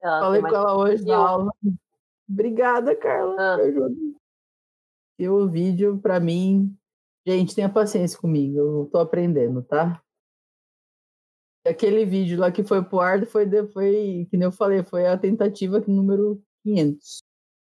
Ela 0.00 0.20
Falei 0.20 0.40
com 0.40 0.48
ela 0.48 0.78
hoje 0.78 1.04
na 1.04 1.16
aula. 1.16 1.52
Obrigada, 2.28 2.96
Carla. 2.96 3.36
Ah. 3.38 3.54
Ajuda. 3.56 3.94
E 5.18 5.28
o 5.28 5.48
vídeo, 5.48 5.98
pra 6.00 6.18
mim, 6.18 6.74
gente, 7.26 7.54
tenha 7.54 7.68
paciência 7.68 8.18
comigo. 8.18 8.56
Eu 8.56 8.88
tô 8.90 8.98
aprendendo, 8.98 9.62
tá? 9.62 10.02
Aquele 11.66 12.06
vídeo 12.06 12.38
lá 12.38 12.50
que 12.50 12.64
foi 12.64 12.82
pro 12.82 13.00
ar 13.00 13.26
foi, 13.26 13.46
foi, 13.66 14.26
que 14.30 14.36
nem 14.36 14.46
eu 14.46 14.52
falei, 14.52 14.82
foi 14.82 15.06
a 15.06 15.18
tentativa 15.18 15.78
número 15.86 16.42
500. 16.62 17.22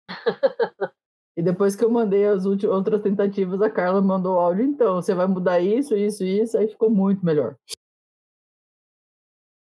e 1.37 1.43
depois 1.43 1.75
que 1.75 1.85
eu 1.85 1.91
mandei 1.91 2.27
as 2.27 2.45
outras 2.45 3.03
tentativas, 3.03 3.61
a 3.63 3.71
Carla 3.71 4.03
mandou 4.03 4.37
o 4.37 4.39
áudio. 4.39 4.65
Então, 4.65 4.97
você 4.97 5.15
vai 5.15 5.27
mudar 5.27 5.61
isso, 5.61 5.97
isso, 5.97 6.23
isso. 6.25 6.59
Aí 6.59 6.69
ficou 6.69 6.91
muito 6.91 7.25
melhor. 7.25 7.57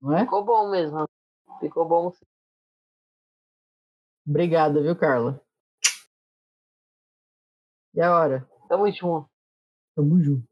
Não 0.01 0.17
é? 0.17 0.21
Ficou 0.21 0.45
bom 0.45 0.69
mesmo. 0.71 1.09
Ficou 1.61 1.87
bom. 1.87 2.13
Obrigada, 4.27 4.83
viu, 4.83 4.97
Carla? 4.97 5.41
E 7.95 8.01
a 8.01 8.13
hora? 8.13 8.49
Tamo 8.69 8.91
junto. 8.91 9.31
Tamo 9.95 10.21
junto. 10.21 10.52